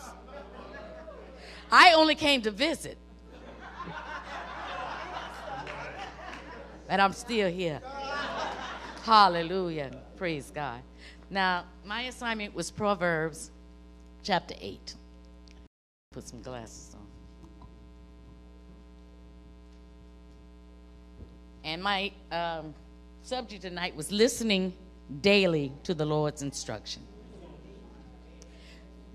I 1.71 1.93
only 1.93 2.15
came 2.15 2.41
to 2.43 2.51
visit. 2.51 2.97
And 6.87 7.01
I'm 7.01 7.13
still 7.13 7.49
here. 7.49 7.81
Hallelujah. 9.03 9.91
Praise 10.17 10.51
God. 10.53 10.81
Now, 11.29 11.65
my 11.85 12.01
assignment 12.03 12.53
was 12.53 12.69
Proverbs 12.69 13.51
chapter 14.23 14.53
8. 14.59 14.95
Put 16.11 16.27
some 16.27 16.41
glasses 16.41 16.95
on. 16.95 17.10
And 21.63 21.83
my 21.83 22.11
um, 22.31 22.73
subject 23.21 23.61
tonight 23.61 23.95
was 23.95 24.11
listening 24.11 24.73
daily 25.21 25.71
to 25.83 25.93
the 25.93 26.05
Lord's 26.05 26.41
instruction. 26.41 27.03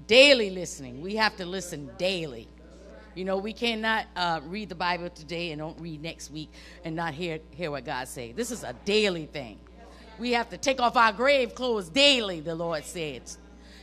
Daily 0.06 0.50
listening. 0.50 1.00
We 1.00 1.16
have 1.16 1.36
to 1.36 1.46
listen 1.46 1.90
daily. 1.98 2.48
You 3.14 3.24
know, 3.24 3.38
we 3.38 3.52
cannot 3.52 4.06
uh, 4.14 4.40
read 4.44 4.68
the 4.68 4.74
Bible 4.74 5.08
today 5.08 5.50
and 5.50 5.58
don't 5.58 5.80
read 5.80 6.02
next 6.02 6.30
week 6.30 6.52
and 6.84 6.94
not 6.94 7.14
hear, 7.14 7.40
hear 7.50 7.70
what 7.70 7.84
God 7.84 8.06
says. 8.06 8.34
This 8.36 8.50
is 8.50 8.62
a 8.62 8.74
daily 8.84 9.26
thing. 9.26 9.58
We 10.18 10.32
have 10.32 10.50
to 10.50 10.58
take 10.58 10.80
off 10.80 10.96
our 10.96 11.12
grave 11.12 11.54
clothes 11.54 11.88
daily, 11.88 12.40
the 12.40 12.54
Lord 12.54 12.84
says. 12.84 13.38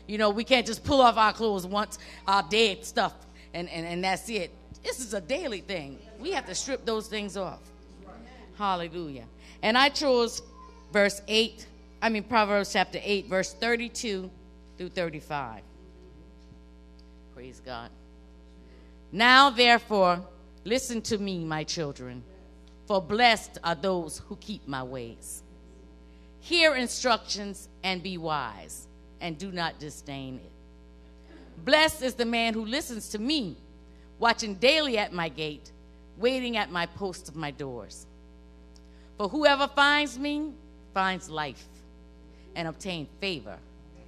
You 0.07 0.17
know, 0.17 0.29
we 0.29 0.43
can't 0.43 0.65
just 0.65 0.83
pull 0.83 1.01
off 1.01 1.17
our 1.17 1.33
clothes 1.33 1.65
once, 1.65 1.97
our 2.27 2.43
dead 2.43 2.85
stuff, 2.85 3.13
and, 3.53 3.69
and, 3.69 3.85
and 3.85 4.03
that's 4.03 4.29
it. 4.29 4.51
This 4.83 4.99
is 4.99 5.13
a 5.13 5.21
daily 5.21 5.61
thing. 5.61 5.99
We 6.19 6.31
have 6.31 6.45
to 6.45 6.55
strip 6.55 6.85
those 6.85 7.07
things 7.07 7.35
off. 7.35 7.59
Hallelujah. 8.57 9.25
And 9.61 9.77
I 9.77 9.89
chose 9.89 10.41
verse 10.91 11.21
8, 11.27 11.65
I 12.01 12.09
mean, 12.09 12.23
Proverbs 12.23 12.73
chapter 12.73 12.99
8, 13.01 13.27
verse 13.27 13.53
32 13.53 14.29
through 14.77 14.89
35. 14.89 15.61
Praise 17.33 17.61
God. 17.65 17.89
Now, 19.11 19.49
therefore, 19.49 20.21
listen 20.65 21.01
to 21.03 21.17
me, 21.17 21.43
my 21.43 21.63
children, 21.63 22.23
for 22.87 23.01
blessed 23.01 23.57
are 23.63 23.75
those 23.75 24.21
who 24.27 24.35
keep 24.37 24.67
my 24.67 24.83
ways. 24.83 25.43
Hear 26.41 26.75
instructions 26.75 27.69
and 27.83 28.03
be 28.03 28.17
wise, 28.17 28.87
and 29.21 29.37
do 29.37 29.51
not 29.51 29.79
disdain 29.79 30.35
it. 30.43 30.51
Blessed 31.63 32.01
is 32.01 32.15
the 32.15 32.25
man 32.25 32.53
who 32.53 32.65
listens 32.65 33.09
to 33.09 33.19
me, 33.19 33.55
watching 34.19 34.55
daily 34.55 34.97
at 34.97 35.13
my 35.13 35.29
gate, 35.29 35.71
waiting 36.17 36.57
at 36.57 36.71
my 36.71 36.85
post 36.85 37.29
of 37.29 37.35
my 37.35 37.51
doors. 37.51 38.05
For 39.23 39.29
whoever 39.29 39.69
finds 39.69 40.19
me 40.19 40.51
finds 40.93 41.29
life 41.29 41.65
and 42.57 42.67
obtain 42.67 43.07
favor 43.21 43.55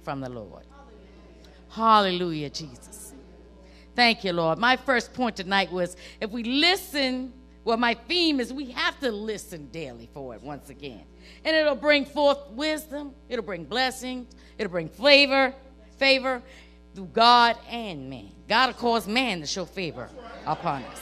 from 0.02 0.20
the 0.20 0.28
Lord. 0.28 0.64
Hallelujah, 1.70 2.50
Jesus. 2.50 3.14
Thank 3.94 4.24
you, 4.24 4.34
Lord. 4.34 4.58
My 4.58 4.76
first 4.76 5.14
point 5.14 5.34
tonight 5.34 5.72
was 5.72 5.96
if 6.20 6.30
we 6.30 6.42
listen, 6.42 7.32
well, 7.64 7.78
my 7.78 7.94
theme 7.94 8.40
is 8.40 8.52
we 8.52 8.72
have 8.72 9.00
to 9.00 9.10
listen 9.10 9.70
daily 9.72 10.10
for 10.12 10.34
it 10.34 10.42
once 10.42 10.68
again. 10.68 11.04
And 11.46 11.56
it'll 11.56 11.76
bring 11.76 12.04
forth 12.04 12.50
wisdom, 12.50 13.14
it'll 13.30 13.42
bring 13.42 13.64
blessings, 13.64 14.28
it'll 14.58 14.70
bring 14.70 14.90
flavor, 14.90 15.54
favor. 15.96 16.42
through 16.94 17.06
God 17.06 17.56
and 17.70 18.10
man. 18.10 18.32
God 18.50 18.66
will 18.66 18.74
cause 18.74 19.08
man 19.08 19.40
to 19.40 19.46
show 19.46 19.64
favor 19.64 20.10
upon 20.44 20.82
us. 20.82 21.00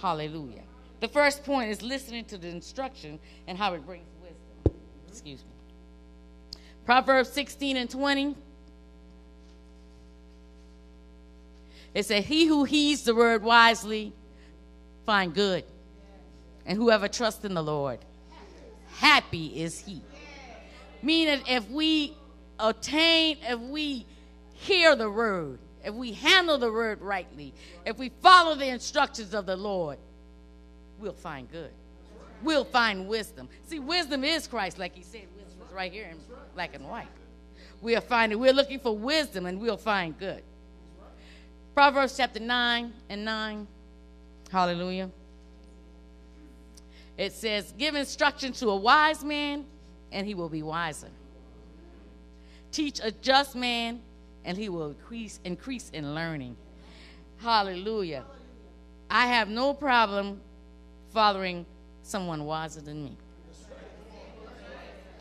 Hallelujah. 0.00 0.63
The 1.04 1.08
first 1.08 1.44
point 1.44 1.70
is 1.70 1.82
listening 1.82 2.24
to 2.24 2.38
the 2.38 2.48
instruction 2.48 3.18
and 3.46 3.58
how 3.58 3.74
it 3.74 3.84
brings 3.84 4.06
wisdom. 4.22 4.80
Excuse 5.06 5.40
me. 5.40 6.58
Proverbs 6.86 7.28
16 7.28 7.76
and 7.76 7.90
20. 7.90 8.34
It 11.92 12.06
said, 12.06 12.24
He 12.24 12.46
who 12.46 12.64
heeds 12.64 13.02
the 13.02 13.14
word 13.14 13.42
wisely 13.42 14.14
find 15.04 15.34
good. 15.34 15.64
And 16.64 16.78
whoever 16.78 17.06
trusts 17.06 17.44
in 17.44 17.52
the 17.52 17.62
Lord, 17.62 17.98
happy 18.94 19.60
is 19.60 19.80
he. 19.80 20.00
Meaning, 21.02 21.42
if 21.46 21.68
we 21.68 22.16
attain, 22.58 23.36
if 23.42 23.60
we 23.60 24.06
hear 24.54 24.96
the 24.96 25.10
word, 25.10 25.58
if 25.84 25.92
we 25.92 26.14
handle 26.14 26.56
the 26.56 26.72
word 26.72 27.02
rightly, 27.02 27.52
if 27.84 27.98
we 27.98 28.08
follow 28.22 28.54
the 28.54 28.68
instructions 28.68 29.34
of 29.34 29.44
the 29.44 29.56
Lord, 29.56 29.98
we'll 31.04 31.12
find 31.12 31.50
good. 31.52 31.70
We'll 32.42 32.64
find 32.64 33.06
wisdom. 33.06 33.48
See, 33.66 33.78
wisdom 33.78 34.24
is 34.24 34.48
Christ, 34.48 34.78
like 34.78 34.96
he 34.96 35.02
said. 35.02 35.26
Wisdom 35.36 35.66
is 35.66 35.72
right 35.72 35.92
here 35.92 36.08
in 36.10 36.16
black 36.54 36.74
and 36.74 36.88
white. 36.88 37.08
We'll 37.82 38.00
find 38.00 38.32
it. 38.32 38.36
We're 38.36 38.54
looking 38.54 38.80
for 38.80 38.96
wisdom, 38.96 39.44
and 39.44 39.60
we'll 39.60 39.76
find 39.76 40.18
good. 40.18 40.42
Proverbs 41.74 42.16
chapter 42.16 42.40
9 42.40 42.92
and 43.10 43.24
9. 43.24 43.66
Hallelujah. 44.50 45.10
It 47.18 47.32
says, 47.32 47.72
Give 47.76 47.94
instruction 47.94 48.52
to 48.54 48.70
a 48.70 48.76
wise 48.76 49.22
man, 49.22 49.66
and 50.10 50.26
he 50.26 50.34
will 50.34 50.48
be 50.48 50.62
wiser. 50.62 51.08
Teach 52.72 52.98
a 53.02 53.10
just 53.10 53.54
man, 53.54 54.00
and 54.44 54.56
he 54.56 54.70
will 54.70 54.88
increase, 54.88 55.38
increase 55.44 55.90
in 55.90 56.14
learning. 56.14 56.56
Hallelujah. 57.38 58.24
I 59.10 59.26
have 59.26 59.48
no 59.48 59.74
problem 59.74 60.40
following 61.14 61.64
someone 62.02 62.44
wiser 62.44 62.80
than 62.80 63.04
me. 63.04 63.16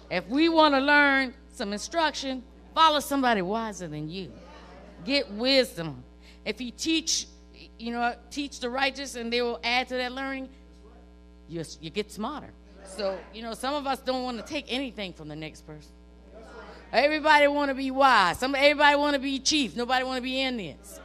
If 0.10 0.28
we 0.28 0.50
want 0.50 0.74
to 0.74 0.82
learn 0.82 1.34
some 1.54 1.72
instruction, 1.72 2.44
follow 2.74 3.00
somebody 3.00 3.42
wiser 3.42 3.88
than 3.88 4.10
you. 4.10 4.32
Get 5.06 5.32
wisdom. 5.32 6.04
If 6.46 6.60
you 6.60 6.72
teach, 6.72 7.28
you 7.80 7.92
know, 7.92 8.16
teach 8.30 8.60
the 8.60 8.70
righteous 8.70 9.16
and 9.16 9.32
they 9.32 9.42
will 9.42 9.60
add 9.64 9.88
to 9.90 9.96
that 9.96 10.12
learning, 10.12 10.50
you, 11.48 11.64
you 11.80 11.90
get 11.90 12.12
smarter. 12.12 12.50
So, 12.86 13.18
you 13.34 13.42
know, 13.44 13.54
some 13.54 13.74
of 13.74 13.88
us 13.88 14.00
don't 14.00 14.24
want 14.24 14.38
to 14.38 14.44
take 14.44 14.66
anything 14.68 15.14
from 15.14 15.28
the 15.28 15.36
next 15.36 15.66
person. 15.66 15.92
Everybody 16.92 17.48
want 17.48 17.70
to 17.70 17.76
be 17.76 17.90
wise. 17.90 18.40
Some, 18.40 18.54
everybody 18.56 18.96
want 18.96 19.16
to 19.16 19.20
be 19.20 19.40
chief. 19.40 19.76
Nobody 19.76 20.04
want 20.04 20.18
to 20.18 20.22
be 20.22 20.42
Indians. 20.42 21.00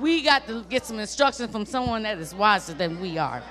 We 0.00 0.22
got 0.22 0.46
to 0.46 0.64
get 0.64 0.84
some 0.84 0.98
instruction 0.98 1.48
from 1.48 1.66
someone 1.66 2.02
that 2.02 2.18
is 2.18 2.34
wiser 2.34 2.74
than 2.74 3.00
we 3.00 3.18
are. 3.18 3.42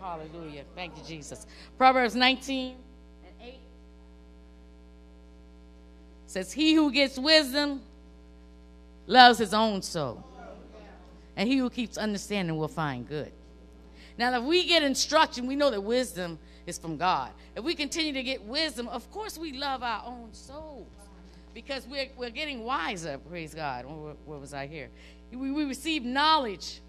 Hallelujah. 0.00 0.64
Thank 0.74 0.96
you, 0.96 1.04
Jesus. 1.04 1.46
Proverbs 1.78 2.14
19 2.14 2.76
and 3.24 3.34
8 3.40 3.54
says, 6.26 6.52
He 6.52 6.74
who 6.74 6.90
gets 6.92 7.18
wisdom 7.18 7.82
loves 9.06 9.38
his 9.38 9.54
own 9.54 9.82
soul, 9.82 10.24
and 11.36 11.48
he 11.48 11.58
who 11.58 11.70
keeps 11.70 11.96
understanding 11.96 12.56
will 12.56 12.68
find 12.68 13.08
good. 13.08 13.32
Now, 14.18 14.36
if 14.38 14.44
we 14.44 14.66
get 14.66 14.82
instruction, 14.82 15.46
we 15.46 15.56
know 15.56 15.70
that 15.70 15.80
wisdom 15.80 16.38
is 16.66 16.78
from 16.78 16.96
God. 16.96 17.30
If 17.56 17.64
we 17.64 17.74
continue 17.74 18.12
to 18.12 18.22
get 18.22 18.42
wisdom, 18.44 18.88
of 18.88 19.10
course 19.10 19.38
we 19.38 19.52
love 19.52 19.82
our 19.82 20.04
own 20.06 20.32
souls 20.32 20.86
because 21.54 21.86
we're, 21.86 22.08
we're 22.16 22.30
getting 22.30 22.64
wiser, 22.64 23.18
praise 23.18 23.54
God. 23.54 23.84
Where, 23.86 24.14
where 24.24 24.38
was 24.38 24.54
I 24.54 24.66
here? 24.66 24.88
We, 25.32 25.50
we 25.50 25.64
receive 25.64 26.04
knowledge 26.04 26.80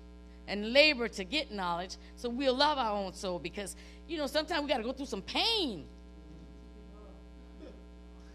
and 0.47 0.73
labor 0.73 1.07
to 1.07 1.23
get 1.23 1.51
knowledge, 1.51 1.95
so 2.15 2.29
we'll 2.29 2.55
love 2.55 2.77
our 2.77 2.91
own 2.91 3.13
soul 3.13 3.39
because, 3.39 3.75
you 4.07 4.17
know, 4.17 4.27
sometimes 4.27 4.61
we 4.61 4.67
got 4.67 4.77
to 4.77 4.83
go 4.83 4.91
through 4.91 5.05
some 5.05 5.21
pain. 5.21 5.85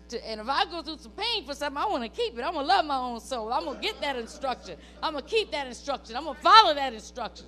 To, 0.08 0.26
and 0.26 0.40
if 0.40 0.48
I 0.48 0.64
go 0.64 0.80
through 0.80 0.96
some 0.98 1.12
pain 1.12 1.44
for 1.44 1.54
something, 1.54 1.76
I 1.76 1.86
want 1.86 2.02
to 2.02 2.08
keep 2.08 2.38
it. 2.38 2.42
I'm 2.42 2.54
going 2.54 2.64
to 2.64 2.68
love 2.68 2.86
my 2.86 2.96
own 2.96 3.20
soul. 3.20 3.52
I'm 3.52 3.64
going 3.64 3.76
to 3.76 3.82
get 3.82 4.00
that 4.00 4.16
instruction. 4.16 4.76
I'm 5.02 5.12
going 5.12 5.24
to 5.24 5.30
keep 5.30 5.50
that 5.52 5.66
instruction. 5.66 6.16
I'm 6.16 6.24
going 6.24 6.36
to 6.36 6.42
follow 6.42 6.72
that 6.74 6.94
instruction. 6.94 7.46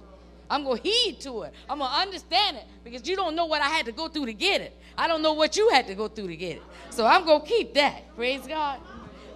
I'm 0.51 0.65
going 0.65 0.79
to 0.79 0.83
heed 0.83 1.21
to 1.21 1.43
it. 1.43 1.55
I'm 1.71 1.79
going 1.79 1.91
to 1.91 1.97
understand 1.97 2.59
it 2.59 2.65
because 2.85 3.09
you 3.09 3.17
don't 3.17 3.35
know 3.35 3.47
what 3.47 3.63
I 3.63 3.69
had 3.69 3.87
to 3.87 3.93
go 3.93 4.09
through 4.09 4.27
to 4.27 4.35
get 4.35 4.61
it. 4.61 4.77
I 4.99 5.09
don't 5.09 5.23
know 5.23 5.33
what 5.33 5.57
you 5.57 5.71
had 5.71 5.87
to 5.87 5.95
go 5.95 6.09
through 6.09 6.27
to 6.27 6.37
get 6.37 6.57
it. 6.57 6.63
So 6.91 7.07
I'm 7.07 7.25
going 7.25 7.41
to 7.41 7.47
keep 7.47 7.73
that. 7.75 8.15
Praise 8.17 8.47
God. 8.47 8.81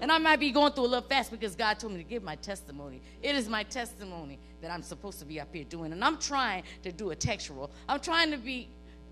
And 0.01 0.11
I 0.13 0.19
might 0.19 0.41
be 0.41 0.51
going 0.51 0.73
through 0.73 0.85
a 0.85 0.89
little 0.89 1.09
fast 1.09 1.31
because 1.31 1.55
God 1.55 1.79
told 1.79 1.93
me 1.93 2.03
to 2.03 2.09
give 2.09 2.23
my 2.23 2.37
testimony. 2.37 3.01
It 3.23 3.35
is 3.35 3.49
my 3.49 3.63
testimony 3.63 4.39
that 4.61 4.71
I'm 4.71 4.83
supposed 4.83 5.19
to 5.21 5.25
be 5.25 5.41
up 5.41 5.49
here 5.53 5.65
doing. 5.65 5.93
And 5.93 6.05
I'm 6.05 6.19
trying 6.19 6.65
to 6.83 6.93
do 6.93 7.11
a 7.11 7.17
textual. 7.17 7.71
I'm 7.89 8.01
trying 8.01 8.31
to 8.31 8.37
be, 8.37 8.69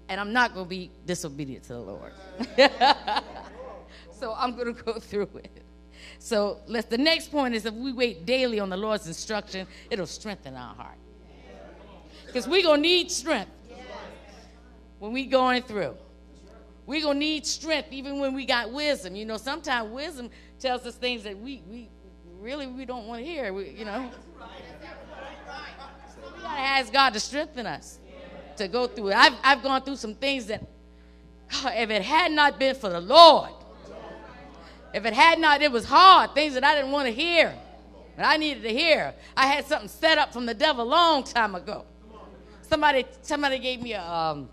and 0.08 0.20
I'm 0.20 0.32
not 0.32 0.54
going 0.54 0.66
to 0.66 0.70
be 0.70 0.90
disobedient 1.06 1.64
to 1.64 1.74
the 1.74 1.80
Lord. 1.80 2.12
so 4.12 4.34
I'm 4.36 4.54
going 4.54 4.74
to 4.74 4.82
go 4.82 4.94
through 4.94 5.30
it. 5.44 5.62
So 6.18 6.60
let's, 6.66 6.86
the 6.86 6.98
next 6.98 7.30
point 7.30 7.54
is 7.54 7.64
if 7.66 7.74
we 7.74 7.92
wait 7.92 8.26
daily 8.26 8.60
on 8.60 8.70
the 8.70 8.76
Lord's 8.76 9.06
instruction, 9.06 9.66
it'll 9.90 10.06
strengthen 10.06 10.54
our 10.54 10.74
heart. 10.74 10.98
Because 12.26 12.48
we're 12.48 12.62
going 12.62 12.82
to 12.82 12.88
need 12.88 13.10
strength 13.10 13.50
when 14.98 15.12
we 15.12 15.26
going 15.26 15.62
through. 15.62 15.94
We're 16.86 17.02
going 17.02 17.16
to 17.16 17.20
need 17.20 17.46
strength 17.46 17.92
even 17.92 18.18
when 18.18 18.34
we 18.34 18.46
got 18.46 18.72
wisdom. 18.72 19.14
You 19.14 19.24
know, 19.24 19.36
sometimes 19.36 19.90
wisdom 19.90 20.30
tells 20.62 20.86
us 20.86 20.94
things 20.94 21.24
that 21.24 21.36
we, 21.36 21.60
we 21.68 21.90
really 22.40 22.68
we 22.68 22.84
don't 22.84 23.06
want 23.08 23.20
to 23.20 23.26
hear, 23.26 23.52
we, 23.52 23.70
you 23.70 23.84
know. 23.84 24.10
So 26.14 26.32
we 26.34 26.42
got 26.42 26.54
to 26.54 26.60
ask 26.60 26.92
God 26.92 27.12
to 27.14 27.20
strengthen 27.20 27.66
us 27.66 27.98
to 28.56 28.68
go 28.68 28.86
through 28.86 29.08
it. 29.08 29.16
I've, 29.16 29.34
I've 29.42 29.62
gone 29.62 29.82
through 29.82 29.96
some 29.96 30.14
things 30.14 30.46
that, 30.46 30.62
if 31.66 31.90
it 31.90 32.02
had 32.02 32.30
not 32.30 32.58
been 32.60 32.76
for 32.76 32.90
the 32.90 33.00
Lord, 33.00 33.50
if 34.94 35.04
it 35.04 35.14
had 35.14 35.40
not, 35.40 35.62
it 35.62 35.72
was 35.72 35.84
hard, 35.84 36.32
things 36.34 36.54
that 36.54 36.62
I 36.62 36.76
didn't 36.76 36.92
want 36.92 37.06
to 37.06 37.12
hear, 37.12 37.54
but 38.16 38.24
I 38.24 38.36
needed 38.36 38.62
to 38.62 38.70
hear. 38.70 39.14
I 39.36 39.46
had 39.46 39.66
something 39.66 39.88
set 39.88 40.16
up 40.16 40.32
from 40.32 40.46
the 40.46 40.54
devil 40.54 40.84
a 40.84 40.88
long 40.88 41.24
time 41.24 41.54
ago. 41.54 41.86
Somebody, 42.62 43.04
somebody 43.22 43.58
gave 43.58 43.82
me 43.82 43.94
a, 43.94 44.02
um, 44.02 44.48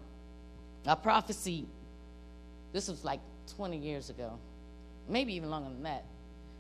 a 0.86 0.96
prophecy. 0.96 1.68
This 2.74 2.88
was 2.88 3.04
like 3.04 3.20
20 3.56 3.78
years 3.78 4.10
ago, 4.10 4.40
maybe 5.10 5.34
even 5.36 5.50
longer 5.50 5.70
than 5.70 5.84
that. 5.84 6.06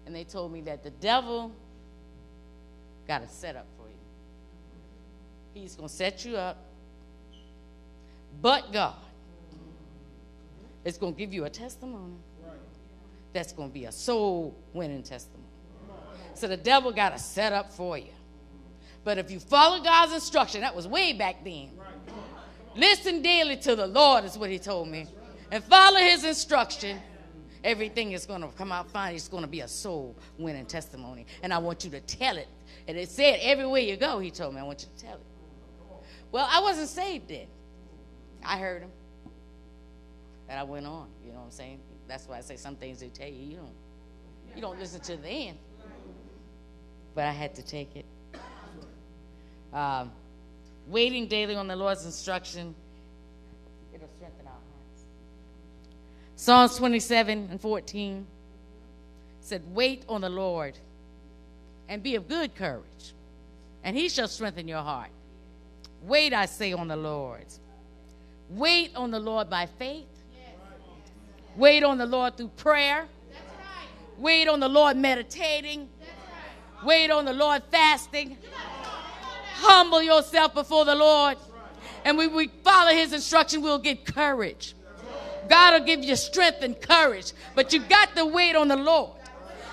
And 0.05 0.15
they 0.15 0.23
told 0.23 0.51
me 0.51 0.61
that 0.61 0.83
the 0.83 0.89
devil 0.89 1.51
got 3.07 3.21
a 3.21 3.27
setup 3.27 3.67
for 3.77 3.87
you. 3.87 3.95
He's 5.53 5.75
going 5.75 5.89
to 5.89 5.95
set 5.95 6.25
you 6.25 6.37
up, 6.37 6.57
but 8.41 8.71
God 8.71 8.95
is 10.85 10.97
going 10.97 11.13
to 11.13 11.19
give 11.19 11.33
you 11.33 11.45
a 11.45 11.49
testimony 11.49 12.15
that's 13.33 13.53
going 13.53 13.69
to 13.69 13.73
be 13.73 13.85
a 13.85 13.91
soul 13.91 14.55
winning 14.73 15.03
testimony. 15.03 15.43
So 16.33 16.47
the 16.47 16.57
devil 16.57 16.91
got 16.91 17.13
a 17.13 17.19
setup 17.19 17.71
for 17.71 17.97
you. 17.97 18.13
But 19.03 19.17
if 19.17 19.29
you 19.31 19.39
follow 19.39 19.83
God's 19.83 20.13
instruction, 20.13 20.61
that 20.61 20.75
was 20.75 20.87
way 20.87 21.13
back 21.13 21.43
then. 21.43 21.71
Listen 22.75 23.21
daily 23.21 23.57
to 23.57 23.75
the 23.75 23.87
Lord, 23.87 24.23
is 24.23 24.37
what 24.37 24.49
he 24.49 24.59
told 24.59 24.87
me. 24.87 25.07
And 25.51 25.63
follow 25.63 25.99
his 25.99 26.23
instruction. 26.23 26.99
Everything 27.63 28.13
is 28.13 28.25
going 28.25 28.41
to 28.41 28.47
come 28.49 28.71
out 28.71 28.89
fine. 28.89 29.15
It's 29.15 29.27
going 29.27 29.43
to 29.43 29.49
be 29.49 29.61
a 29.61 29.67
soul 29.67 30.15
winning 30.37 30.65
testimony. 30.65 31.25
And 31.43 31.53
I 31.53 31.57
want 31.57 31.83
you 31.83 31.89
to 31.91 31.99
tell 32.01 32.37
it. 32.37 32.47
And 32.87 32.97
it 32.97 33.09
said, 33.09 33.39
everywhere 33.41 33.81
you 33.81 33.97
go, 33.97 34.19
he 34.19 34.31
told 34.31 34.53
me, 34.55 34.61
I 34.61 34.63
want 34.63 34.81
you 34.81 34.87
to 34.97 35.05
tell 35.05 35.15
it. 35.15 35.25
Well, 36.31 36.47
I 36.49 36.61
wasn't 36.61 36.89
saved 36.89 37.27
then. 37.27 37.47
I 38.45 38.57
heard 38.57 38.83
him. 38.83 38.91
And 40.47 40.59
I 40.59 40.63
went 40.63 40.85
on. 40.85 41.07
You 41.25 41.31
know 41.31 41.39
what 41.39 41.45
I'm 41.45 41.51
saying? 41.51 41.79
That's 42.07 42.27
why 42.27 42.37
I 42.37 42.41
say 42.41 42.55
some 42.55 42.75
things 42.75 42.99
they 42.99 43.09
tell 43.09 43.27
you, 43.27 43.45
you 43.45 43.57
don't, 43.57 43.75
you 44.55 44.61
don't 44.61 44.79
listen 44.79 44.99
to 45.01 45.17
the 45.17 45.29
end. 45.29 45.57
But 47.13 47.25
I 47.25 47.31
had 47.31 47.53
to 47.55 47.61
take 47.61 47.95
it. 47.95 48.05
Um, 49.73 50.11
waiting 50.87 51.27
daily 51.27 51.55
on 51.55 51.67
the 51.67 51.75
Lord's 51.75 52.05
instruction, 52.05 52.73
it'll 53.93 54.07
strengthen 54.15 54.47
our 54.47 54.53
hearts. 54.53 55.03
Psalms 56.39 56.77
27 56.77 57.49
and 57.51 57.59
14 57.59 58.25
said, 59.41 59.61
Wait 59.73 60.05
on 60.07 60.21
the 60.21 60.29
Lord 60.29 60.79
and 61.89 62.01
be 62.01 62.15
of 62.15 62.29
good 62.29 62.55
courage, 62.55 63.13
and 63.83 63.93
he 63.93 64.07
shall 64.07 64.29
strengthen 64.29 64.65
your 64.65 64.81
heart. 64.81 65.09
Wait, 66.01 66.33
I 66.33 66.45
say, 66.45 66.71
on 66.71 66.87
the 66.87 66.95
Lord. 66.95 67.43
Wait 68.51 68.95
on 68.95 69.11
the 69.11 69.19
Lord 69.19 69.49
by 69.49 69.65
faith. 69.65 70.07
Wait 71.57 71.83
on 71.83 71.97
the 71.97 72.05
Lord 72.05 72.37
through 72.37 72.51
prayer. 72.55 73.05
Wait 74.17 74.47
on 74.47 74.61
the 74.61 74.69
Lord 74.69 74.95
meditating. 74.95 75.89
Wait 76.85 77.11
on 77.11 77.25
the 77.25 77.33
Lord 77.33 77.63
fasting 77.69 78.37
humble 79.55 80.01
yourself 80.01 80.53
before 80.53 80.85
the 80.85 80.95
Lord 80.95 81.37
and 82.05 82.17
we, 82.17 82.27
we 82.27 82.47
follow 82.63 82.91
his 82.91 83.11
instruction, 83.11 83.61
we'll 83.61 83.77
get 83.77 84.05
courage. 84.05 84.73
God 85.49 85.73
will 85.73 85.85
give 85.85 86.03
you 86.03 86.15
strength 86.15 86.61
and 86.61 86.79
courage, 86.79 87.33
but 87.55 87.73
you 87.73 87.79
got 87.79 88.15
to 88.15 88.25
wait 88.25 88.55
on 88.55 88.67
the 88.67 88.75
Lord. 88.75 89.11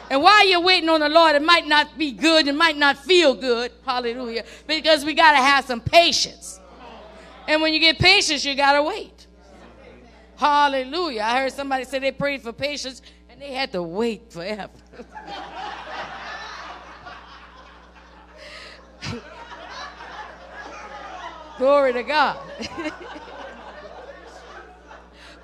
And 0.08 0.22
while 0.22 0.46
you're 0.48 0.60
waiting 0.60 0.88
on 0.88 1.00
the 1.00 1.08
Lord, 1.08 1.34
it 1.34 1.42
might 1.42 1.66
not 1.66 1.98
be 1.98 2.12
good, 2.12 2.46
it 2.46 2.54
might 2.54 2.76
not 2.76 2.96
feel 2.96 3.34
good. 3.34 3.72
Hallelujah. 3.84 4.44
Because 4.66 5.04
we 5.04 5.14
got 5.14 5.32
to 5.32 5.38
have 5.38 5.64
some 5.64 5.80
patience. 5.80 6.60
And 7.48 7.60
when 7.60 7.74
you 7.74 7.80
get 7.80 7.98
patience, 7.98 8.44
you 8.44 8.54
got 8.54 8.72
to 8.74 8.82
wait. 8.82 9.26
Hallelujah. 10.36 11.22
I 11.22 11.40
heard 11.40 11.52
somebody 11.52 11.84
say 11.84 11.98
they 11.98 12.12
prayed 12.12 12.42
for 12.42 12.52
patience 12.52 13.02
and 13.28 13.40
they 13.40 13.52
had 13.52 13.72
to 13.72 13.82
wait 13.82 14.32
forever. 14.32 14.70
Glory 21.58 21.92
to 21.94 22.02
God. 22.02 22.38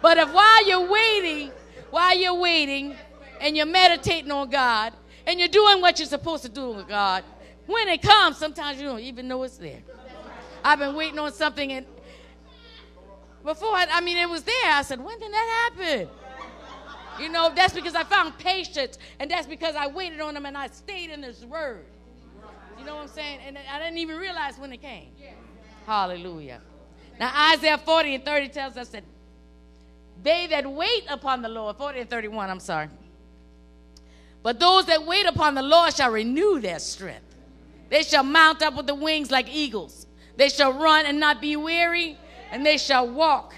but 0.03 0.19
if 0.19 0.33
while 0.33 0.69
you're 0.69 0.91
waiting, 0.91 1.53
while 1.91 2.17
you're 2.17 2.35
waiting 2.35 2.97
and 3.41 3.57
you're 3.57 3.67
meditating 3.67 4.31
on 4.31 4.51
God 4.51 4.93
and 5.27 5.39
you're 5.39 5.49
doing 5.49 5.81
what 5.81 5.99
you're 5.99 6.09
supposed 6.09 6.43
to 6.43 6.49
do 6.49 6.73
with 6.73 6.89
God, 6.89 7.25
when 7.67 7.89
it 7.89 8.03
comes, 8.03 8.37
sometimes 8.37 8.81
you 8.81 8.89
don't 8.89 9.01
even 9.01 9.29
know 9.29 9.43
it's 9.45 9.57
there. 9.57 9.81
I've 10.65 10.81
been 10.81 10.95
waiting 10.95 11.19
on 11.19 11.33
something 11.33 11.73
and 11.73 11.87
before 13.45 13.71
I, 13.71 13.87
I 13.91 14.01
mean 14.01 14.19
it 14.19 14.29
was 14.29 14.43
there. 14.43 14.73
I 14.73 14.83
said, 14.83 15.03
when 15.03 15.19
did 15.19 15.33
that 15.33 15.71
happen? 15.77 16.09
You 17.21 17.29
know, 17.29 17.53
that's 17.55 17.75
because 17.75 17.95
I 17.95 18.05
found 18.05 18.37
patience 18.39 18.99
and 19.19 19.31
that's 19.31 19.47
because 19.47 19.77
I 19.77 19.87
waited 19.87 20.21
on 20.21 20.37
him 20.37 20.47
and 20.47 20.57
I 20.57 20.69
stayed 20.69 21.11
in 21.11 21.23
his 21.23 21.45
word. 21.45 21.85
You 22.79 22.85
know 22.85 22.97
what 22.97 23.03
I'm 23.03 23.09
saying? 23.09 23.39
And 23.47 23.59
I 23.71 23.79
didn't 23.79 23.99
even 23.99 24.17
realize 24.17 24.59
when 24.59 24.73
it 24.73 24.81
came. 24.81 25.11
Hallelujah. 25.87 26.61
Now, 27.21 27.53
Isaiah 27.53 27.79
40 27.79 28.17
and 28.17 28.25
30 28.25 28.49
tells 28.49 28.77
us 28.77 28.89
that 28.89 29.05
they 30.23 30.47
that 30.49 30.71
wait 30.71 31.05
upon 31.09 31.43
the 31.43 31.49
Lord, 31.49 31.77
40 31.77 32.01
and 32.01 32.11
31, 32.11 32.51
I'm 32.51 32.61
sorry. 32.61 32.89
But 34.43 34.59
those 34.59 34.87
that 34.87 35.07
wait 35.07 35.27
upon 35.27 35.55
the 35.55 35.63
Lord 35.63 35.95
shall 35.95 36.11
renew 36.11 36.61
their 36.61 36.79
strength. 36.79 37.37
They 37.89 38.03
shall 38.03 38.25
mount 38.25 38.63
up 38.63 38.75
with 38.75 38.87
the 38.87 38.95
wings 38.95 39.31
like 39.31 39.49
eagles. 39.49 40.07
They 40.37 40.49
shall 40.49 40.73
run 40.73 41.07
and 41.07 41.21
not 41.21 41.41
be 41.41 41.57
weary, 41.57 42.17
and 42.51 42.65
they 42.65 42.79
shall 42.79 43.09
walk 43.09 43.55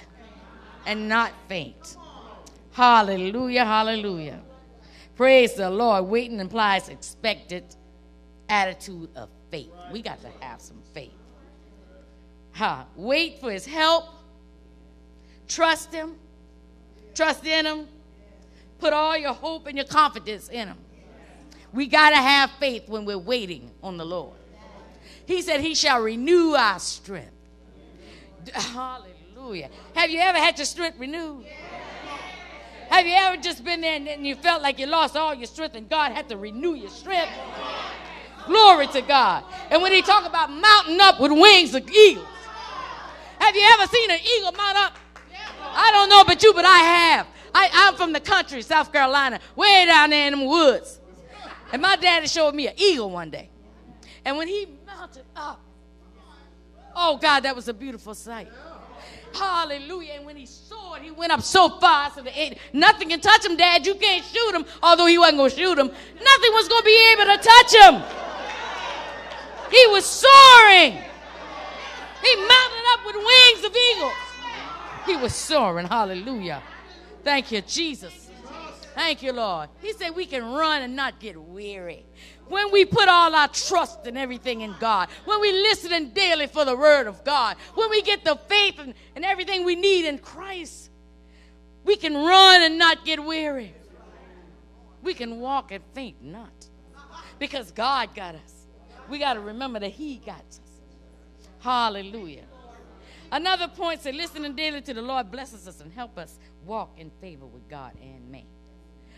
and 0.87 1.09
not 1.09 1.33
faint. 1.49 1.97
Hallelujah, 2.73 3.65
hallelujah. 3.65 4.41
Praise 5.17 5.55
the 5.55 5.71
Lord. 5.71 6.07
Waiting 6.07 6.41
implies 6.41 6.89
expected 6.89 7.65
attitude 8.49 9.09
of 9.15 9.29
faith. 9.51 9.71
We 9.93 10.03
got 10.03 10.21
to 10.23 10.29
have 10.41 10.61
some 10.61 10.83
faith. 10.93 11.13
Ha. 12.53 12.87
Wait 12.97 13.41
for 13.41 13.51
his 13.51 13.65
help. 13.65 14.07
Trust 15.47 15.93
him. 15.93 16.17
Trust 17.15 17.47
in 17.47 17.67
him. 17.67 17.89
Put 18.79 18.93
all 18.93 19.17
your 19.17 19.33
hope 19.33 19.67
and 19.67 19.77
your 19.77 19.87
confidence 19.87 20.49
in 20.49 20.69
him. 20.69 20.79
We 21.73 21.87
got 21.87 22.11
to 22.11 22.17
have 22.17 22.51
faith 22.61 22.89
when 22.89 23.05
we're 23.05 23.19
waiting 23.19 23.71
on 23.83 23.97
the 23.97 24.05
Lord. 24.05 24.37
He 25.27 25.43
said, 25.43 25.61
He 25.61 25.75
shall 25.75 26.03
renew 26.03 26.55
our 26.55 26.79
strength. 26.79 27.33
Hallelujah. 28.55 29.71
Have 29.95 30.11
you 30.11 30.21
ever 30.21 30.39
had 30.39 30.59
your 30.59 30.67
strength 30.67 30.99
renewed? 30.99 31.47
Have 32.91 33.07
you 33.07 33.15
ever 33.15 33.37
just 33.41 33.65
been 33.65 33.81
there 33.81 33.95
and 33.97 34.27
you 34.27 34.37
felt 34.37 34.63
like 34.63 34.79
you 34.79 34.87
lost 34.87 35.17
all 35.17 35.35
your 35.35 35.47
strength 35.47 35.75
and 35.75 35.89
God 35.89 36.13
had 36.13 36.29
to 36.29 36.37
renew 36.37 36.75
your 36.75 36.91
strength? 36.91 37.33
Glory 38.47 38.87
to 38.89 39.01
God. 39.01 39.45
And 39.71 39.81
when 39.83 39.93
he 39.93 40.03
talk 40.03 40.27
about 40.27 40.51
mounting 40.51 41.01
up 41.01 41.19
with 41.19 41.33
wings 41.33 41.75
of 41.75 41.89
eagles, 41.89 42.27
have 43.39 43.57
you 43.57 43.63
ever 43.73 43.87
seen 43.87 44.11
an 44.11 44.19
eagle 44.21 44.53
mount 44.53 44.79
up? 44.79 44.99
I 45.75 45.91
don't 45.93 46.09
know 46.09 46.21
about 46.21 46.43
you, 46.43 46.53
but 46.53 46.65
I 46.65 46.79
have. 46.79 47.27
I, 47.55 47.69
I'm 47.73 47.95
from 47.95 48.13
the 48.13 48.21
country, 48.21 48.63
South 48.63 48.93
Carolina, 48.93 49.41
way 49.55 49.87
down 49.87 50.11
there 50.11 50.27
in 50.33 50.39
the 50.39 50.47
woods. 50.47 51.01
And 51.73 51.83
my 51.83 51.97
daddy 51.97 52.27
showed 52.27 52.55
me 52.55 52.69
an 52.69 52.75
eagle 52.77 53.11
one 53.11 53.31
day. 53.31 53.49
And 54.25 54.37
when 54.37 54.49
he 54.49 54.69
mounted 54.87 55.25
up, 55.37 55.61
oh 56.95 57.17
God, 57.17 57.41
that 57.41 57.55
was 57.55 57.69
a 57.69 57.75
beautiful 57.75 58.15
sight. 58.15 58.49
Hallelujah. 59.35 60.15
And 60.15 60.27
when 60.27 60.37
he 60.37 60.47
soared, 60.47 61.03
he 61.03 61.11
went 61.11 61.33
up 61.33 61.43
so 61.43 61.81
far. 61.81 62.11
So 62.13 62.23
the, 62.23 62.57
nothing 62.73 63.09
can 63.09 63.21
touch 63.21 63.45
him, 63.45 63.57
Dad. 63.57 63.85
You 63.85 63.97
can't 63.97 64.25
shoot 64.25 64.55
him. 64.55 64.65
Although 64.83 65.07
he 65.07 65.19
wasn't 65.19 65.39
going 65.39 65.51
to 65.51 65.57
shoot 65.57 65.79
him, 65.79 65.89
nothing 65.89 66.53
was 66.53 66.69
going 66.69 66.83
to 66.83 66.87
be 66.87 67.13
able 67.13 67.25
to 67.25 67.39
touch 67.43 67.75
him. 67.75 68.03
He 69.71 69.87
was 69.89 70.05
soaring. 70.05 70.93
He 72.23 72.37
mounted 72.37 72.85
up 72.93 73.07
with 73.07 73.17
wings 73.17 73.65
of 73.65 73.75
eagles. 73.77 74.13
He 75.07 75.17
was 75.17 75.35
soaring. 75.35 75.87
Hallelujah. 75.87 76.63
Thank 77.23 77.53
you, 77.53 77.61
Jesus. 77.63 78.31
Thank 78.95 79.23
you, 79.23 79.33
Lord. 79.33 79.71
He 79.81 79.93
said 79.93 80.15
we 80.15 80.25
can 80.25 80.45
run 80.45 80.83
and 80.83 80.95
not 80.95 81.19
get 81.19 81.37
weary. 81.41 82.07
When 82.49 82.71
we 82.71 82.85
put 82.85 83.09
all 83.09 83.35
our 83.35 83.49
trust 83.49 84.07
and 84.07 84.17
everything 84.17 84.61
in 84.61 84.75
God, 84.79 85.09
when 85.25 85.41
we 85.41 85.51
listen 85.51 86.11
daily 86.11 86.47
for 86.47 86.65
the 86.65 86.77
word 86.77 87.07
of 87.07 87.25
God, 87.25 87.57
when 87.75 87.91
we 87.91 88.03
get 88.03 88.25
the 88.25 88.37
faith 88.49 88.79
and, 88.79 88.95
and 89.17 89.25
everything 89.25 89.65
we 89.65 89.75
need 89.75 90.07
in 90.07 90.19
Christ, 90.19 90.91
we 91.85 91.97
can 91.97 92.15
run 92.15 92.63
and 92.63 92.79
not 92.79 93.05
get 93.05 93.23
weary. 93.23 93.75
We 95.03 95.13
can 95.13 95.41
walk 95.41 95.73
and 95.73 95.83
faint 95.93 96.23
not. 96.23 96.69
Because 97.39 97.73
God 97.73 98.15
got 98.15 98.37
us. 98.37 98.67
We 99.09 99.19
got 99.19 99.35
to 99.35 99.41
remember 99.41 99.81
that 99.81 99.91
He 99.91 100.17
got 100.17 100.41
us. 100.41 100.61
Hallelujah. 101.59 102.45
Another 103.33 103.69
point 103.69 104.03
said, 104.03 104.15
listening 104.15 104.55
daily 104.55 104.81
to 104.83 104.95
the 104.95 105.03
Lord 105.03 105.31
blesses 105.31 105.67
us 105.67 105.81
and 105.81 105.93
help 105.93 106.19
us 106.19 106.39
walk 106.65 106.91
in 106.99 107.11
favor 107.21 107.47
with 107.47 107.69
God 107.69 107.93
and 108.01 108.31
man. 108.31 108.45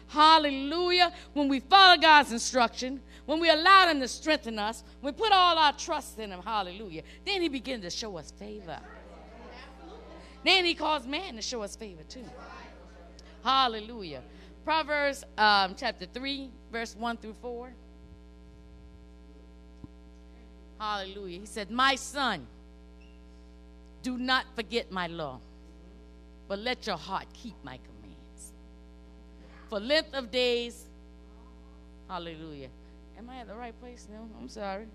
Hallelujah. 0.08 1.12
When 1.32 1.48
we 1.48 1.60
follow 1.60 2.00
God's 2.00 2.32
instruction, 2.32 3.00
when 3.26 3.40
we 3.40 3.50
allow 3.50 3.88
Him 3.88 4.00
to 4.00 4.08
strengthen 4.08 4.58
us, 4.58 4.84
we 5.02 5.12
put 5.12 5.32
all 5.32 5.58
our 5.58 5.72
trust 5.72 6.18
in 6.18 6.30
Him, 6.30 6.40
hallelujah, 6.42 7.02
then 7.24 7.42
He 7.42 7.48
begins 7.48 7.82
to 7.82 7.90
show 7.90 8.16
us 8.16 8.30
favor. 8.38 8.78
Then 10.44 10.64
He 10.64 10.74
calls 10.74 11.06
man 11.06 11.34
to 11.36 11.42
show 11.42 11.62
us 11.62 11.74
favor 11.74 12.04
too. 12.08 12.24
Hallelujah. 13.42 14.22
Proverbs 14.64 15.24
um, 15.38 15.74
chapter 15.76 16.06
3, 16.06 16.50
verse 16.72 16.96
1 16.96 17.16
through 17.18 17.34
4. 17.40 17.72
Hallelujah. 20.78 21.40
He 21.40 21.46
said, 21.46 21.70
My 21.70 21.94
son, 21.94 22.46
do 24.06 24.16
not 24.16 24.46
forget 24.54 24.92
my 24.92 25.08
law, 25.08 25.40
but 26.46 26.60
let 26.60 26.86
your 26.86 26.96
heart 26.96 27.26
keep 27.32 27.56
my 27.64 27.76
commands. 27.76 28.52
For 29.68 29.80
length 29.80 30.14
of 30.14 30.30
days, 30.30 30.84
hallelujah. 32.08 32.68
Am 33.18 33.28
I 33.28 33.38
at 33.38 33.48
the 33.48 33.56
right 33.56 33.74
place 33.80 34.06
No, 34.08 34.28
I'm 34.40 34.48
sorry. 34.48 34.86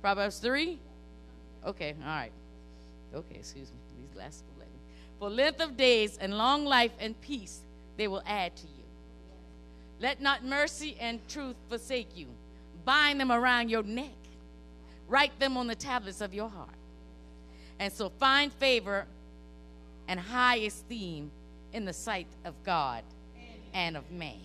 Proverbs 0.00 0.40
3? 0.40 0.80
Okay, 1.64 1.94
all 2.02 2.08
right. 2.08 2.32
Okay, 3.14 3.36
excuse 3.36 3.70
me. 3.70 3.78
These 4.00 4.16
last 4.16 4.42
will 4.48 4.58
let 4.58 4.68
me. 4.72 4.80
For 5.20 5.30
length 5.30 5.60
of 5.60 5.76
days 5.76 6.18
and 6.18 6.36
long 6.36 6.64
life 6.64 6.92
and 6.98 7.20
peace 7.20 7.60
they 7.96 8.08
will 8.08 8.22
add 8.26 8.56
to 8.56 8.66
you. 8.66 8.84
Let 10.00 10.20
not 10.20 10.44
mercy 10.44 10.96
and 11.00 11.20
truth 11.28 11.56
forsake 11.68 12.16
you. 12.16 12.26
Bind 12.84 13.20
them 13.20 13.30
around 13.30 13.68
your 13.68 13.84
neck 13.84 14.18
Write 15.08 15.38
them 15.40 15.56
on 15.56 15.66
the 15.66 15.74
tablets 15.74 16.20
of 16.20 16.34
your 16.34 16.50
heart. 16.50 16.68
And 17.78 17.92
so 17.92 18.08
find 18.08 18.52
favor 18.52 19.06
and 20.08 20.18
high 20.18 20.56
esteem 20.56 21.30
in 21.72 21.84
the 21.84 21.92
sight 21.92 22.26
of 22.44 22.54
God 22.64 23.02
and 23.74 23.96
of 23.96 24.10
man. 24.10 24.40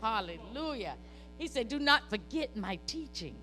Hallelujah. 0.00 0.94
He 1.38 1.48
said, 1.48 1.68
Do 1.68 1.78
not 1.78 2.08
forget 2.08 2.56
my 2.56 2.78
teaching. 2.86 3.34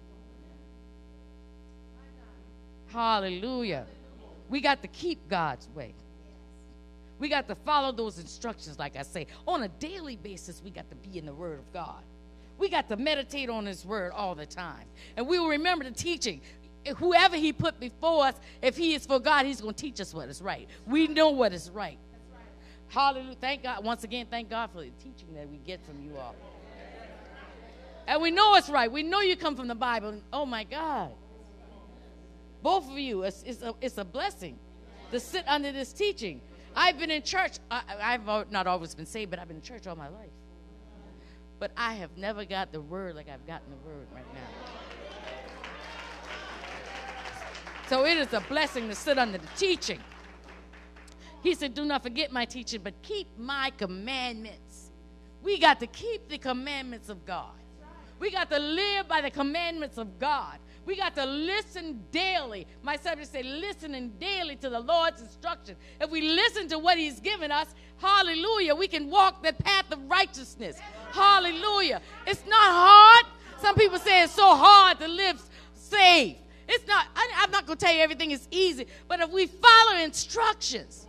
Hallelujah. 2.87 3.85
We 4.49 4.61
got 4.61 4.81
to 4.83 4.87
keep 4.87 5.27
God's 5.27 5.67
way. 5.75 5.93
We 7.19 7.29
got 7.29 7.47
to 7.47 7.55
follow 7.55 7.91
those 7.91 8.19
instructions, 8.19 8.77
like 8.77 8.95
I 8.95 9.01
say. 9.03 9.27
On 9.47 9.63
a 9.63 9.67
daily 9.67 10.15
basis, 10.15 10.61
we 10.63 10.69
got 10.69 10.89
to 10.89 10.95
be 10.95 11.17
in 11.17 11.25
the 11.25 11.33
Word 11.33 11.59
of 11.59 11.73
God. 11.73 12.01
We 12.57 12.69
got 12.69 12.87
to 12.89 12.97
meditate 12.97 13.49
on 13.49 13.65
His 13.65 13.85
Word 13.85 14.11
all 14.11 14.35
the 14.35 14.45
time. 14.45 14.85
And 15.17 15.27
we 15.27 15.39
will 15.39 15.49
remember 15.49 15.85
the 15.85 15.91
teaching 15.91 16.41
whoever 16.97 17.35
he 17.35 17.53
put 17.53 17.79
before 17.79 18.25
us, 18.25 18.35
if 18.61 18.77
he 18.77 18.93
is 18.93 19.05
for 19.05 19.19
God, 19.19 19.45
he's 19.45 19.61
going 19.61 19.73
to 19.73 19.81
teach 19.81 19.99
us 20.01 20.13
what 20.13 20.29
is 20.29 20.41
right. 20.41 20.67
We 20.85 21.07
know 21.07 21.29
what 21.29 21.53
is 21.53 21.69
right. 21.69 21.97
Hallelujah. 22.89 23.35
Thank 23.39 23.63
God. 23.63 23.83
Once 23.83 24.03
again, 24.03 24.27
thank 24.29 24.49
God 24.49 24.69
for 24.71 24.81
the 24.81 24.91
teaching 25.01 25.33
that 25.35 25.49
we 25.49 25.57
get 25.57 25.83
from 25.85 26.01
you 26.03 26.15
all. 26.17 26.35
And 28.05 28.21
we 28.21 28.31
know 28.31 28.55
it's 28.55 28.69
right. 28.69 28.91
We 28.91 29.01
know 29.01 29.21
you 29.21 29.35
come 29.35 29.55
from 29.55 29.67
the 29.67 29.75
Bible. 29.75 30.21
Oh 30.31 30.45
my 30.45 30.63
God. 30.63 31.11
Both 32.61 32.89
of 32.89 32.97
you, 32.97 33.23
it's, 33.23 33.43
it's, 33.43 33.61
a, 33.61 33.73
it's 33.81 33.97
a 33.97 34.05
blessing 34.05 34.57
to 35.11 35.19
sit 35.19 35.43
under 35.47 35.71
this 35.71 35.91
teaching. 35.93 36.41
I've 36.75 36.97
been 36.97 37.11
in 37.11 37.21
church. 37.21 37.53
I, 37.69 37.83
have 37.99 38.51
not 38.51 38.67
always 38.67 38.95
been 38.95 39.05
saved, 39.05 39.31
but 39.31 39.39
I've 39.39 39.47
been 39.47 39.57
in 39.57 39.63
church 39.63 39.87
all 39.87 39.95
my 39.95 40.09
life. 40.09 40.29
But 41.59 41.71
I 41.77 41.93
have 41.93 42.17
never 42.17 42.45
got 42.45 42.71
the 42.71 42.81
word 42.81 43.15
like 43.15 43.29
I've 43.29 43.45
gotten 43.47 43.69
the 43.69 43.87
word 43.87 44.07
right 44.13 44.25
now. 44.33 44.69
So 47.87 48.05
it 48.05 48.17
is 48.17 48.33
a 48.33 48.41
blessing 48.41 48.87
to 48.89 48.95
sit 48.95 49.17
under 49.17 49.37
the 49.37 49.47
teaching. 49.57 49.99
He 51.41 51.53
said, 51.55 51.73
Do 51.73 51.83
not 51.85 52.03
forget 52.03 52.31
my 52.31 52.45
teaching, 52.45 52.81
but 52.83 52.93
keep 53.01 53.27
my 53.37 53.71
commandments. 53.77 54.91
We 55.43 55.59
got 55.59 55.79
to 55.81 55.87
keep 55.87 56.29
the 56.29 56.37
commandments 56.37 57.09
of 57.09 57.25
God. 57.25 57.51
We 58.19 58.31
got 58.31 58.49
to 58.51 58.59
live 58.59 59.07
by 59.09 59.19
the 59.19 59.29
commandments 59.29 59.97
of 59.97 60.17
God. 60.17 60.57
We 60.85 60.95
got 60.95 61.15
to 61.15 61.25
listen 61.25 62.03
daily. 62.11 62.67
My 62.81 62.95
subject 62.95 63.31
said, 63.31 63.45
listening 63.45 64.13
daily 64.19 64.55
to 64.57 64.69
the 64.69 64.79
Lord's 64.79 65.21
instruction. 65.21 65.75
If 65.99 66.09
we 66.09 66.21
listen 66.21 66.67
to 66.69 66.79
what 66.79 66.97
He's 66.97 67.19
given 67.19 67.51
us, 67.51 67.67
hallelujah, 67.97 68.75
we 68.75 68.87
can 68.87 69.09
walk 69.09 69.43
the 69.43 69.53
path 69.53 69.91
of 69.91 69.99
righteousness. 70.09 70.77
Hallelujah. 71.11 72.01
It's 72.25 72.45
not 72.45 72.59
hard. 72.61 73.25
Some 73.59 73.75
people 73.75 73.97
say 73.97 74.23
it's 74.23 74.33
so 74.33 74.55
hard 74.55 74.99
to 74.99 75.07
live 75.07 75.41
saved. 75.73 76.39
It's 76.73 76.87
not, 76.87 77.05
I, 77.15 77.43
am 77.43 77.51
not 77.51 77.67
going 77.67 77.77
to 77.77 77.85
tell 77.85 77.93
you 77.93 78.01
everything 78.01 78.31
is 78.31 78.47
easy, 78.49 78.87
but 79.07 79.19
if 79.19 79.29
we 79.29 79.45
follow 79.45 79.97
instructions, 79.97 81.07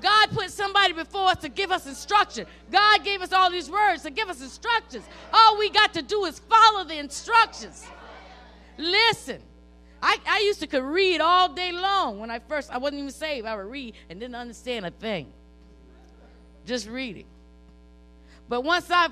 God 0.00 0.30
put 0.30 0.50
somebody 0.50 0.94
before 0.94 1.28
us 1.28 1.38
to 1.38 1.50
give 1.50 1.70
us 1.70 1.86
instruction. 1.86 2.46
God 2.70 3.04
gave 3.04 3.20
us 3.20 3.32
all 3.32 3.50
these 3.50 3.70
words 3.70 4.02
to 4.04 4.10
give 4.10 4.28
us 4.28 4.40
instructions. 4.40 5.04
All 5.32 5.58
we 5.58 5.68
got 5.68 5.92
to 5.94 6.02
do 6.02 6.24
is 6.24 6.38
follow 6.38 6.84
the 6.84 6.98
instructions. 6.98 7.86
Listen. 8.78 9.40
I, 10.02 10.18
I 10.26 10.40
used 10.40 10.60
to 10.60 10.66
could 10.66 10.82
read 10.82 11.22
all 11.22 11.48
day 11.48 11.72
long 11.72 12.18
when 12.18 12.30
I 12.30 12.38
first, 12.38 12.70
I 12.70 12.76
wasn't 12.76 13.00
even 13.00 13.10
saved. 13.10 13.46
I 13.46 13.56
would 13.56 13.70
read 13.70 13.94
and 14.10 14.20
didn't 14.20 14.34
understand 14.34 14.84
a 14.84 14.90
thing. 14.90 15.32
Just 16.66 16.88
reading. 16.88 17.24
But 18.48 18.62
once 18.62 18.90
I 18.90 19.08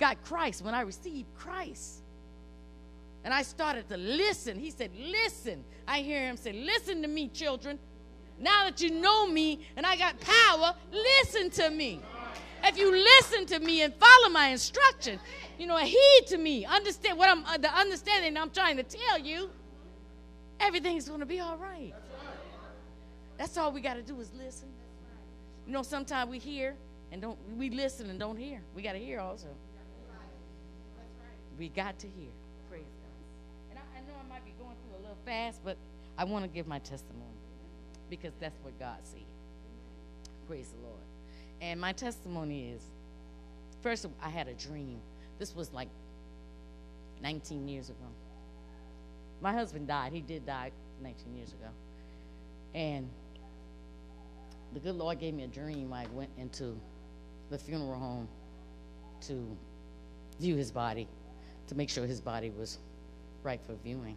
got 0.00 0.22
Christ, 0.24 0.62
when 0.62 0.74
I 0.74 0.80
received 0.80 1.28
Christ, 1.36 2.03
and 3.24 3.32
I 3.32 3.42
started 3.42 3.88
to 3.88 3.96
listen, 3.96 4.58
he 4.58 4.70
said, 4.70 4.90
Listen. 4.96 5.64
I 5.86 6.00
hear 6.00 6.20
him 6.26 6.36
say, 6.36 6.52
Listen 6.52 7.02
to 7.02 7.08
me, 7.08 7.28
children. 7.28 7.78
Now 8.38 8.64
that 8.64 8.80
you 8.80 8.90
know 8.90 9.26
me 9.26 9.66
and 9.76 9.86
I 9.86 9.96
got 9.96 10.16
power, 10.20 10.74
listen 10.92 11.50
to 11.50 11.70
me. 11.70 12.00
If 12.64 12.78
you 12.78 12.90
listen 12.90 13.46
to 13.46 13.58
me 13.58 13.82
and 13.82 13.94
follow 13.94 14.30
my 14.30 14.48
instruction, 14.48 15.20
you 15.58 15.66
know, 15.66 15.76
heed 15.76 16.24
to 16.28 16.38
me, 16.38 16.64
understand 16.64 17.18
what 17.18 17.28
I'm, 17.28 17.44
uh, 17.44 17.58
the 17.58 17.72
understanding 17.72 18.36
I'm 18.36 18.50
trying 18.50 18.76
to 18.78 18.82
tell 18.82 19.18
you, 19.18 19.50
everything's 20.58 21.06
going 21.06 21.20
to 21.20 21.26
be 21.26 21.40
all 21.40 21.56
right. 21.56 21.92
That's 23.36 23.56
all 23.58 23.70
we 23.70 23.80
got 23.80 23.94
to 23.94 24.02
do 24.02 24.18
is 24.20 24.32
listen. 24.34 24.68
You 25.66 25.72
know, 25.72 25.82
sometimes 25.82 26.30
we 26.30 26.38
hear 26.38 26.74
and 27.12 27.20
don't, 27.20 27.38
we 27.56 27.70
listen 27.70 28.08
and 28.10 28.18
don't 28.18 28.36
hear. 28.36 28.60
We 28.74 28.82
got 28.82 28.92
to 28.92 28.98
hear 28.98 29.20
also. 29.20 29.48
We 31.58 31.68
got 31.68 31.98
to 32.00 32.06
hear. 32.06 32.30
Praise 32.68 32.82
God. 32.82 33.70
And 33.70 33.78
I, 33.78 33.98
I 33.98 34.00
know 34.02 34.18
I 34.18 34.28
might 34.28 34.44
be 34.44 34.52
going 34.58 34.74
through 34.82 34.98
a 34.98 35.02
little 35.02 35.13
fast, 35.24 35.60
but 35.64 35.76
I 36.16 36.24
want 36.24 36.44
to 36.44 36.48
give 36.48 36.66
my 36.66 36.78
testimony 36.80 37.24
because 38.10 38.32
that's 38.40 38.58
what 38.62 38.78
God 38.78 38.98
sees. 39.02 39.22
Praise 40.46 40.68
the 40.68 40.86
Lord. 40.86 41.00
And 41.60 41.80
my 41.80 41.92
testimony 41.92 42.70
is 42.70 42.82
first, 43.82 44.06
I 44.22 44.28
had 44.28 44.48
a 44.48 44.54
dream. 44.54 45.00
This 45.38 45.54
was 45.54 45.72
like 45.72 45.88
19 47.22 47.68
years 47.68 47.88
ago. 47.88 48.06
My 49.40 49.52
husband 49.52 49.88
died. 49.88 50.12
He 50.12 50.20
did 50.20 50.46
die 50.46 50.70
19 51.02 51.36
years 51.36 51.52
ago. 51.52 51.68
And 52.74 53.08
the 54.72 54.80
good 54.80 54.96
Lord 54.96 55.18
gave 55.18 55.34
me 55.34 55.44
a 55.44 55.48
dream. 55.48 55.92
I 55.92 56.06
went 56.12 56.30
into 56.38 56.76
the 57.50 57.58
funeral 57.58 57.98
home 57.98 58.28
to 59.22 59.56
view 60.40 60.56
his 60.56 60.70
body, 60.70 61.08
to 61.68 61.74
make 61.74 61.88
sure 61.88 62.06
his 62.06 62.20
body 62.20 62.50
was 62.50 62.78
right 63.42 63.60
for 63.66 63.74
viewing. 63.84 64.16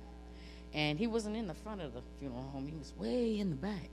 And 0.74 1.00
he 1.00 1.08
wasn't 1.08 1.36
in 1.36 1.48
the 1.48 1.54
front 1.54 1.82
of 1.82 1.94
the 1.94 2.02
funeral 2.20 2.44
home, 2.54 2.68
he 2.68 2.76
was 2.78 2.94
way 2.98 3.40
in 3.40 3.50
the 3.50 3.56
back. 3.56 3.90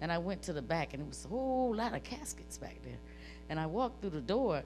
And 0.00 0.12
I 0.12 0.18
went 0.18 0.42
to 0.42 0.52
the 0.52 0.62
back, 0.62 0.94
and 0.94 1.02
it 1.02 1.08
was 1.08 1.24
a 1.24 1.28
whole 1.28 1.74
lot 1.74 1.94
of 1.94 2.02
caskets 2.04 2.58
back 2.58 2.76
there. 2.84 2.98
And 3.48 3.58
I 3.58 3.66
walked 3.66 4.00
through 4.00 4.10
the 4.10 4.20
door, 4.20 4.62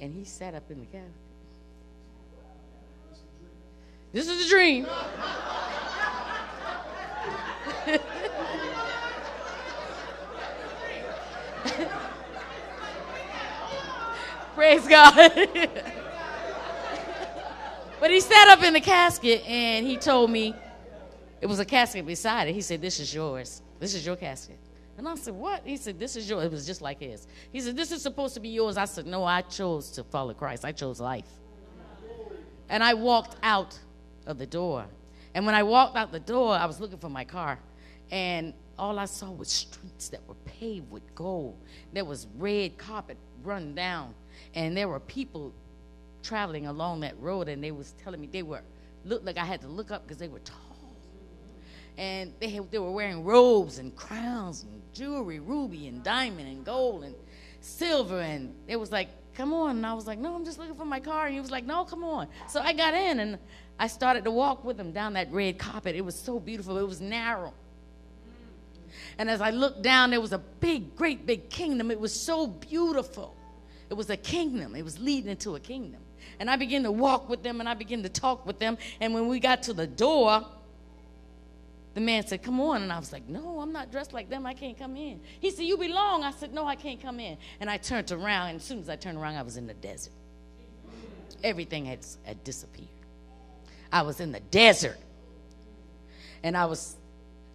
and 0.00 0.12
he 0.14 0.24
sat 0.24 0.54
up 0.54 0.70
in 0.70 0.80
the 0.80 0.86
casket. 0.86 1.12
This 4.12 4.28
is 4.28 4.46
a 4.46 4.48
dream. 4.48 4.86
Praise 14.54 14.88
God. 14.88 15.14
but 18.00 18.10
he 18.10 18.20
sat 18.20 18.48
up 18.48 18.62
in 18.62 18.72
the 18.72 18.80
casket 18.80 19.46
and 19.46 19.86
he 19.86 19.98
told 19.98 20.30
me, 20.30 20.54
it 21.40 21.46
was 21.46 21.60
a 21.60 21.64
casket 21.64 22.06
beside 22.06 22.48
it. 22.48 22.54
He 22.54 22.60
said, 22.60 22.80
This 22.80 22.98
is 23.00 23.12
yours. 23.14 23.62
This 23.78 23.94
is 23.94 24.06
your 24.06 24.16
casket. 24.16 24.58
And 24.98 25.06
I 25.06 25.14
said, 25.16 25.34
What? 25.34 25.62
He 25.64 25.76
said, 25.76 25.98
This 25.98 26.16
is 26.16 26.28
yours. 26.28 26.44
It 26.44 26.50
was 26.50 26.66
just 26.66 26.80
like 26.80 27.00
his. 27.00 27.26
He 27.52 27.60
said, 27.60 27.76
This 27.76 27.92
is 27.92 28.02
supposed 28.02 28.34
to 28.34 28.40
be 28.40 28.48
yours. 28.48 28.76
I 28.76 28.86
said, 28.86 29.06
No, 29.06 29.24
I 29.24 29.42
chose 29.42 29.90
to 29.92 30.04
follow 30.04 30.32
Christ. 30.32 30.64
I 30.64 30.72
chose 30.72 31.00
life. 31.00 31.28
And 32.68 32.82
I 32.82 32.94
walked 32.94 33.36
out 33.42 33.78
of 34.26 34.38
the 34.38 34.46
door. 34.46 34.86
And 35.34 35.44
when 35.44 35.54
I 35.54 35.62
walked 35.62 35.96
out 35.96 36.10
the 36.10 36.20
door, 36.20 36.54
I 36.54 36.66
was 36.66 36.80
looking 36.80 36.98
for 36.98 37.10
my 37.10 37.24
car. 37.24 37.58
And 38.10 38.54
all 38.78 38.98
I 38.98 39.04
saw 39.04 39.30
was 39.30 39.48
streets 39.48 40.08
that 40.08 40.26
were 40.26 40.34
paved 40.46 40.90
with 40.90 41.14
gold. 41.14 41.58
There 41.92 42.04
was 42.04 42.26
red 42.36 42.78
carpet 42.78 43.18
run 43.44 43.74
down. 43.74 44.14
And 44.54 44.76
there 44.76 44.88
were 44.88 45.00
people 45.00 45.52
traveling 46.22 46.66
along 46.66 47.00
that 47.00 47.18
road. 47.20 47.48
And 47.48 47.62
they 47.62 47.70
was 47.70 47.92
telling 48.02 48.20
me 48.20 48.26
they 48.26 48.42
were, 48.42 48.62
looked 49.04 49.26
like 49.26 49.36
I 49.36 49.44
had 49.44 49.60
to 49.60 49.68
look 49.68 49.90
up 49.90 50.02
because 50.04 50.18
they 50.18 50.28
were 50.28 50.40
tall 50.40 50.65
and 51.98 52.32
they, 52.40 52.48
had, 52.48 52.70
they 52.70 52.78
were 52.78 52.90
wearing 52.90 53.24
robes 53.24 53.78
and 53.78 53.94
crowns 53.96 54.64
and 54.64 54.82
jewelry, 54.92 55.40
ruby 55.40 55.88
and 55.88 56.02
diamond 56.02 56.48
and 56.48 56.64
gold 56.64 57.04
and 57.04 57.14
silver. 57.60 58.20
And 58.20 58.54
it 58.66 58.76
was 58.76 58.92
like, 58.92 59.08
come 59.34 59.52
on. 59.52 59.76
And 59.76 59.86
I 59.86 59.94
was 59.94 60.06
like, 60.06 60.18
no, 60.18 60.34
I'm 60.34 60.44
just 60.44 60.58
looking 60.58 60.74
for 60.74 60.84
my 60.84 61.00
car. 61.00 61.26
And 61.26 61.34
he 61.34 61.40
was 61.40 61.50
like, 61.50 61.64
no, 61.64 61.84
come 61.84 62.04
on. 62.04 62.28
So 62.48 62.60
I 62.60 62.72
got 62.72 62.94
in 62.94 63.20
and 63.20 63.38
I 63.78 63.86
started 63.86 64.24
to 64.24 64.30
walk 64.30 64.64
with 64.64 64.78
him 64.78 64.92
down 64.92 65.14
that 65.14 65.32
red 65.32 65.58
carpet. 65.58 65.96
It 65.96 66.04
was 66.04 66.14
so 66.14 66.38
beautiful. 66.38 66.78
It 66.78 66.86
was 66.86 67.00
narrow. 67.00 67.52
And 69.18 69.30
as 69.30 69.40
I 69.40 69.50
looked 69.50 69.82
down, 69.82 70.10
there 70.10 70.20
was 70.20 70.32
a 70.32 70.38
big, 70.38 70.96
great 70.96 71.26
big 71.26 71.48
kingdom. 71.48 71.90
It 71.90 72.00
was 72.00 72.18
so 72.18 72.46
beautiful. 72.46 73.34
It 73.88 73.94
was 73.94 74.10
a 74.10 74.16
kingdom. 74.16 74.74
It 74.74 74.82
was 74.82 74.98
leading 74.98 75.30
into 75.30 75.56
a 75.56 75.60
kingdom. 75.60 76.00
And 76.40 76.50
I 76.50 76.56
began 76.56 76.82
to 76.82 76.92
walk 76.92 77.28
with 77.28 77.42
them 77.42 77.60
and 77.60 77.68
I 77.68 77.74
began 77.74 78.02
to 78.02 78.08
talk 78.08 78.46
with 78.46 78.58
them. 78.58 78.76
And 79.00 79.14
when 79.14 79.28
we 79.28 79.38
got 79.38 79.62
to 79.64 79.72
the 79.72 79.86
door, 79.86 80.44
the 81.96 82.02
man 82.02 82.26
said, 82.26 82.42
Come 82.42 82.60
on. 82.60 82.82
And 82.82 82.92
I 82.92 82.98
was 82.98 83.10
like, 83.10 83.26
No, 83.26 83.58
I'm 83.58 83.72
not 83.72 83.90
dressed 83.90 84.12
like 84.12 84.28
them. 84.28 84.44
I 84.44 84.52
can't 84.52 84.78
come 84.78 84.98
in. 84.98 85.18
He 85.40 85.50
said, 85.50 85.64
You 85.64 85.78
belong. 85.78 86.24
I 86.24 86.30
said, 86.30 86.52
No, 86.52 86.66
I 86.66 86.76
can't 86.76 87.00
come 87.00 87.18
in. 87.18 87.38
And 87.58 87.70
I 87.70 87.78
turned 87.78 88.12
around. 88.12 88.50
And 88.50 88.56
as 88.56 88.64
soon 88.64 88.80
as 88.80 88.90
I 88.90 88.96
turned 88.96 89.16
around, 89.16 89.36
I 89.36 89.42
was 89.42 89.56
in 89.56 89.66
the 89.66 89.72
desert. 89.72 90.12
Everything 91.42 91.86
had, 91.86 92.00
had 92.24 92.44
disappeared. 92.44 92.90
I 93.90 94.02
was 94.02 94.20
in 94.20 94.30
the 94.30 94.40
desert. 94.40 94.98
And 96.42 96.54
I 96.54 96.66
was, 96.66 96.96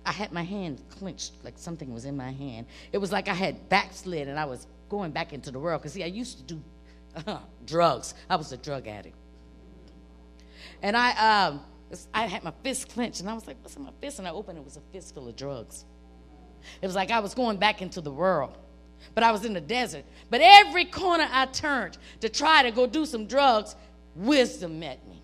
I 0.08 0.12
had 0.12 0.32
my 0.32 0.44
hand 0.44 0.82
clenched 0.90 1.34
like 1.44 1.60
something 1.60 1.94
was 1.94 2.06
in 2.06 2.18
my 2.18 2.32
hand. 2.32 2.66
It 2.92 2.98
was 2.98 3.12
like 3.12 3.28
I 3.28 3.36
had 3.36 3.70
backslid 3.70 4.28
and 4.28 4.40
I 4.40 4.46
was 4.46 4.66
going 4.90 5.12
back 5.12 5.34
into 5.34 5.52
the 5.52 5.60
world. 5.60 5.84
Because, 5.84 5.94
see, 5.94 6.04
I 6.04 6.08
used 6.08 6.40
to 6.40 6.56
do 6.56 6.64
uh, 7.28 7.38
drugs, 7.68 8.16
I 8.28 8.38
was 8.38 8.52
a 8.52 8.58
drug 8.58 8.88
addict. 8.88 9.16
And 10.82 10.98
I, 10.98 11.46
um, 11.46 11.62
I 12.14 12.26
had 12.26 12.44
my 12.44 12.54
fist 12.64 12.90
clenched, 12.90 13.20
and 13.20 13.30
I 13.30 13.34
was 13.34 13.48
like, 13.48 13.58
what's 13.62 13.76
in 13.76 13.84
my 13.84 13.92
fist? 14.00 14.20
And 14.20 14.28
I 14.28 14.32
opened 14.32 14.58
it, 14.58 14.64
was 14.64 14.78
a 14.78 14.82
fist 14.92 15.14
full 15.14 15.28
of 15.28 15.36
drugs. 15.36 15.86
It 16.82 16.86
was 16.86 16.96
like 16.96 17.12
I 17.12 17.20
was 17.20 17.34
going 17.34 17.58
back 17.58 17.82
into 17.82 18.02
the 18.02 18.12
world, 18.12 18.58
but 19.16 19.24
I 19.24 19.32
was 19.32 19.46
in 19.46 19.54
the 19.54 19.62
desert. 19.62 20.06
But 20.30 20.42
every 20.42 20.86
corner 20.86 21.28
I 21.32 21.48
turned 21.48 21.98
to 22.22 22.30
try 22.30 22.64
to 22.64 22.72
go 22.72 22.88
do 22.88 23.06
some 23.06 23.26
drugs, 23.26 23.76
wisdom 24.16 24.80
met 24.80 25.00
me. 25.08 25.22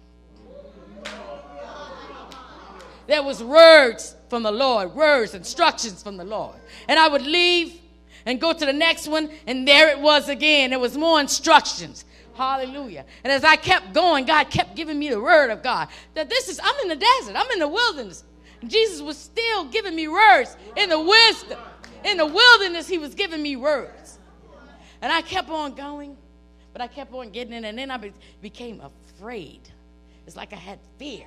There 3.08 3.24
was 3.24 3.42
words 3.42 4.16
from 4.30 4.44
the 4.44 4.52
Lord, 4.52 4.94
words, 4.94 5.34
instructions 5.34 6.04
from 6.04 6.18
the 6.18 6.26
Lord. 6.26 6.56
And 6.90 7.00
I 7.00 7.08
would 7.08 7.22
leave 7.22 7.80
and 8.26 8.42
go 8.42 8.52
to 8.52 8.66
the 8.66 8.74
next 8.74 9.08
one, 9.08 9.30
and 9.48 9.66
there 9.66 9.88
it 9.90 10.00
was 10.00 10.28
again. 10.28 10.72
There 10.72 10.80
was 10.80 10.98
more 10.98 11.22
instructions. 11.22 12.04
Hallelujah. 12.38 13.04
And 13.24 13.34
as 13.34 13.44
I 13.44 13.56
kept 13.56 13.94
going, 13.94 14.26
God 14.26 14.52
kept 14.52 14.76
giving 14.76 15.00
me 15.00 15.10
the 15.10 15.20
word 15.20 15.50
of 15.50 15.64
God 15.64 15.88
that 16.14 16.30
this 16.30 16.48
is, 16.48 16.60
I'm 16.64 16.76
in 16.84 16.88
the 16.90 16.96
desert, 16.96 17.36
I'm 17.36 17.50
in 17.52 17.60
the 17.60 17.68
wilderness. 17.68 18.24
Jesus 18.66 19.02
was 19.02 19.18
still 19.18 19.66
giving 19.66 19.96
me 19.96 20.08
words 20.08 20.56
in 20.76 20.90
the 20.90 21.00
wisdom. 21.00 21.60
In 22.06 22.18
the 22.18 22.26
wilderness, 22.26 22.88
he 22.88 23.00
was 23.00 23.16
giving 23.16 23.42
me 23.42 23.56
words. 23.56 24.20
And 25.02 25.12
I 25.12 25.22
kept 25.22 25.50
on 25.50 25.74
going, 25.74 26.16
but 26.74 26.82
I 26.82 26.88
kept 26.88 27.12
on 27.14 27.32
getting 27.32 27.54
in, 27.54 27.66
and 27.66 27.78
then 27.78 27.90
I 27.90 27.98
be, 27.98 28.14
became 28.42 28.82
afraid. 28.82 29.62
It's 30.28 30.36
like 30.36 30.54
I 30.54 30.58
had 30.58 30.80
fear. 30.98 31.26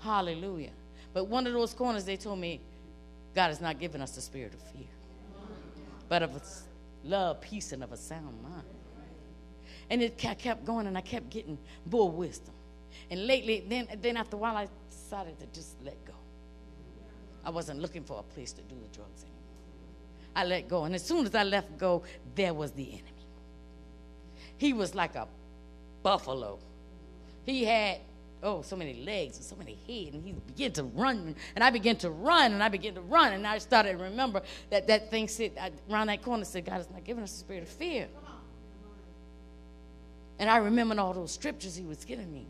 Hallelujah. 0.00 0.70
But 1.12 1.24
one 1.24 1.46
of 1.46 1.52
those 1.52 1.74
corners, 1.74 2.04
they 2.04 2.16
told 2.16 2.38
me, 2.38 2.60
God 3.34 3.48
has 3.48 3.60
not 3.60 3.80
given 3.80 4.00
us 4.00 4.12
the 4.12 4.20
spirit 4.20 4.54
of 4.54 4.62
fear, 4.62 4.88
but 6.08 6.22
of 6.22 6.40
love, 7.04 7.40
peace, 7.40 7.72
and 7.72 7.82
of 7.82 7.92
a 7.92 7.96
sound 7.96 8.40
mind. 8.42 8.64
And 9.90 10.02
it 10.02 10.16
kept 10.16 10.64
going, 10.64 10.86
and 10.86 10.96
I 10.96 11.00
kept 11.00 11.30
getting 11.30 11.58
more 11.90 12.10
wisdom. 12.10 12.54
And 13.10 13.26
lately, 13.26 13.64
then, 13.68 13.88
then 14.00 14.16
after 14.16 14.36
a 14.36 14.38
while, 14.38 14.56
I 14.56 14.68
decided 14.88 15.38
to 15.40 15.46
just 15.52 15.74
let 15.84 16.02
go. 16.04 16.14
I 17.44 17.50
wasn't 17.50 17.80
looking 17.80 18.04
for 18.04 18.20
a 18.20 18.22
place 18.22 18.52
to 18.52 18.62
do 18.62 18.76
the 18.76 18.96
drugs 18.96 19.22
anymore. 19.22 19.40
I 20.36 20.44
let 20.44 20.68
go. 20.68 20.84
And 20.84 20.94
as 20.94 21.04
soon 21.04 21.26
as 21.26 21.34
I 21.34 21.42
left 21.42 21.76
go, 21.76 22.04
there 22.34 22.54
was 22.54 22.72
the 22.72 22.84
enemy. 22.84 23.04
he 24.58 24.72
was 24.72 24.94
like 24.94 25.16
a 25.16 25.26
buffalo. 26.02 26.58
He 27.44 27.64
had 27.64 27.98
oh 28.42 28.62
so 28.62 28.76
many 28.76 28.94
legs 29.04 29.36
and 29.36 29.44
so 29.44 29.56
many 29.56 29.76
head, 29.86 30.14
and 30.14 30.24
he 30.24 30.32
began 30.32 30.72
to 30.72 30.84
run, 30.84 31.34
and 31.54 31.64
I 31.64 31.70
began 31.70 31.96
to 31.96 32.10
run, 32.10 32.52
and 32.52 32.62
I 32.62 32.68
began 32.68 32.94
to 32.94 33.00
run, 33.00 33.32
and 33.32 33.46
I 33.46 33.58
started 33.58 33.98
to 33.98 34.04
remember 34.04 34.42
that 34.70 34.86
that 34.86 35.10
thing 35.10 35.28
said 35.28 35.52
uh, 35.60 35.70
around 35.90 36.06
that 36.08 36.22
corner 36.22 36.44
said, 36.44 36.64
God 36.64 36.80
is 36.80 36.90
not 36.90 37.04
giving 37.04 37.22
us 37.22 37.34
a 37.34 37.38
spirit 37.38 37.62
of 37.64 37.68
fear. 37.68 38.08
And 40.40 40.48
I 40.48 40.56
remembered 40.56 40.98
all 40.98 41.12
those 41.12 41.32
scriptures 41.32 41.76
he 41.76 41.84
was 41.84 42.02
giving 42.02 42.32
me. 42.32 42.46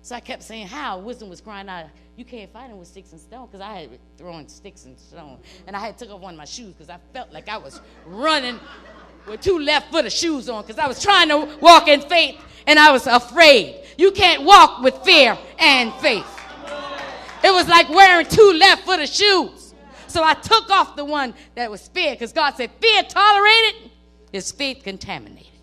So 0.00 0.16
I 0.16 0.20
kept 0.20 0.42
saying, 0.42 0.66
How? 0.66 0.98
Wisdom 0.98 1.28
was 1.28 1.42
crying 1.42 1.68
out, 1.68 1.86
You 2.16 2.24
can't 2.24 2.50
fight 2.50 2.70
him 2.70 2.78
with 2.78 2.88
sticks 2.88 3.12
and 3.12 3.20
stones, 3.20 3.50
because 3.52 3.60
I 3.60 3.80
had 3.80 3.90
thrown 4.16 4.48
sticks 4.48 4.86
and 4.86 4.98
stones. 4.98 5.44
And 5.66 5.76
I 5.76 5.80
had 5.80 5.98
took 5.98 6.10
off 6.10 6.20
one 6.20 6.34
of 6.34 6.38
my 6.38 6.46
shoes 6.46 6.72
because 6.72 6.88
I 6.88 6.98
felt 7.12 7.32
like 7.32 7.50
I 7.50 7.58
was 7.58 7.82
running 8.06 8.58
with 9.28 9.42
two 9.42 9.58
left 9.58 9.92
footed 9.92 10.12
shoes 10.12 10.48
on 10.48 10.62
because 10.62 10.78
I 10.78 10.86
was 10.86 11.02
trying 11.02 11.28
to 11.28 11.58
walk 11.60 11.86
in 11.86 12.00
faith 12.00 12.40
and 12.66 12.78
I 12.78 12.90
was 12.92 13.06
afraid. 13.06 13.84
You 13.98 14.10
can't 14.10 14.42
walk 14.42 14.82
with 14.82 14.96
fear 15.04 15.36
and 15.58 15.92
faith. 15.94 16.26
It 17.42 17.52
was 17.52 17.68
like 17.68 17.90
wearing 17.90 18.26
two 18.26 18.54
left 18.58 18.86
footed 18.86 19.08
shoes. 19.08 19.74
So 20.06 20.24
I 20.24 20.32
took 20.32 20.70
off 20.70 20.96
the 20.96 21.04
one 21.04 21.34
that 21.56 21.70
was 21.70 21.88
fear 21.88 22.14
because 22.14 22.32
God 22.32 22.54
said, 22.56 22.70
Fear 22.80 23.02
tolerated 23.02 23.90
is 24.32 24.50
faith 24.50 24.82
contaminated. 24.82 25.53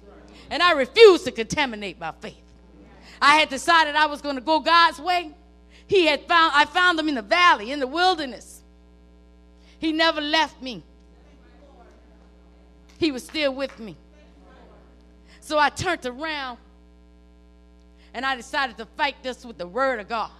And 0.51 0.61
I 0.61 0.73
refused 0.73 1.23
to 1.25 1.31
contaminate 1.31 1.97
my 1.97 2.11
faith. 2.19 2.35
I 3.21 3.37
had 3.37 3.49
decided 3.49 3.95
I 3.95 4.07
was 4.07 4.21
going 4.21 4.35
to 4.35 4.41
go 4.41 4.59
God's 4.59 4.99
way. 4.99 5.31
He 5.87 6.05
had 6.05 6.27
found 6.27 6.51
I 6.53 6.65
found 6.65 6.99
him 6.99 7.07
in 7.07 7.15
the 7.15 7.21
valley, 7.21 7.71
in 7.71 7.79
the 7.79 7.87
wilderness. 7.87 8.61
He 9.79 9.93
never 9.93 10.19
left 10.19 10.61
me. 10.61 10.83
He 12.99 13.11
was 13.11 13.23
still 13.23 13.55
with 13.55 13.79
me. 13.79 13.95
So 15.39 15.57
I 15.57 15.69
turned 15.69 16.05
around 16.05 16.57
and 18.13 18.25
I 18.25 18.35
decided 18.35 18.77
to 18.77 18.85
fight 18.85 19.15
this 19.23 19.45
with 19.45 19.57
the 19.57 19.67
word 19.67 20.01
of 20.01 20.09
God. 20.09 20.31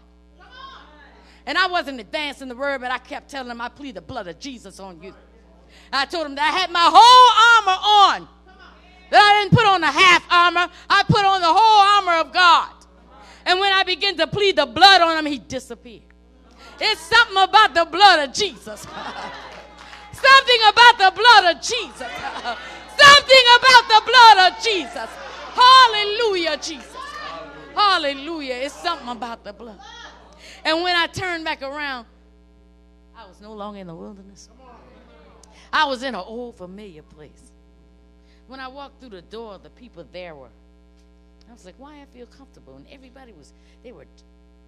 And 1.46 1.58
I 1.58 1.68
wasn't 1.68 2.00
advancing 2.00 2.50
the 2.50 2.56
word, 2.56 2.82
but 2.82 2.92
I 2.92 2.98
kept 2.98 3.30
telling 3.32 3.50
him, 3.50 3.62
I 3.62 3.70
plead 3.70 3.96
the 3.96 4.02
blood 4.02 4.28
of 4.28 4.40
Jesus 4.40 4.80
on 4.80 5.02
you. 5.02 5.16
I 5.92 6.06
told 6.06 6.28
him 6.28 6.36
that 6.36 6.54
I 6.54 6.60
had 6.60 6.70
my 6.70 6.90
whole 6.94 7.72
armor 7.72 8.28
on. 8.28 8.41
That 9.12 9.22
I 9.22 9.44
didn't 9.44 9.54
put 9.54 9.68
on 9.68 9.82
the 9.82 9.92
half 9.92 10.26
armor, 10.32 10.72
I 10.90 11.04
put 11.04 11.26
on 11.26 11.42
the 11.42 11.52
whole 11.52 12.10
armor 12.10 12.22
of 12.28 12.34
God. 12.34 12.72
And 13.46 13.60
when 13.60 13.74
I 13.74 13.84
begin 13.84 14.16
to 14.18 14.26
plead 14.26 14.56
the 14.56 14.66
blood 14.66 15.02
on 15.02 15.18
him, 15.18 15.26
he 15.30 15.38
disappeared. 15.38 16.04
It's 16.80 17.02
something 17.02 17.38
about 17.38 17.74
the 17.74 17.86
blood 17.86 18.30
of 18.30 18.34
Jesus. 18.34 18.82
something 20.14 20.62
about 20.70 20.98
the 20.98 21.12
blood 21.14 21.56
of 21.56 21.62
Jesus. 21.62 22.08
something 22.98 23.46
about 23.60 23.84
the 23.90 24.02
blood 24.08 24.38
of 24.48 24.64
Jesus. 24.64 25.10
Hallelujah, 25.54 26.58
Jesus. 26.58 26.96
Hallelujah. 27.76 28.56
It's 28.56 28.74
something 28.74 29.10
about 29.10 29.44
the 29.44 29.52
blood. 29.52 29.80
And 30.64 30.84
when 30.84 30.96
I 30.96 31.08
turned 31.08 31.44
back 31.44 31.62
around, 31.62 32.06
I 33.14 33.28
was 33.28 33.42
no 33.42 33.52
longer 33.52 33.80
in 33.80 33.88
the 33.88 33.96
wilderness. 33.96 34.50
I 35.74 35.86
was 35.86 36.02
in 36.02 36.16
an 36.16 36.24
old 36.26 36.56
familiar 36.56 37.04
place. 37.04 37.51
When 38.48 38.60
I 38.60 38.68
walked 38.68 39.00
through 39.00 39.10
the 39.10 39.22
door, 39.22 39.60
the 39.62 39.70
people 39.70 40.06
there 40.12 40.36
were, 40.36 40.50
I 41.50 41.54
was 41.54 41.66
like, 41.66 41.76
why 41.78 42.02
I 42.02 42.06
feel 42.06 42.26
comfortable? 42.26 42.76
And 42.76 42.86
everybody 42.92 43.34
was, 43.34 43.54
they 43.84 43.92
were 43.92 44.06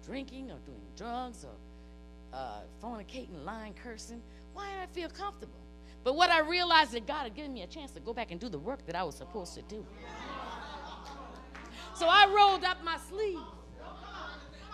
drinking 0.06 0.50
or 0.50 0.58
doing 0.66 0.80
drugs 0.96 1.44
or 1.44 2.36
uh, 2.36 2.60
fornicating, 2.82 3.44
lying, 3.44 3.74
cursing. 3.74 4.20
Why 4.52 4.68
did 4.70 4.82
I 4.82 4.86
feel 4.86 5.08
comfortable? 5.08 5.58
But 6.02 6.16
what 6.16 6.30
I 6.30 6.40
realized 6.40 6.92
that 6.92 7.06
God 7.06 7.22
had 7.22 7.34
given 7.34 7.54
me 7.54 7.62
a 7.62 7.66
chance 7.66 7.90
to 7.92 8.00
go 8.00 8.12
back 8.12 8.30
and 8.30 8.38
do 8.38 8.48
the 8.48 8.58
work 8.58 8.84
that 8.86 8.94
I 8.94 9.02
was 9.02 9.14
supposed 9.14 9.54
to 9.54 9.62
do. 9.62 9.84
So 11.94 12.06
I 12.08 12.26
rolled 12.26 12.64
up 12.64 12.82
my 12.84 12.98
sleeve 13.08 13.38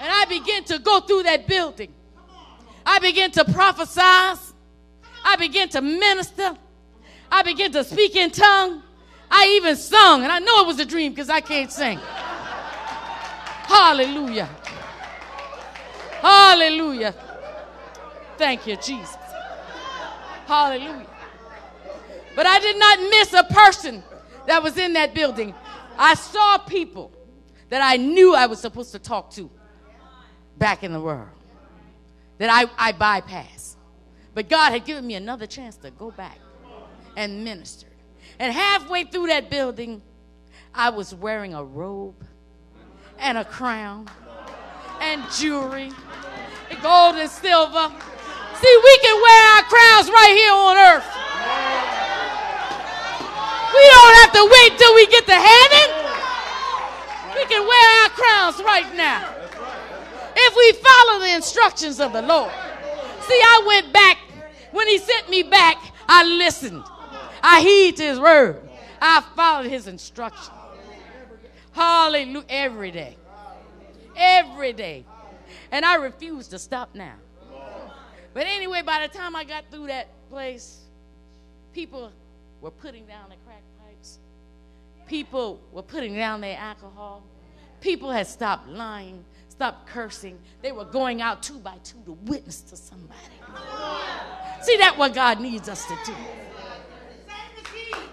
and 0.01 0.09
I 0.11 0.25
began 0.25 0.65
to 0.65 0.79
go 0.79 1.01
through 1.01 1.25
that 1.25 1.47
building. 1.47 1.93
I 2.85 2.99
began 2.99 3.31
to 3.33 3.45
prophesy. 3.45 4.01
I 5.23 5.37
began 5.39 5.69
to 5.71 5.83
minister. 5.83 6.57
I 7.31 7.43
began 7.43 7.71
to 7.73 7.85
speak 7.85 8.17
in 8.17 8.31
tongue. 8.31 8.83
I 9.31 9.55
even 9.57 9.76
sung, 9.76 10.22
and 10.22 10.33
I 10.33 10.39
know 10.41 10.62
it 10.62 10.66
was 10.66 10.81
a 10.81 10.85
dream 10.85 11.12
because 11.12 11.28
I 11.28 11.41
can't 11.41 11.70
sing. 11.70 11.99
Hallelujah. 13.68 14.49
Hallelujah. 16.20 17.14
Thank 18.37 18.66
you, 18.66 18.76
Jesus. 18.76 19.16
Hallelujah. 20.47 21.07
But 22.35 22.47
I 22.47 22.59
did 22.59 22.78
not 22.78 22.99
miss 23.11 23.33
a 23.33 23.45
person 23.45 24.03
that 24.47 24.62
was 24.62 24.76
in 24.76 24.95
that 24.95 25.14
building. 25.14 25.55
I 25.97 26.14
saw 26.14 26.59
people 26.59 27.12
that 27.68 27.81
I 27.83 27.97
knew 27.97 28.35
I 28.35 28.47
was 28.47 28.59
supposed 28.59 28.93
to 28.93 28.99
talk 28.99 29.31
to 29.33 29.51
back 30.59 30.83
in 30.83 30.93
the 30.93 31.01
world 31.01 31.28
that 32.39 32.51
I, 32.51 32.89
I 32.89 32.93
bypassed. 32.93 33.76
But 34.35 34.49
God 34.49 34.70
had 34.70 34.85
given 34.85 35.07
me 35.07 35.14
another 35.14 35.47
chance 35.47 35.76
to 35.78 35.91
go 35.91 36.11
back 36.11 36.39
and 37.16 37.45
minister. 37.45 37.89
And 38.41 38.55
halfway 38.55 39.05
through 39.05 39.26
that 39.26 39.51
building, 39.51 40.01
I 40.74 40.88
was 40.88 41.14
wearing 41.14 41.53
a 41.53 41.62
robe 41.62 42.24
and 43.18 43.36
a 43.36 43.45
crown 43.45 44.09
and 45.03 45.22
jewelry, 45.30 45.93
and 46.70 46.82
gold 46.82 47.16
and 47.16 47.28
silver. 47.28 47.93
See, 48.57 48.80
we 48.84 48.99
can 48.99 49.16
wear 49.20 49.57
our 49.57 49.62
crowns 49.68 50.09
right 50.09 50.32
here 50.32 50.53
on 50.57 50.76
earth. 50.78 51.09
We 53.76 53.84
don't 53.93 54.16
have 54.24 54.32
to 54.32 54.45
wait 54.49 54.78
till 54.78 54.95
we 54.95 55.07
get 55.09 55.26
to 55.26 55.36
heaven. 55.36 55.86
We 57.36 57.45
can 57.45 57.66
wear 57.68 58.03
our 58.03 58.09
crowns 58.09 58.59
right 58.64 58.97
now. 58.97 59.34
If 60.34 60.57
we 60.57 60.72
follow 60.80 61.20
the 61.20 61.34
instructions 61.34 62.01
of 62.01 62.14
the 62.14 62.22
Lord. 62.22 62.53
See, 63.20 63.41
I 63.43 63.64
went 63.66 63.93
back. 63.93 64.16
When 64.72 64.88
he 64.88 64.97
sent 64.97 65.28
me 65.28 65.43
back, 65.43 65.76
I 66.09 66.24
listened. 66.24 66.84
I 67.43 67.61
heed 67.61 67.99
his 67.99 68.18
word. 68.18 68.61
I 69.01 69.22
followed 69.34 69.70
his 69.70 69.86
instruction. 69.86 70.53
Hallelujah. 71.72 72.45
Every 72.49 72.91
day. 72.91 73.16
Every 74.16 74.72
day. 74.72 75.05
And 75.72 75.84
I 75.84 75.97
refuse 75.97 76.49
to 76.49 76.59
stop 76.59 76.95
now. 76.95 77.14
But 78.32 78.47
anyway, 78.47 78.82
by 78.82 79.07
the 79.07 79.12
time 79.16 79.34
I 79.34 79.45
got 79.45 79.64
through 79.70 79.88
that 79.88 80.09
place, 80.28 80.80
people 81.72 82.12
were 82.61 82.70
putting 82.70 83.07
down 83.07 83.28
the 83.28 83.36
crack 83.47 83.62
pipes. 83.84 84.18
People 85.07 85.61
were 85.72 85.82
putting 85.82 86.14
down 86.14 86.41
their 86.41 86.59
alcohol. 86.59 87.24
People 87.80 88.11
had 88.11 88.26
stopped 88.26 88.68
lying, 88.68 89.24
stopped 89.49 89.88
cursing. 89.88 90.38
They 90.62 90.70
were 90.70 90.84
going 90.84 91.22
out 91.22 91.43
two 91.43 91.59
by 91.59 91.76
two 91.82 91.99
to 92.05 92.12
witness 92.12 92.61
to 92.62 92.76
somebody. 92.76 93.18
See, 94.62 94.76
that's 94.76 94.97
what 94.99 95.14
God 95.14 95.41
needs 95.41 95.68
us 95.68 95.86
to 95.86 95.97
do. 96.05 96.14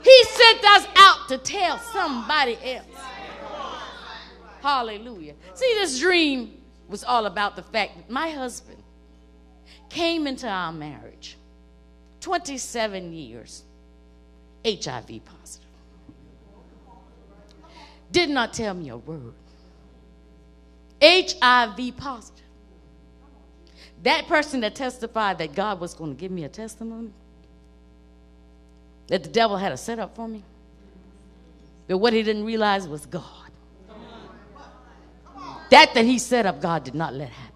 He 0.04 0.24
sent 0.24 0.64
us 0.64 0.88
out 0.96 1.28
to 1.30 1.38
tell 1.38 1.78
somebody 1.80 2.58
else. 2.64 2.86
Hallelujah. 4.62 5.34
See, 5.54 5.74
this 5.76 6.00
dream 6.00 6.62
was 6.88 7.04
all 7.04 7.26
about 7.26 7.56
the 7.56 7.64
fact 7.64 7.98
that 7.98 8.10
my 8.10 8.30
husband 8.30 8.82
came 9.90 10.28
into 10.28 10.48
our 10.48 10.72
marriage 10.72 11.38
27 12.22 13.14
years 13.14 13.64
HIV 14.66 15.22
positive. 15.24 15.68
Did 18.12 18.30
not 18.30 18.54
tell 18.54 18.74
me 18.74 18.90
a 18.90 18.98
word. 18.98 19.34
HIV 21.02 21.98
positive. 21.98 22.44
That 24.04 24.28
person 24.28 24.62
that 24.62 24.76
testified 24.76 25.38
that 25.40 25.54
God 25.54 25.80
was 25.80 25.94
going 25.94 26.16
to 26.16 26.20
give 26.20 26.32
me 26.32 26.44
a 26.44 26.50
testimony, 26.50 27.12
that 29.08 29.24
the 29.24 29.30
devil 29.30 29.58
had 29.58 29.72
a 29.72 29.78
setup 29.78 30.16
for 30.16 30.28
me, 30.28 30.44
but 31.88 31.98
what 31.98 32.14
he 32.14 32.24
didn't 32.24 32.46
realize 32.46 32.88
was 32.88 33.06
God. 33.06 33.24
That 35.70 35.94
that 35.94 36.06
he 36.06 36.18
set 36.18 36.46
up, 36.46 36.62
God 36.62 36.84
did 36.84 36.96
not 36.96 37.14
let 37.14 37.30
happen. 37.30 37.48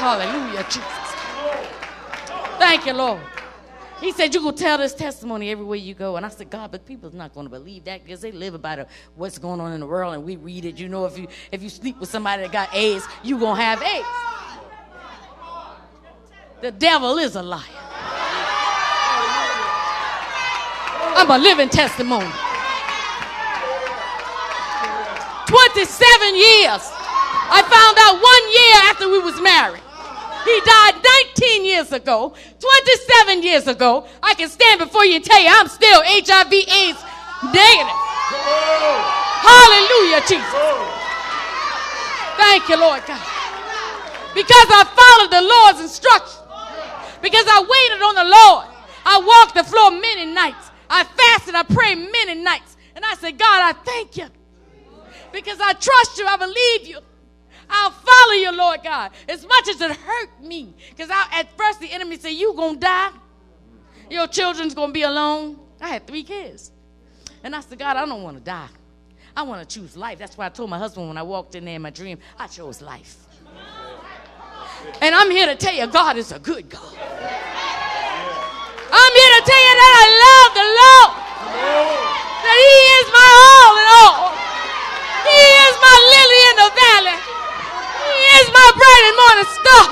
Hallelujah, 0.00 0.64
Jesus. 0.64 1.00
Thank 2.58 2.86
you, 2.86 2.94
Lord. 2.94 3.20
He 4.00 4.12
said, 4.12 4.34
You 4.34 4.40
go 4.40 4.50
tell 4.50 4.78
this 4.78 4.94
testimony 4.94 5.50
everywhere 5.50 5.76
you 5.76 5.92
go. 5.92 6.16
And 6.16 6.24
I 6.24 6.30
said, 6.30 6.48
God, 6.48 6.70
but 6.70 6.86
people's 6.86 7.12
not 7.12 7.34
going 7.34 7.44
to 7.44 7.50
believe 7.50 7.84
that 7.84 8.02
because 8.02 8.22
they 8.22 8.32
live 8.32 8.54
about 8.54 8.88
what's 9.14 9.38
going 9.38 9.60
on 9.60 9.72
in 9.72 9.80
the 9.80 9.86
world 9.86 10.14
and 10.14 10.24
we 10.24 10.36
read 10.36 10.64
it. 10.64 10.78
You 10.78 10.88
know, 10.88 11.04
if 11.04 11.18
you 11.18 11.28
if 11.52 11.62
you 11.62 11.68
sleep 11.68 11.98
with 11.98 12.08
somebody 12.08 12.42
that 12.42 12.52
got 12.52 12.74
AIDS, 12.74 13.06
you're 13.22 13.38
gonna 13.38 13.60
have 13.60 13.82
AIDS. 13.82 14.29
The 16.60 16.72
devil 16.72 17.16
is 17.16 17.36
a 17.36 17.42
liar. 17.42 17.62
I'm 21.16 21.30
a 21.30 21.38
living 21.38 21.70
testimony. 21.70 22.30
27 25.46 26.36
years. 26.36 26.84
I 27.52 27.64
found 27.64 27.96
out 27.98 28.20
one 28.20 28.44
year 28.54 28.76
after 28.86 29.08
we 29.08 29.18
was 29.18 29.40
married 29.42 29.82
He 30.44 30.60
died 30.64 31.02
19 31.34 31.64
years 31.64 31.92
ago, 31.92 32.34
27 32.60 33.42
years 33.42 33.66
ago. 33.66 34.06
I 34.22 34.34
can 34.34 34.48
stand 34.48 34.78
before 34.80 35.04
you 35.04 35.16
and 35.16 35.24
tell 35.24 35.40
you 35.40 35.48
I'm 35.50 35.66
still 35.66 36.02
HIV 36.04 36.52
AIDS 36.52 37.00
negative. 37.50 38.00
Hallelujah, 39.42 40.20
Jesus. 40.28 40.54
Thank 42.36 42.68
you, 42.68 42.76
Lord 42.76 43.02
God. 43.06 43.20
Because 44.34 44.68
I 44.70 44.84
followed 44.84 45.30
the 45.32 45.42
Lord's 45.42 45.80
instructions. 45.80 46.39
Because 47.22 47.44
I 47.48 47.60
waited 47.60 48.02
on 48.02 48.14
the 48.14 48.24
Lord. 48.24 48.66
I 49.04 49.20
walked 49.20 49.54
the 49.54 49.64
floor 49.64 49.90
many 49.90 50.26
nights. 50.32 50.70
I 50.88 51.04
fasted, 51.04 51.54
I 51.54 51.62
prayed 51.62 51.96
many 51.96 52.42
nights. 52.42 52.76
And 52.96 53.04
I 53.04 53.14
said, 53.14 53.38
God, 53.38 53.74
I 53.74 53.78
thank 53.84 54.16
you. 54.16 54.26
Because 55.32 55.60
I 55.60 55.72
trust 55.74 56.18
you, 56.18 56.26
I 56.26 56.36
believe 56.36 56.86
you. 56.86 56.98
I'll 57.68 57.90
follow 57.92 58.32
you, 58.32 58.52
Lord 58.52 58.80
God, 58.82 59.12
as 59.28 59.46
much 59.46 59.68
as 59.68 59.80
it 59.80 59.92
hurt 59.92 60.42
me. 60.42 60.74
Because 60.90 61.08
at 61.10 61.44
first 61.56 61.80
the 61.80 61.90
enemy 61.92 62.18
said, 62.18 62.30
You 62.30 62.52
gonna 62.54 62.78
die. 62.78 63.10
Your 64.10 64.26
children's 64.26 64.74
gonna 64.74 64.92
be 64.92 65.02
alone. 65.02 65.56
I 65.80 65.88
had 65.88 66.06
three 66.06 66.24
kids. 66.24 66.72
And 67.44 67.54
I 67.54 67.60
said, 67.60 67.78
God, 67.78 67.96
I 67.96 68.04
don't 68.04 68.22
want 68.22 68.36
to 68.36 68.42
die. 68.42 68.68
I 69.36 69.42
want 69.42 69.66
to 69.66 69.80
choose 69.80 69.96
life. 69.96 70.18
That's 70.18 70.36
why 70.36 70.46
I 70.46 70.48
told 70.48 70.68
my 70.68 70.78
husband 70.78 71.06
when 71.06 71.16
I 71.16 71.22
walked 71.22 71.54
in 71.54 71.64
there 71.64 71.76
in 71.76 71.82
my 71.82 71.90
dream, 71.90 72.18
I 72.38 72.48
chose 72.48 72.82
life. 72.82 73.16
And 75.00 75.14
I'm 75.14 75.30
here 75.30 75.46
to 75.46 75.56
tell 75.56 75.74
you, 75.74 75.86
God 75.86 76.16
is 76.16 76.32
a 76.32 76.38
good 76.38 76.68
God. 76.68 76.92
I'm 78.90 79.12
here 79.16 79.32
to 79.38 79.42
tell 79.46 79.62
you 79.64 79.74
that 79.80 79.94
I 79.96 80.06
love 80.20 80.50
the 80.60 80.68
Lord. 80.76 81.10
That 82.44 82.56
He 82.60 82.76
is 83.00 83.06
my 83.14 83.28
all 83.48 83.72
in 83.80 83.88
all. 84.04 84.28
He 85.24 85.40
is 85.68 85.74
my 85.80 85.96
lily 86.10 86.40
in 86.50 86.56
the 86.60 86.70
valley. 86.74 87.16
He 87.16 88.28
is 88.44 88.48
my 88.52 88.68
bright 88.76 89.04
and 89.08 89.16
morning 89.16 89.48
star. 89.56 89.86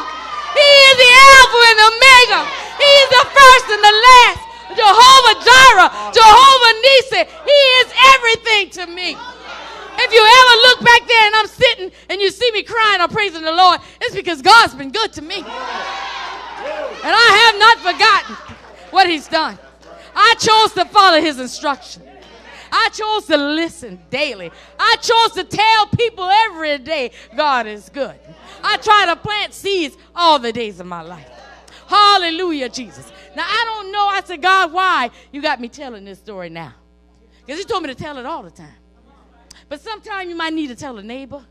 He 0.59 0.69
is 0.93 0.97
the 0.99 1.11
Alpha 1.39 1.59
and 1.73 1.79
the 1.79 1.87
Omega. 1.89 2.41
He 2.77 2.91
is 3.01 3.09
the 3.15 3.25
first 3.33 3.67
and 3.71 3.83
the 3.85 3.95
last. 3.95 4.43
Jehovah 4.77 5.37
Jireh, 5.41 5.91
Jehovah 6.13 6.75
Nissi. 6.85 7.23
He 7.49 7.59
is 7.81 7.89
everything 8.13 8.65
to 8.77 8.85
me. 8.93 9.17
If 10.01 10.13
you 10.13 10.23
ever 10.23 10.55
look 10.69 10.85
back 10.85 11.09
there 11.09 11.27
and 11.27 11.35
I'm 11.35 11.47
sitting 11.49 11.91
and 12.09 12.21
you 12.21 12.31
see 12.31 12.51
me 12.53 12.63
crying 12.63 13.01
or 13.01 13.09
praising 13.09 13.43
the 13.43 13.53
Lord, 13.53 13.81
it's 14.01 14.15
because 14.15 14.41
God's 14.43 14.75
been 14.75 14.93
good 14.93 15.13
to 15.15 15.23
me. 15.23 15.37
And 15.37 15.47
I 17.15 17.29
have 17.45 17.59
not 17.59 17.79
forgotten 17.79 18.37
what 18.91 19.09
He's 19.09 19.27
done. 19.27 19.59
I 20.15 20.35
chose 20.39 20.73
to 20.75 20.85
follow 20.85 21.21
His 21.21 21.41
instruction. 21.41 22.03
I 22.71 22.91
chose 22.93 23.27
to 23.27 23.37
listen 23.37 24.01
daily. 24.11 24.51
I 24.79 24.97
chose 25.01 25.33
to 25.33 25.45
tell 25.45 25.87
people 25.87 26.25
every 26.25 26.79
day 26.79 27.11
God 27.37 27.67
is 27.67 27.89
good. 27.89 28.15
I 28.63 28.77
try 28.77 29.07
to 29.07 29.17
plant 29.17 29.55
seeds 29.55 29.97
all 30.15 30.39
the 30.39 30.53
days 30.53 30.79
of 30.79 30.87
my 30.87 31.03
life. 31.03 31.29
Hallelujah, 31.87 32.69
Jesus. 32.69 33.11
Now, 33.35 33.47
I 33.47 33.65
don't 33.65 33.93
know. 33.93 34.07
I 34.07 34.23
said, 34.25 34.43
God, 34.43 34.73
why 34.73 35.11
you 35.33 35.41
got 35.41 35.61
me 35.61 35.69
telling 35.69 36.05
this 36.05 36.19
story 36.19 36.51
now? 36.51 36.75
Because 37.45 37.59
He 37.59 37.65
told 37.65 37.83
me 37.83 37.89
to 37.89 37.95
tell 37.95 38.19
it 38.19 38.27
all 38.27 38.43
the 38.43 38.51
time. 38.51 38.78
But 39.69 39.81
sometimes 39.81 40.29
you 40.29 40.37
might 40.37 40.55
need 40.55 40.69
to 40.69 40.77
tell 40.77 40.99
a 40.99 41.03
neighbor. 41.03 41.45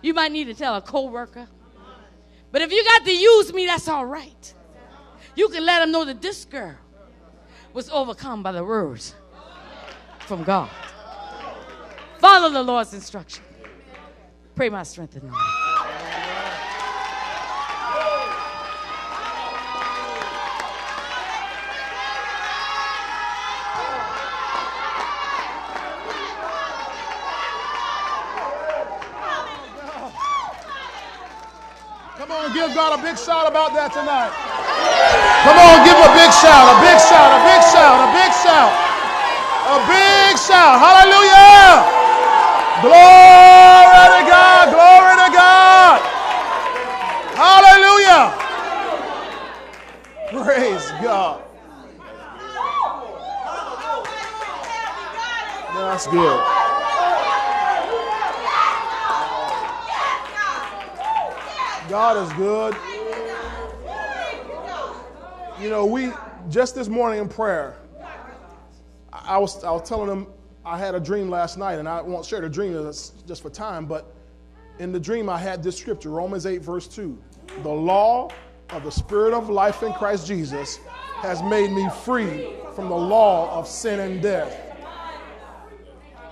You 0.00 0.14
might 0.14 0.32
need 0.32 0.44
to 0.44 0.54
tell 0.54 0.76
a 0.76 0.82
coworker. 0.82 1.48
But 2.52 2.62
if 2.62 2.70
you 2.70 2.84
got 2.84 3.04
to 3.04 3.12
use 3.12 3.52
me, 3.52 3.66
that's 3.66 3.88
all 3.88 4.06
right. 4.06 4.54
You 5.34 5.48
can 5.48 5.64
let 5.66 5.80
them 5.80 5.90
know 5.90 6.04
that 6.04 6.22
this 6.22 6.44
girl 6.44 6.76
was 7.72 7.90
overcome 7.90 8.42
by 8.42 8.52
the 8.52 8.62
words 8.64 9.14
from 10.20 10.44
God. 10.44 10.70
Follow 12.18 12.50
the 12.50 12.62
Lord's 12.62 12.94
instruction. 12.94 13.42
Pray 14.54 14.68
my 14.68 14.84
strength 14.84 15.16
in 15.16 15.26
the 15.26 15.32
Lord. 15.32 15.42
Come 32.16 32.30
on, 32.30 32.53
give 32.66 32.74
God 32.74 32.98
a 32.98 33.02
big 33.02 33.18
shout 33.18 33.44
about 33.44 33.76
that 33.76 33.92
tonight. 33.92 34.32
Come 35.44 35.58
on, 35.60 35.84
give 35.84 36.00
a 36.00 36.10
big 36.16 36.32
shout, 36.32 36.64
a 36.72 36.76
big 36.80 36.96
shout, 36.96 37.28
a 37.28 37.40
big 37.44 37.60
shout, 37.60 38.00
a 38.00 38.08
big 38.16 38.32
shout. 38.40 38.72
A 39.64 39.80
big 39.88 40.36
shout. 40.40 40.80
Hallelujah. 40.80 41.84
Glory 42.80 44.04
to 44.16 44.22
God. 44.28 44.64
Glory 44.72 45.14
to 45.24 45.28
God. 45.32 46.00
Hallelujah. 47.36 48.32
Praise 50.32 50.88
God. 51.02 51.42
That's 55.74 56.06
good. 56.06 56.53
God 61.94 62.26
is 62.26 62.32
good. 62.32 62.74
You 65.62 65.70
know, 65.70 65.86
we 65.86 66.10
just 66.50 66.74
this 66.74 66.88
morning 66.88 67.20
in 67.20 67.28
prayer, 67.28 67.76
I 69.12 69.38
was 69.38 69.62
I 69.62 69.70
was 69.70 69.88
telling 69.88 70.08
them 70.08 70.26
I 70.64 70.76
had 70.76 70.96
a 70.96 70.98
dream 70.98 71.30
last 71.30 71.56
night, 71.56 71.78
and 71.78 71.88
I 71.88 72.00
won't 72.00 72.26
share 72.26 72.40
the 72.40 72.48
dream 72.48 72.72
just 73.28 73.42
for 73.42 73.48
time, 73.48 73.86
but 73.86 74.12
in 74.80 74.90
the 74.90 74.98
dream 74.98 75.28
I 75.28 75.38
had 75.38 75.62
this 75.62 75.78
scripture, 75.78 76.10
Romans 76.10 76.46
8, 76.46 76.62
verse 76.62 76.88
2. 76.88 77.16
The 77.62 77.68
law 77.68 78.28
of 78.70 78.82
the 78.82 78.90
Spirit 78.90 79.32
of 79.32 79.48
life 79.48 79.84
in 79.84 79.92
Christ 79.92 80.26
Jesus 80.26 80.80
has 81.18 81.44
made 81.44 81.70
me 81.70 81.88
free 82.02 82.54
from 82.74 82.88
the 82.88 82.96
law 82.96 83.56
of 83.56 83.68
sin 83.68 84.00
and 84.00 84.20
death. 84.20 84.52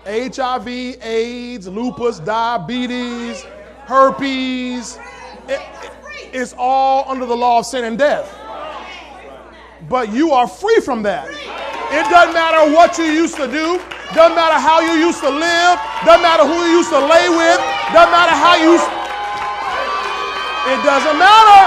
HIV, 0.06 0.66
AIDS, 0.66 1.68
lupus, 1.68 2.18
diabetes, 2.18 3.44
herpes, 3.86 4.98
it, 5.48 5.60
it, 5.82 5.92
it's 6.32 6.54
all 6.56 7.04
under 7.08 7.26
the 7.26 7.36
law 7.36 7.58
of 7.58 7.66
sin 7.66 7.84
and 7.84 7.98
death. 7.98 8.32
But 9.88 10.12
you 10.12 10.30
are 10.32 10.46
free 10.46 10.80
from 10.80 11.02
that. 11.02 11.28
It 11.92 12.08
doesn't 12.08 12.32
matter 12.32 12.72
what 12.72 12.96
you 12.96 13.04
used 13.04 13.36
to 13.36 13.46
do, 13.46 13.76
doesn't 14.14 14.36
matter 14.36 14.56
how 14.56 14.80
you 14.80 14.96
used 14.96 15.20
to 15.20 15.28
live, 15.28 15.76
doesn't 16.06 16.22
matter 16.22 16.44
who 16.44 16.56
you 16.64 16.78
used 16.80 16.88
to 16.90 17.00
lay 17.00 17.28
with, 17.28 17.60
doesn't 17.92 18.12
matter 18.14 18.32
how 18.32 18.56
you. 18.56 18.80
It 20.72 20.80
doesn't 20.86 21.18
matter. 21.18 21.62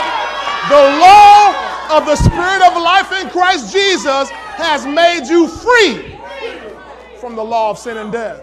The 0.69 0.81
law 0.97 1.53
of 1.91 2.05
the 2.05 2.15
Spirit 2.15 2.61
of 2.65 2.81
life 2.81 3.11
in 3.11 3.29
Christ 3.29 3.71
Jesus 3.71 4.29
has 4.57 4.85
made 4.85 5.27
you 5.29 5.47
free 5.47 6.17
from 7.19 7.35
the 7.35 7.43
law 7.43 7.69
of 7.69 7.77
sin 7.77 7.97
and 7.97 8.11
death. 8.11 8.41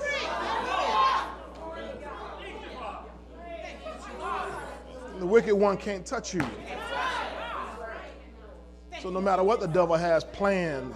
The 5.22 5.28
wicked 5.28 5.54
one 5.54 5.76
can't 5.76 6.04
touch 6.04 6.34
you. 6.34 6.44
So 9.00 9.08
no 9.08 9.20
matter 9.20 9.44
what 9.44 9.60
the 9.60 9.68
devil 9.68 9.94
has 9.94 10.24
planned, 10.24 10.92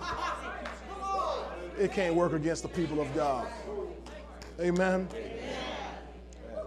it 1.79 1.93
can't 1.93 2.13
work 2.13 2.33
against 2.33 2.65
the 2.65 2.69
people 2.69 3.01
of 3.01 3.15
God. 3.15 3.47
Amen. 4.59 5.07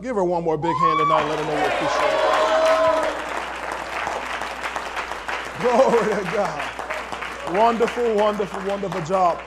Give 0.01 0.15
her 0.15 0.23
one 0.23 0.45
more 0.45 0.57
big 0.57 0.73
hand 0.73 0.99
tonight. 0.99 1.27
Let 1.27 1.37
her 1.37 1.43
know 1.43 1.51
you 1.59 1.65
appreciate 1.67 2.13
it. 5.59 5.99
Glory 5.99 6.15
to 6.15 6.23
God. 6.33 7.57
Wonderful, 7.57 8.15
wonderful, 8.15 8.61
wonderful 8.65 9.01
job. 9.01 9.37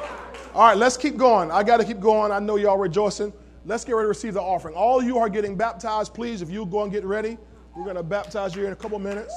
All 0.54 0.66
right, 0.66 0.76
let's 0.76 0.98
keep 0.98 1.16
going. 1.16 1.50
I 1.50 1.62
got 1.62 1.78
to 1.78 1.84
keep 1.86 1.98
going. 1.98 2.30
I 2.30 2.40
know 2.40 2.56
y'all 2.56 2.76
rejoicing. 2.76 3.32
Let's 3.64 3.86
get 3.86 3.94
ready 3.94 4.04
to 4.04 4.08
receive 4.08 4.34
the 4.34 4.42
offering. 4.42 4.74
All 4.74 5.02
you 5.02 5.16
are 5.16 5.30
getting 5.30 5.56
baptized, 5.56 6.12
please, 6.12 6.42
if 6.42 6.50
you 6.50 6.66
go 6.66 6.82
and 6.82 6.92
get 6.92 7.06
ready. 7.06 7.38
We're 7.74 7.84
going 7.84 7.96
to 7.96 8.02
baptize 8.02 8.54
you 8.54 8.66
in 8.66 8.72
a 8.72 8.76
couple 8.76 8.98
minutes. 8.98 9.34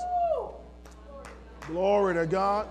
Glory 1.68 2.14
to 2.16 2.26
God. 2.26 2.68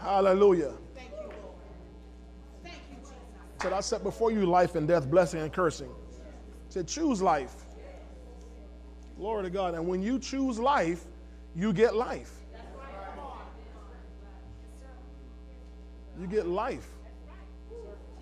Hallelujah. 0.00 0.72
Said, 3.60 3.72
I 3.72 3.80
set 3.80 4.02
before 4.02 4.30
you 4.30 4.44
life 4.44 4.74
and 4.74 4.86
death, 4.86 5.10
blessing 5.10 5.40
and 5.40 5.52
cursing. 5.52 5.90
Said, 6.68 6.86
choose 6.86 7.22
life. 7.22 7.54
Glory 9.16 9.44
to 9.44 9.50
God. 9.50 9.74
And 9.74 9.88
when 9.88 10.02
you 10.02 10.18
choose 10.18 10.58
life, 10.58 11.04
you 11.56 11.72
get 11.72 11.96
life. 11.96 12.32
You 16.20 16.26
get 16.26 16.46
life. 16.46 16.86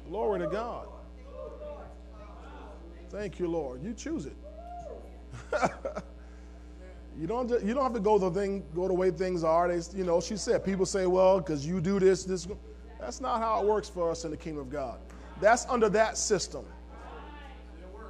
Glory 0.09 0.39
to 0.41 0.47
God. 0.47 0.87
Thank 3.13 3.39
you, 3.39 3.47
Lord. 3.47 3.83
You 3.83 3.93
choose 3.93 4.27
it. 4.27 4.37
you 7.19 7.27
don't 7.27 7.51
you 7.63 7.75
don't 7.75 7.83
have 7.83 7.93
to 7.93 8.01
go 8.01 8.19
the 8.19 8.31
thing 8.31 8.65
go 8.75 8.89
the 8.89 8.95
way 8.95 9.11
things 9.11 9.45
are. 9.45 9.69
They, 9.69 9.83
you 9.97 10.05
know, 10.05 10.21
she 10.21 10.37
said 10.37 10.65
people 10.65 10.87
say, 10.87 11.07
well, 11.07 11.39
because 11.39 11.67
you 11.67 11.81
do 11.81 12.01
this, 12.01 12.25
this. 12.25 12.49
That's 12.99 13.21
not 13.21 13.41
how 13.41 13.61
it 13.61 13.67
works 13.67 13.89
for 13.89 14.11
us 14.11 14.25
in 14.25 14.31
the 14.31 14.37
kingdom 14.37 14.63
of 14.63 14.71
God. 14.71 14.99
That's 15.41 15.67
under 15.67 15.89
that 15.91 16.17
system. 16.17 16.65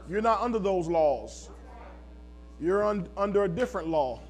You're 0.08 0.22
not 0.22 0.40
under 0.40 0.58
those 0.58 0.86
laws. 0.86 1.50
You're 2.60 2.84
un- 2.84 3.08
under 3.16 3.44
a 3.44 3.48
different 3.48 3.88
law 3.88 4.20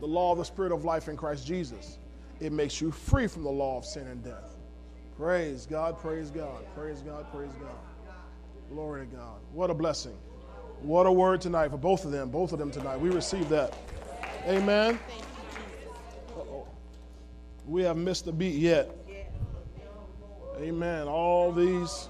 the 0.00 0.06
law 0.06 0.32
of 0.32 0.38
the 0.38 0.44
Spirit 0.44 0.72
of 0.72 0.84
life 0.84 1.08
in 1.08 1.16
Christ 1.16 1.46
Jesus. 1.46 1.98
It 2.40 2.52
makes 2.52 2.80
you 2.80 2.90
free 2.90 3.26
from 3.26 3.42
the 3.42 3.50
law 3.50 3.76
of 3.76 3.84
sin 3.84 4.06
and 4.06 4.24
death. 4.24 4.56
Praise 5.16 5.66
God, 5.66 5.98
praise 5.98 6.30
God, 6.30 6.64
praise 6.74 7.02
God, 7.02 7.30
praise 7.30 7.52
God. 7.60 7.76
Glory 8.70 9.04
to 9.04 9.16
God. 9.16 9.40
What 9.52 9.68
a 9.68 9.74
blessing. 9.74 10.16
What 10.80 11.06
a 11.06 11.12
word 11.12 11.40
tonight 11.40 11.70
for 11.70 11.76
both 11.76 12.04
of 12.04 12.12
them, 12.12 12.30
both 12.30 12.52
of 12.52 12.60
them 12.60 12.70
tonight. 12.70 13.00
We 13.00 13.10
received 13.10 13.48
that. 13.48 13.74
Amen. 14.46 14.98
Uh-oh. 16.36 16.68
We 17.66 17.82
have 17.82 17.96
missed 17.96 18.28
a 18.28 18.32
beat 18.32 18.54
yet. 18.54 18.96
Amen. 20.58 21.08
All 21.08 21.50
these 21.50 22.08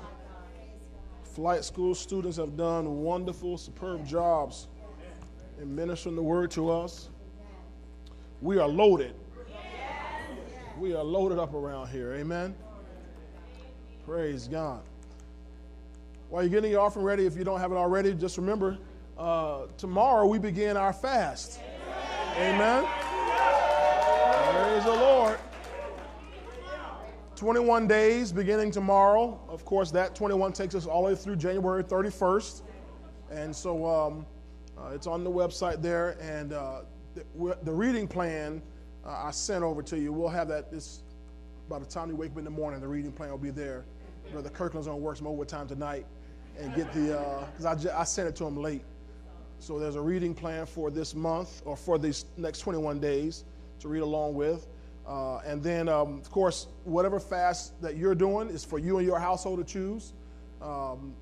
flight 1.23 1.65
school 1.65 1.95
students 1.95 2.37
have 2.37 2.59
done 2.59 3.03
wonderful, 3.03 3.57
superb 3.57 4.07
jobs 4.07 4.69
in 5.61 5.74
ministering 5.74 6.15
the 6.15 6.23
word 6.23 6.51
to 6.53 6.70
us. 6.70 7.09
We 8.43 8.59
are 8.59 8.69
loaded. 8.69 9.15
We 10.78 10.95
are 10.95 11.05
loaded 11.05 11.39
up 11.39 11.55
around 11.55 11.89
here. 11.89 12.12
Amen. 12.15 12.55
Praise 14.05 14.47
God. 14.47 14.82
While 16.31 16.44
you're 16.44 16.51
getting 16.51 16.70
your 16.70 16.82
offering 16.82 17.05
ready, 17.05 17.27
if 17.27 17.36
you 17.36 17.43
don't 17.43 17.59
have 17.59 17.73
it 17.73 17.74
already, 17.74 18.15
just 18.15 18.39
remember 18.39 18.78
uh, 19.19 19.62
tomorrow 19.77 20.24
we 20.28 20.39
begin 20.39 20.77
our 20.77 20.93
fast. 20.93 21.59
Amen. 22.36 22.86
Praise 24.55 24.85
the 24.85 24.93
Lord. 24.93 25.40
21 27.35 27.89
days 27.89 28.31
beginning 28.31 28.70
tomorrow. 28.70 29.40
Of 29.48 29.65
course, 29.65 29.90
that 29.90 30.15
21 30.15 30.52
takes 30.52 30.77
us 30.77 30.86
all 30.86 31.02
the 31.02 31.09
way 31.09 31.16
through 31.16 31.35
January 31.35 31.82
31st. 31.82 32.62
And 33.32 33.55
so 33.55 33.85
um, 33.85 34.24
uh, 34.78 34.90
it's 34.94 35.09
on 35.09 35.24
the 35.24 35.31
website 35.31 35.82
there. 35.82 36.16
And 36.20 36.52
uh, 36.52 36.82
the, 37.16 37.59
the, 37.65 37.73
reading 37.73 38.07
plan 38.07 38.62
uh, 39.05 39.24
I 39.24 39.32
sent 39.32 39.65
over 39.65 39.82
to 39.82 39.98
you, 39.98 40.12
we'll 40.12 40.28
have 40.28 40.47
that 40.47 40.70
this 40.70 41.02
by 41.69 41.81
the 41.81 41.86
time 41.86 42.09
you 42.09 42.15
wake 42.15 42.31
up 42.31 42.39
in 42.39 42.44
the 42.44 42.51
morning. 42.51 42.81
The 42.81 42.86
reading 42.86 43.11
plan 43.11 43.31
will 43.31 43.39
be 43.39 43.51
there. 43.51 43.85
Brother 44.31 44.51
Kirkland's 44.51 44.86
on 44.86 45.01
work 45.01 45.16
some 45.16 45.27
overtime 45.27 45.66
tonight 45.66 46.07
and 46.59 46.74
get 46.74 46.93
the, 46.93 47.47
because 47.56 47.86
uh, 47.86 47.93
I, 47.93 48.01
I 48.01 48.05
sent 48.05 48.28
it 48.28 48.36
to 48.36 48.44
him 48.47 48.56
late. 48.56 48.82
So 49.59 49.78
there's 49.78 49.97
a 49.97 50.01
reading 50.01 50.35
plan 50.35 50.64
for 50.64 50.90
this 50.90 51.14
month 51.14 51.62
or 51.64 51.77
for 51.77 51.98
these 51.98 52.24
next 52.36 52.60
21 52.60 52.98
days 52.98 53.44
to 53.81 53.89
read 53.89 54.01
along 54.01 54.35
with. 54.35 54.66
Uh, 55.06 55.39
and 55.39 55.62
then, 55.62 55.89
um, 55.89 56.18
of 56.18 56.31
course, 56.31 56.68
whatever 56.85 57.20
fast 57.20 57.81
that 57.82 57.97
you're 57.97 58.14
doing 58.14 58.48
is 58.48 58.64
for 58.64 58.78
you 58.78 58.98
and 58.98 59.06
your 59.06 59.18
household 59.18 59.59
to 59.59 59.64
choose. 59.64 60.14
Um, 60.62 61.14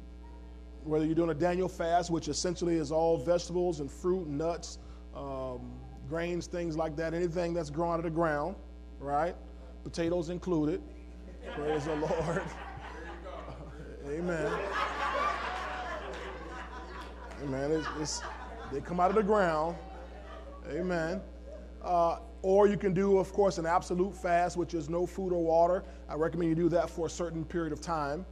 whether 0.84 1.05
you're 1.05 1.14
doing 1.14 1.30
a 1.30 1.34
Daniel 1.34 1.68
fast, 1.68 2.10
which 2.10 2.28
essentially 2.28 2.76
is 2.76 2.92
all 2.92 3.16
vegetables 3.16 3.80
and 3.80 3.90
fruit 3.90 4.26
nuts, 4.28 4.78
um, 5.14 5.72
grains, 6.09 6.46
things 6.46 6.76
like 6.76 6.96
that, 6.96 7.14
anything 7.14 7.55
that's 7.55 7.70
grown 7.70 7.92
out 7.92 7.98
of 7.98 8.05
the 8.05 8.10
ground, 8.10 8.56
right? 9.00 9.34
Potatoes 9.84 10.28
included. 10.28 10.80
Praise 11.55 11.84
the 11.84 11.94
Lord. 11.96 12.42
Amen. 14.09 14.52
Amen. 17.43 17.70
It's, 17.70 17.89
it's, 18.01 18.23
they 18.73 18.81
come 18.81 19.01
out 19.01 19.10
of 19.10 19.16
the 19.16 19.23
ground. 19.23 19.77
Amen. 20.70 21.20
Uh, 21.82 22.19
or 22.43 22.66
you 22.66 22.77
can 22.77 22.93
do, 22.93 23.19
of 23.19 23.32
course, 23.32 23.59
an 23.59 23.66
absolute 23.66 24.15
fast, 24.15 24.56
which 24.56 24.74
is 24.74 24.89
no 24.89 25.06
food 25.06 25.32
or 25.32 25.43
water. 25.43 25.85
I 26.09 26.15
recommend 26.15 26.51
you 26.51 26.55
do 26.55 26.69
that 26.70 26.90
for 26.90 27.06
a 27.06 27.10
certain 27.10 27.44
period 27.44 27.73
of 27.73 27.81
time 27.81 28.24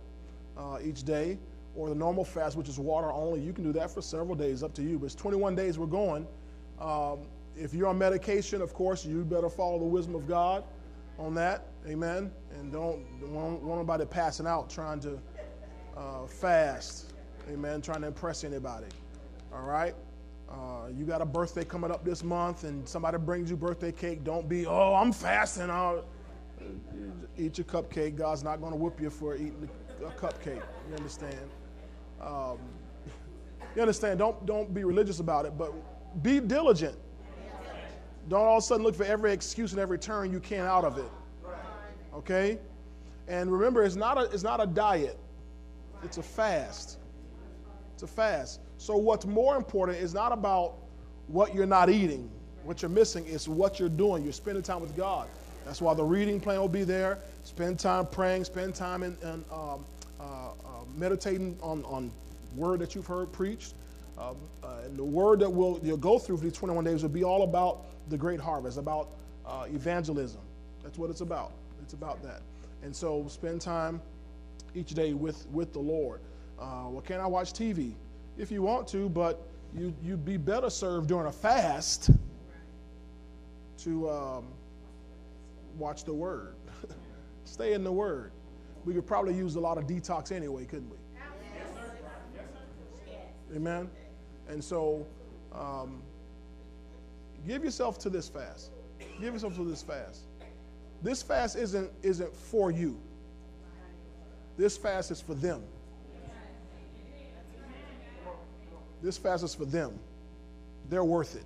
uh, 0.57 0.79
each 0.83 1.05
day. 1.05 1.39
Or 1.75 1.89
the 1.89 1.95
normal 1.95 2.25
fast, 2.25 2.57
which 2.57 2.69
is 2.69 2.79
water 2.79 3.13
only. 3.13 3.41
You 3.41 3.53
can 3.53 3.63
do 3.63 3.73
that 3.75 3.91
for 3.91 4.01
several 4.01 4.35
days, 4.35 4.63
up 4.63 4.73
to 4.75 4.83
you. 4.83 4.99
But 4.99 5.07
it's 5.07 5.15
21 5.15 5.55
days 5.55 5.79
we're 5.79 5.87
going. 5.87 6.27
Um, 6.81 7.21
if 7.55 7.75
you're 7.75 7.89
on 7.89 7.99
medication, 7.99 8.63
of 8.63 8.73
course, 8.73 9.05
you 9.05 9.25
better 9.25 9.51
follow 9.51 9.79
the 9.79 9.85
wisdom 9.85 10.15
of 10.15 10.27
God 10.27 10.65
on 11.19 11.35
that. 11.35 11.67
Amen. 11.87 12.31
And 12.59 12.73
don't, 12.73 13.05
want 13.31 13.63
anybody 13.65 14.05
passing 14.07 14.47
out 14.47 14.71
trying 14.71 15.01
to 15.01 15.19
uh, 15.97 16.27
fast. 16.27 17.06
Amen. 17.49 17.81
Trying 17.81 18.01
to 18.01 18.09
impress 18.09 18.45
anybody. 18.45 18.87
All 19.53 19.63
right. 19.63 19.95
Uh, 20.49 20.89
you 20.97 21.05
got 21.05 21.21
a 21.21 21.27
birthday 21.27 21.65
coming 21.65 21.91
up 21.91 22.05
this 22.05 22.23
month, 22.23 22.65
and 22.65 22.89
somebody 22.89 23.19
brings 23.19 23.51
you 23.51 23.57
birthday 23.57 23.93
cake. 23.93 24.25
Don't 24.25 24.49
be, 24.49 24.67
oh, 24.67 24.95
I'm 24.95 25.13
fasting. 25.13 25.71
I'll 25.71 26.05
eat 27.37 27.59
your 27.59 27.65
cupcake. 27.65 28.17
God's 28.17 28.45
not 28.45 28.61
going 28.61 28.73
to 28.73 28.77
whip 28.77 29.01
you 29.01 29.11
for 29.11 29.35
eating 29.35 29.69
a 30.05 30.11
cupcake. 30.11 30.63
You 30.89 30.97
understand? 30.97 31.51
Um, 32.21 32.59
you 33.75 33.83
understand? 33.83 34.19
Don't 34.19 34.45
don't 34.47 34.73
be 34.73 34.85
religious 34.85 35.21
about 35.21 35.47
it, 35.47 35.59
but 35.59 35.73
be 36.23 36.41
diligent. 36.41 36.97
Don't 38.29 38.45
all 38.45 38.59
of 38.59 38.63
a 38.63 38.67
sudden 38.67 38.85
look 38.85 38.95
for 38.95 39.05
every 39.05 39.33
excuse 39.33 39.73
and 39.73 39.81
every 39.81 39.99
turn 39.99 40.33
you 40.33 40.41
can 40.41 40.67
out 40.67 40.85
of 40.85 40.99
it. 40.99 41.11
Okay? 42.15 42.59
And 43.29 43.53
remember, 43.53 43.85
it's 43.85 43.97
not 43.97 44.19
a 44.19 44.23
it's 44.33 44.43
not 44.43 44.61
a 44.61 44.67
diet. 44.67 45.19
It's 46.03 46.19
a 46.19 46.23
fast. 46.23 46.99
It's 47.97 48.03
a 48.03 48.07
fast. 48.07 48.61
So 48.77 48.95
what's 48.95 49.25
more 49.25 49.57
important 49.57 49.97
is 49.97 50.13
not 50.13 50.31
about 50.31 50.75
what 51.29 51.55
you're 51.55 51.65
not 51.65 51.89
eating. 51.89 52.31
What 52.63 52.83
you're 52.83 52.91
missing 52.91 53.25
is 53.25 53.49
what 53.49 53.81
you're 53.81 53.89
doing. 53.89 54.23
You're 54.23 54.35
spending 54.35 54.63
time 54.63 54.83
with 54.83 54.95
God. 54.95 55.29
That's 55.65 55.81
why 55.81 55.95
the 55.95 56.05
reading 56.05 56.39
plan 56.39 56.61
will 56.61 56.69
be 56.69 56.85
there. 56.85 57.19
Spend 57.45 57.79
time 57.79 58.05
praying. 58.05 58.45
Spend 58.45 58.75
time 58.75 59.03
in, 59.03 59.17
in 59.23 59.43
um, 59.51 59.87
uh, 60.21 60.23
uh, 60.23 60.51
meditating 60.95 61.57
on, 61.63 61.87
on 61.87 62.13
word 62.55 62.81
that 62.81 62.95
you've 62.95 63.07
heard 63.07 63.33
preached. 63.33 63.73
Um, 64.19 64.37
uh, 64.63 64.81
and 64.85 64.99
the 64.99 65.05
word 65.05 65.41
that 65.41 65.49
we'll, 65.49 65.81
you'll 65.83 65.97
go 65.97 66.19
through 66.19 66.37
for 66.37 66.45
these 66.45 66.53
21 66.53 66.85
days 66.85 67.01
will 67.01 67.09
be 67.09 67.25
all 67.25 67.45
about 67.45 67.87
the 68.11 68.19
great 68.19 68.41
harvest, 68.41 68.77
about 68.77 69.09
uh, 69.47 69.65
evangelism. 69.69 70.43
That's 70.83 70.99
what 70.99 71.09
it's 71.09 71.23
about. 71.23 71.53
It's 71.81 71.95
about 71.95 72.23
that. 72.25 72.43
And 72.83 72.95
so 72.95 73.27
spend 73.27 73.63
time 73.63 74.03
each 74.75 74.91
day 74.91 75.15
with, 75.15 75.47
with 75.49 75.73
the 75.73 75.79
Lord. 75.79 76.21
Uh, 76.59 76.89
well, 76.89 77.03
can 77.03 77.21
I 77.21 77.27
watch 77.27 77.53
TV? 77.53 77.93
If 78.39 78.51
you 78.51 78.63
want 78.63 78.89
to, 78.89 79.09
but 79.09 79.47
you, 79.75 79.95
you'd 80.03 80.25
be 80.25 80.37
better 80.37 80.71
served 80.71 81.09
during 81.09 81.27
a 81.27 81.33
fast 81.33 82.11
to 83.79 84.11
um, 84.11 84.47
watch 85.79 86.05
the 86.05 86.15
Word. 86.15 86.55
Stay 87.45 87.75
in 87.75 87.85
the 87.85 87.93
Word. 87.93 88.33
We 88.85 88.95
could 88.95 89.07
probably 89.07 89.35
use 89.35 89.57
a 89.57 89.61
lot 89.61 89.79
of 89.79 89.87
detox 89.87 90.33
anyway, 90.33 90.65
couldn't 90.65 90.91
we? 90.91 90.97
Amen. 93.57 93.91
And 94.49 94.63
so, 94.63 95.07
um, 95.53 96.03
give 97.47 97.65
yourself 97.65 97.99
to 98.01 98.11
this 98.11 98.29
fast. 98.29 98.71
Give 99.21 99.35
yourself 99.35 99.57
to 99.57 99.65
this 99.65 99.83
fast. 99.83 100.23
This 101.03 101.23
fast 101.23 101.57
isn't 101.57 101.91
isn't 102.03 102.35
for 102.35 102.71
you. 102.71 102.99
This 104.57 104.77
fast 104.77 105.11
is 105.11 105.21
for 105.21 105.35
them. 105.35 105.63
This 109.03 109.19
fast 109.19 109.45
is 109.45 109.55
for 109.55 109.65
them. 109.65 109.99
They're 110.89 111.05
worth 111.05 111.37
it. 111.37 111.45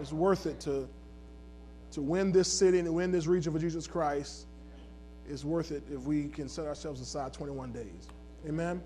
It's 0.00 0.12
worth 0.12 0.46
it 0.46 0.60
to 0.60 0.88
to 1.92 2.02
win 2.02 2.30
this 2.32 2.52
city 2.52 2.78
and 2.78 2.94
win 2.94 3.10
this 3.10 3.26
region 3.26 3.52
for 3.52 3.58
Jesus 3.58 3.86
Christ. 3.86 4.46
It's 5.28 5.44
worth 5.44 5.72
it 5.72 5.82
if 5.90 6.02
we 6.02 6.28
can 6.28 6.48
set 6.48 6.66
ourselves 6.66 7.00
aside 7.00 7.32
21 7.32 7.72
days. 7.72 8.08
Amen. 8.46 8.82